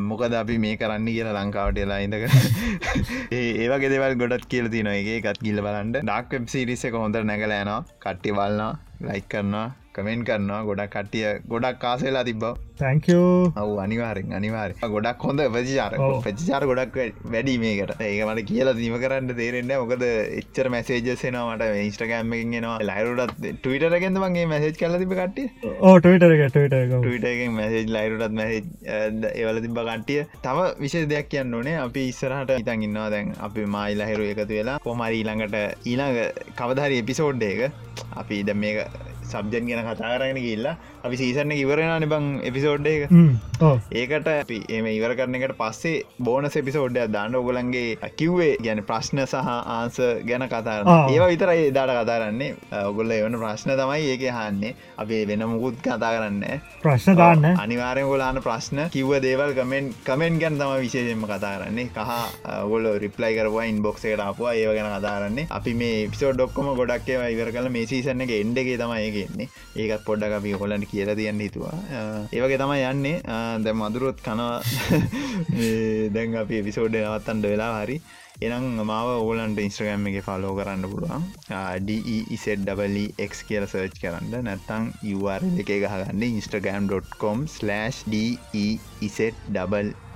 මොකද 0.00 0.32
අපි 0.34 0.58
මේ 0.58 0.76
කරන්න 0.76 1.08
කියලා 1.08 1.34
ලංකාවට 1.38 1.78
එලා 1.78 1.98
ඉඳක 1.98 2.24
ඒවගේ 3.32 3.90
දෙවල් 3.90 4.18
ගොඩත් 4.18 4.46
කියල 4.46 4.68
තින 4.68 4.90
එක 4.90 5.10
එකත් 5.18 5.42
ගිල්ල 5.42 5.62
බලන්ට 5.62 6.02
ඩක් 6.02 6.32
වෙබ් 6.32 6.48
සිරිස 6.48 6.84
එක 6.84 6.94
හොඳ 6.94 7.18
නැගලෑනවා 7.24 7.82
කට්ටි 8.00 8.34
බලන්නා 8.34 8.72
ලයික් 9.00 9.28
කරනවා. 9.28 9.68
කමෙන්ට් 9.98 10.26
කරනවා 10.30 10.62
ගොඩක් 10.70 10.94
කට්ටිය 10.96 11.26
ගොඩක් 11.52 11.78
කාසේලා 11.84 12.24
තිබ්බ. 12.30 12.44
තැංකෝ 12.80 13.52
ඔවු 13.62 13.74
අනිවාරෙන් 13.84 14.34
අනිවාර 14.38 14.70
ගොඩක් 14.94 15.24
හොඳ 15.28 15.40
ප්‍රචිචාර 15.54 15.92
ප්‍රචිචාර 16.24 16.62
ගොඩක් 16.70 16.98
වැඩි 17.34 17.54
මේකට. 17.64 17.94
ඒකමට 18.08 18.42
කියලා 18.50 18.76
දීම 18.80 18.96
කරන්න 19.04 19.34
තේරෙන්න 19.40 19.72
මොකද 19.82 20.04
එච්චර 20.40 20.68
මැසේජසෙනවාට 20.74 21.64
ඉස්ටගෑම්ම 21.86 22.34
ගෙනවා 22.54 22.76
ලයිරුටත් 22.90 23.34
ටවිටරගෙන්ද 23.62 24.20
මගේ 24.24 24.46
මැසේජ් 24.52 24.76
කල 24.82 24.98
තිබ 25.02 25.14
කට්ටිය? 25.20 25.48
ඕටවිටරක 25.90 26.44
ටවිටගෙන් 26.54 27.56
මැසේජ් 27.58 27.90
ලයිරුටත් 27.96 28.38
මැසේජ් 28.40 28.64
ඒවල 29.32 29.60
තිබ 29.66 29.82
කට්ටිය. 29.90 30.20
තම 30.46 30.62
විශෂ 30.84 31.08
දෙයක් 31.14 31.30
කියන්න 31.34 31.58
ඕනේ. 31.60 31.76
අපි 31.86 32.06
ඉස්සරහට 32.12 32.54
ඉතන් 32.60 32.86
ඉන්නවා. 32.88 33.08
දැන් 33.16 33.34
අපි 33.48 33.66
මයිලා 33.76 34.10
හෙරු 34.12 34.30
එකතු 34.32 34.48
වෙලා 34.52 34.78
කොමරි 34.86 35.20
ඊළඟට 35.20 35.58
ඊළඟ 35.92 36.18
කවධරි 36.60 37.02
එපිසෝඩ් 37.04 37.46
එක. 37.50 37.60
අපි 38.22 38.42
ද 38.48 38.54
මේක 38.64 39.07
සබ්ජන් 39.28 39.68
ගැන 39.70 39.90
කතාරගෙන 39.90 40.40
කියල්ලා 40.40 40.76
අපි 41.04 41.16
සීසන්න 41.16 41.52
ඉවරෙන 41.54 41.92
නිබං 42.00 42.26
එපිසෝඩ් 42.42 42.86
එක. 42.86 43.10
ඒකට 43.92 44.28
අපි 44.34 44.58
එම 44.70 44.86
ඉවර 44.88 45.14
කරන 45.18 45.38
එකට 45.38 45.56
පස්සේ 45.58 46.02
බෝනස් 46.20 46.56
එපිසෝඩ්ඩ 46.56 47.12
දාන්න 47.12 47.34
ඔගොලන්ගේ 47.34 48.10
කිව්වේ 48.16 48.56
ගැන 48.60 48.82
ප්‍රශ්න 48.84 49.22
සහ 49.24 49.52
ආන්ස 49.68 49.98
ගැන 50.24 50.46
කතාර 50.46 50.82
ඒවා 50.86 51.28
විතරයි 51.28 51.70
දාට 51.72 51.94
කතාරන්නේ 52.00 52.50
ඔගොල්ල 52.82 53.16
එවන 53.18 53.38
ප්‍රශ්න 53.38 53.74
තමයි 53.74 54.10
ඒක 54.14 54.24
හන්නේ 54.30 54.74
අපේ 54.98 55.22
වෙන 55.26 55.46
මුකුත් 55.46 55.80
කතා 55.80 56.12
කරන්න 56.14 56.44
ප්‍රශ්න 56.82 57.16
දාන්න. 57.16 57.48
අනිවාරය 57.56 58.04
ගොලාන 58.04 58.40
ප්‍රශ්න 58.40 58.84
කිව්ව 58.90 59.18
දේවල් 59.20 59.54
කමෙන් 59.54 59.92
කමෙන්් 60.04 60.38
ගැන 60.38 60.58
තම 60.58 60.74
විශේෂෙන්ම 60.78 61.26
කතාරන්නේ 61.26 61.88
කහ 61.90 62.12
ගොල 62.68 62.90
රිප්ලයි 62.98 63.32
කරවා 63.38 63.66
ඉන්බොක්ස 63.72 64.04
එකට 64.04 64.24
අපවා 64.24 64.54
ඒව 64.54 64.74
ගැන 64.76 64.90
කතාරන්නේ 64.96 65.48
අපි 65.50 65.74
මේ 65.74 66.08
පිසෝ 66.08 66.32
ඩොක්කොම 66.32 66.70
ගොඩක් 66.78 67.08
ඒවා 67.08 67.32
ඉවර 67.34 67.52
කල 67.52 67.70
මේ 67.70 67.86
සීසන්න 67.86 68.24
එක 68.26 68.34
එන්ඩගේ 68.34 68.78
තමයි 68.78 69.08
ඒගෙන්නේ 69.18 69.48
ඒකත් 69.76 70.06
පොඩ්ඩක් 70.06 70.38
අපි 70.38 70.54
හොලට 70.62 70.86
කියලා 70.92 71.18
තියන්න 71.18 71.42
හිතුවා. 71.46 71.74
ඒවගේ 72.32 72.60
තමයි 72.62 72.86
යන්නේ. 72.92 73.16
දැ 73.64 73.76
මදුරොත් 73.82 74.22
කනවා. 74.22 74.62
දැන් 76.14 76.40
අපි 76.44 76.64
පිසෝඩ් 76.70 76.96
නවත්තන්ට 77.02 77.52
වෙලා 77.52 77.74
හරි. 77.82 78.00
එනම් 78.38 78.66
මාව 78.86 79.08
ඕලන්ට 79.12 79.58
ඉස්ට්‍රගම් 79.58 80.04
එක 80.10 80.18
ෆලෝ 80.26 80.52
කරන්න 80.58 80.84
පුළුවන්. 80.90 81.24
ඩෙක් 83.18 83.40
කියල 83.48 83.66
සර්ච් 83.66 83.98
කරන්න. 84.02 84.36
නැත්තං 84.46 84.92
UR 85.14 85.46
එක 85.58 85.72
ගහගන්න 85.72 86.22
ඉස්ටගම්.com/ 86.28 87.46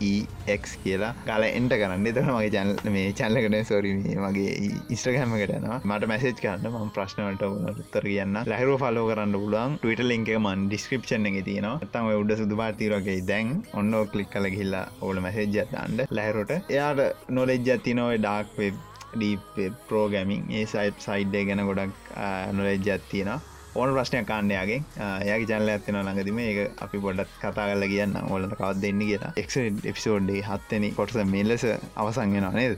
ඩෙක් 0.03 0.69
කියලා. 0.85 1.13
කාල 1.29 1.45
එන්ට 1.49 1.75
කරන්න. 1.81 2.07
එතන 2.11 2.31
මගේ 2.37 2.53
චැල් 2.57 2.93
මේ 2.97 3.13
චල්ලකට 3.21 3.71
සොරි 3.71 3.93
මගේ 4.27 4.53
ඉස්ට්‍රගම 4.95 5.35
කරනවා 5.43 5.79
මට 5.91 6.11
මැසේජ් 6.13 6.37
කරන්න 6.43 6.79
ම 6.81 6.93
ප්‍රශ්නවලට 6.99 7.45
උත්තර 7.85 8.07
කියන්න. 8.09 8.39
ලහිරු 8.53 8.79
ෆලෝ 8.85 9.07
කරන්න 9.11 9.37
පුළුවන්. 9.37 9.77
ටවිට 9.83 10.05
ලින්ක 10.11 10.33
මන් 10.37 10.69
ඩිස්ක්‍රපෂන් 10.69 11.29
එක 11.33 11.39
තියෙනවා. 11.51 11.91
තම 11.95 12.11
උඩ 12.23 12.37
සුදු 12.43 12.61
පාතිරගේ 12.63 13.19
දැන් 13.33 13.53
ඔන්න 13.81 13.99
කලික් 14.15 14.33
කල 14.35 14.49
ගහිල්ලා 14.57 14.87
ඕල 15.01 15.21
මැසේජ්ජත්තන්ඩ 15.27 16.07
ලැහරට. 16.19 16.57
එයාට 16.77 17.29
නොලෙජ්ජත්ති 17.39 17.99
නොව 18.01 18.17
ඩාක් 18.17 18.59
වෙබ් 18.59 18.81
ඩීප් 19.15 19.79
ප්‍රෝගමින් 19.89 20.45
ඒ 20.59 20.67
සයිප් 20.75 21.01
සයිඩ්ඩේ 21.07 21.47
ගැන 21.49 21.65
ගොඩක් 21.69 22.13
නොලෙජ්ජත්තියෙනවා 22.59 23.41
ඕන 23.75 23.93
ප්‍රශ්නයක් 23.95 24.27
කාණ්ඩයාගේ 24.27 24.79
යගේ. 24.79 25.47
චැනල 25.51 25.71
ඇත්තන 25.75 25.99
ළඟදීම 25.99 26.41
ඒ 26.45 26.67
අපි 26.85 26.99
පොඩත් 27.05 27.31
කතා 27.41 27.69
කල 27.71 27.87
කියන්න. 27.93 28.17
ඕලට 28.31 28.57
කවත් 28.59 28.83
දෙන්න 28.83 29.01
කියලා. 29.01 29.33
එක් 29.37 29.55
එපිසෝඩ්ඩේ 29.85 30.43
හත්තන 30.49 30.89
කොටස 30.99 31.17
මෙල්ලෙස 31.35 31.65
අවසංගෙන 31.97 32.49
නේද? 32.59 32.77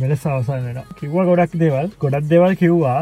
මෙලෙස 0.00 0.26
අවසන් 0.26 0.66
වෙන 0.68 0.82
කිව්ව 1.00 1.20
ගොඩක් 1.30 1.56
දේවල්. 1.62 1.92
ගොඩක් 1.98 2.28
දේවල් 2.32 2.56
කිව්වා. 2.56 3.00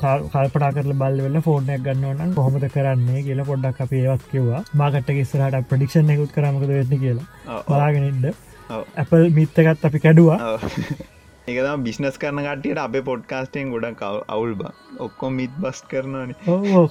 කල්පට 0.00 0.70
කරල 0.76 0.96
බල්ල 1.02 1.40
ෆෝර්නයක් 1.42 1.84
ගන්නවන 1.86 2.34
කොහොමද 2.34 2.68
කරන්නේ 2.76 3.26
කියලා 3.28 3.50
පොඩ්ඩක් 3.50 3.84
අප 3.86 3.94
ඒවත් 3.94 4.30
කිව්වා. 4.32 4.64
මාකට්ට 4.74 5.14
ඉස්සරහට 5.16 5.70
ප්‍රඩික්ෂන් 5.70 6.16
එකුත් 6.16 6.34
කරමක 6.38 6.68
වෙන්න 6.68 6.98
කියලා. 6.98 7.62
බලාගෙනන්න 7.68 8.34
ඇපල් 8.70 9.28
මිත්තකත් 9.30 9.84
අපි 9.84 9.98
කැඩුවා 10.00 10.38
ඒකතම 11.48 11.82
බිස්නස් 11.86 12.16
කරන 12.20 12.38
කටියට 12.44 12.78
අපේ 12.82 13.02
පොඩ්කාස්ටෙන් 13.08 13.70
ගොඩක් 13.72 14.02
අවුල් 14.34 14.52
බ. 14.60 14.62
ඔක්කොම 15.06 15.34
මිත් 15.38 15.52
බස් 15.62 15.82
කරනන 15.90 16.30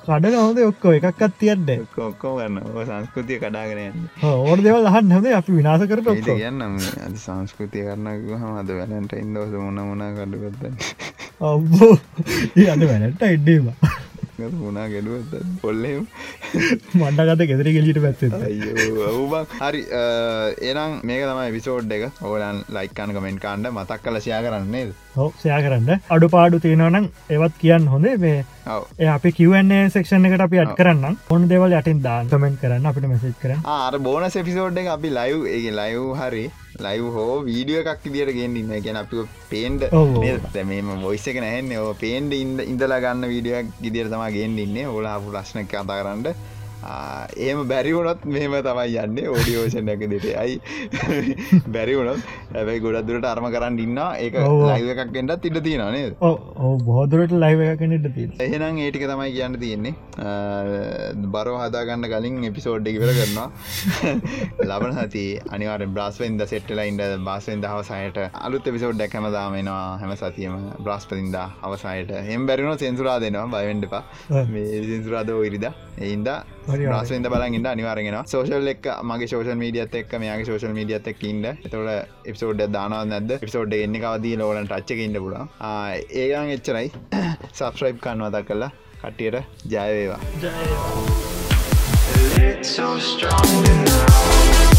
කඩ 0.04 0.34
නොද 0.36 0.60
ඔක්කෝ 0.68 0.93
එකක්ත් 0.97 1.39
තියන්න. 1.39 1.72
ඔක්කෝ 2.08 2.34
ගන්න 2.38 2.60
සංස්කෘතිය 2.89 3.39
කඩාගෙන 3.41 4.06
ඕර 4.24 4.62
දෙවල් 4.66 4.89
හන්න 4.93 5.16
හද 5.18 5.34
අපි 5.39 5.58
විනාස 5.58 5.88
කර 5.89 6.04
කියන්න 6.20 6.78
සංස්කෘතිය 7.26 7.88
කරන්න 7.88 8.38
හම 8.41 8.54
අද 8.62 8.70
වැලට 8.80 9.18
ඉන්දෝස 9.24 9.58
මොන 9.66 9.82
මොනා 9.89 10.12
කඩුගත්ත 10.20 10.64
ඔබ්බෝ 11.51 11.93
අද 12.76 12.88
වැලට 12.91 13.26
ඉඩ්ඩීම 13.32 13.74
මුණනා 14.52 14.88
ගෙඩුවත් 14.94 15.34
පොල්ලෙම්. 15.62 16.08
මණ්ඩගත 17.02 17.44
ගෙදර 17.52 17.70
ගෙලිට 17.78 18.00
පැත්ත 18.06 18.22
හරි 19.62 19.82
ඒනම් 20.70 21.00
මේක 21.10 21.26
තමයි 21.30 21.52
විසෝඩ් 21.58 21.96
එක. 21.98 22.06
ඕලන් 22.30 22.64
ලයිකන්න 22.78 23.16
කමෙන්ට 23.18 23.44
කාණ්ඩ 23.46 23.72
මතක් 23.74 24.02
කල 24.08 24.20
සයා 24.26 24.41
කරන්නේ 24.48 24.86
හෝ 25.18 25.30
සයා 25.44 25.60
කරන්න. 25.66 26.02
අඩු 26.16 26.30
පාඩු 26.36 26.60
තියෙනවනම් 26.66 27.08
ඒවත් 27.36 27.56
කියන්න 27.64 27.88
හොඳේ. 27.94 28.18
මේ 28.26 28.39
ඒ 29.04 29.10
අපි 29.18 29.32
කිවන්නේ 29.39 29.84
සෙක්ෂණ 29.96 30.28
එකට 30.30 30.46
අපි 30.48 30.64
අත් 30.64 30.74
කරන්න 30.80 31.18
ඔොන් 31.36 31.48
දෙවල් 31.54 31.78
යටින් 31.80 32.04
දාන් 32.08 32.34
කමෙන්ට 32.34 32.60
කරන්න 32.64 32.89
අපිට 32.91 33.10
මෙසේජ් 33.14 33.38
කරන්න. 33.44 33.64
ආර 33.78 33.96
බෝන 34.10 34.30
සෙපිසෝඩ් 34.36 34.84
එක 34.84 34.91
අපි 34.98 35.16
ලයිව් 35.20 35.48
ඒ 35.56 35.72
ලයිව් 35.80 36.12
හරි 36.22 36.46
ලයිව් 36.82 37.05
හෝ 37.15 37.36
වීඩිය 37.47 37.80
එකක් 37.82 38.05
දිට 38.13 38.32
ගෙන්න්න 38.38 38.71
ගැන 38.86 38.97
අපි 39.01 39.24
පේන්ඩ 39.51 39.84
මේම 40.71 40.88
මොයිස 41.03 41.28
එක 41.28 41.38
නැහෙන්නේ. 41.43 41.78
ඕ 41.78 41.93
පේන්ඩ 42.03 42.34
ඉද 42.34 42.63
ඉඳලා 42.65 42.99
ගන්න 43.03 43.30
වීඩියක් 43.34 43.86
ඉදිර 43.89 44.09
තමා 44.13 44.32
ගෙන්ඩින්නේ 44.38 44.88
ඕලා 44.93 45.19
පුලස්්න 45.26 45.67
කතා 45.67 45.86
කරන්න 46.01 46.34
ඒම 47.39 47.59
බැරිවුණොත් 47.67 48.25
මෙම 48.27 48.55
තමයි 48.67 48.97
යන්න. 49.03 49.19
ඕඩියෝෂන් 49.27 49.91
එක 49.93 50.03
දෙට. 50.13 50.27
අයි 50.36 50.55
බැරිවුණොත් 51.75 52.21
ඇැයි 52.53 52.84
ගොඩක් 52.86 53.07
දුරට 53.09 53.27
අර්ම 53.31 53.47
කරන්න 53.55 53.79
ඉන්න 53.86 53.99
ඒක 54.17 54.38
ලයිව 54.39 54.89
එකක් 54.93 55.13
ගෙන්ටත් 55.15 55.47
ඉට 55.49 55.59
තියෙනනේ 55.67 56.11
බෝදුරට 56.89 57.36
ලයිව 57.36 57.63
එකකනට 57.67 58.09
ති 58.15 58.27
එහෙනම් 58.39 58.81
ඒටික 58.86 59.05
තමයි 59.07 59.31
කියන්න 59.38 59.59
තියෙන්නේ. 59.59 59.93
බරෝ 61.36 61.57
හදාගන්න 61.61 62.09
කලින් 62.13 62.41
එපිසෝඩ් 62.49 62.88
ඉවර 62.88 63.13
කරනවා. 63.19 63.47
ලබන 64.69 64.97
හති 64.99 65.25
අනිවාර 65.49 65.86
බ්‍රස්වෙන්ද 65.97 66.45
සෙට්ටලයින්ඩ 66.53 67.03
බාසෙන් 67.29 67.63
දහවසයට 67.65 68.19
අලුත් 68.41 68.71
එපිසෝඩ් 68.71 68.99
දැකමදාමෙනවා 69.03 69.84
හැම 70.01 70.15
සතියම 70.15 70.57
බ්‍රස්පතින්ද 70.79 71.39
අවසායට 71.39 72.13
හෙම් 72.29 72.47
බැරිුණ 72.49 72.81
සෙන්සුරා 72.86 73.17
දෙනවා. 73.19 73.47
බයිවෙන්ඩපා 73.55 74.03
මේ 74.53 74.84
සින්සුරාදෝ 74.86 75.41
ඉරිද. 75.43 75.67
එයින්ද 75.99 76.29
රාසෙන්ද 76.68 77.28
බලගන්න 77.28 77.66
අනිවාරගෙන 77.68 78.18
සෝෂල් 78.26 78.68
එක් 78.68 78.88
මගේ 79.03 79.28
සෝෂල් 79.28 79.55
මීඩියත් 79.55 79.95
එක් 79.95 80.14
මේගේ 80.16 80.45
සෝෂල් 80.45 80.74
මීඩියත් 80.74 81.07
එක් 81.07 81.24
ඉන්න. 81.24 81.45
එතවට 81.45 82.28
එපිසෝඩ් 82.30 82.64
දානව 82.76 82.99
නැද 83.11 83.36
පිසෝඩ් 83.41 83.76
එන්න 83.80 83.99
කවදී 83.99 84.39
ලෝලට 84.39 84.70
ටච්චක 84.70 84.99
ඉන්න 85.07 85.20
පුල 85.20 85.36
ඒගන් 86.24 86.53
එච්චරයි. 86.55 86.91
සබස්්‍රයිප් 87.51 87.99
කන්නවදක් 88.01 88.47
කල්ලා 88.47 88.72
කට්ටියට 89.01 89.43
ජයවේවා 89.68 90.20
It's 92.36 92.70
so 92.70 92.97
strong 92.99 93.51
now 93.64 94.72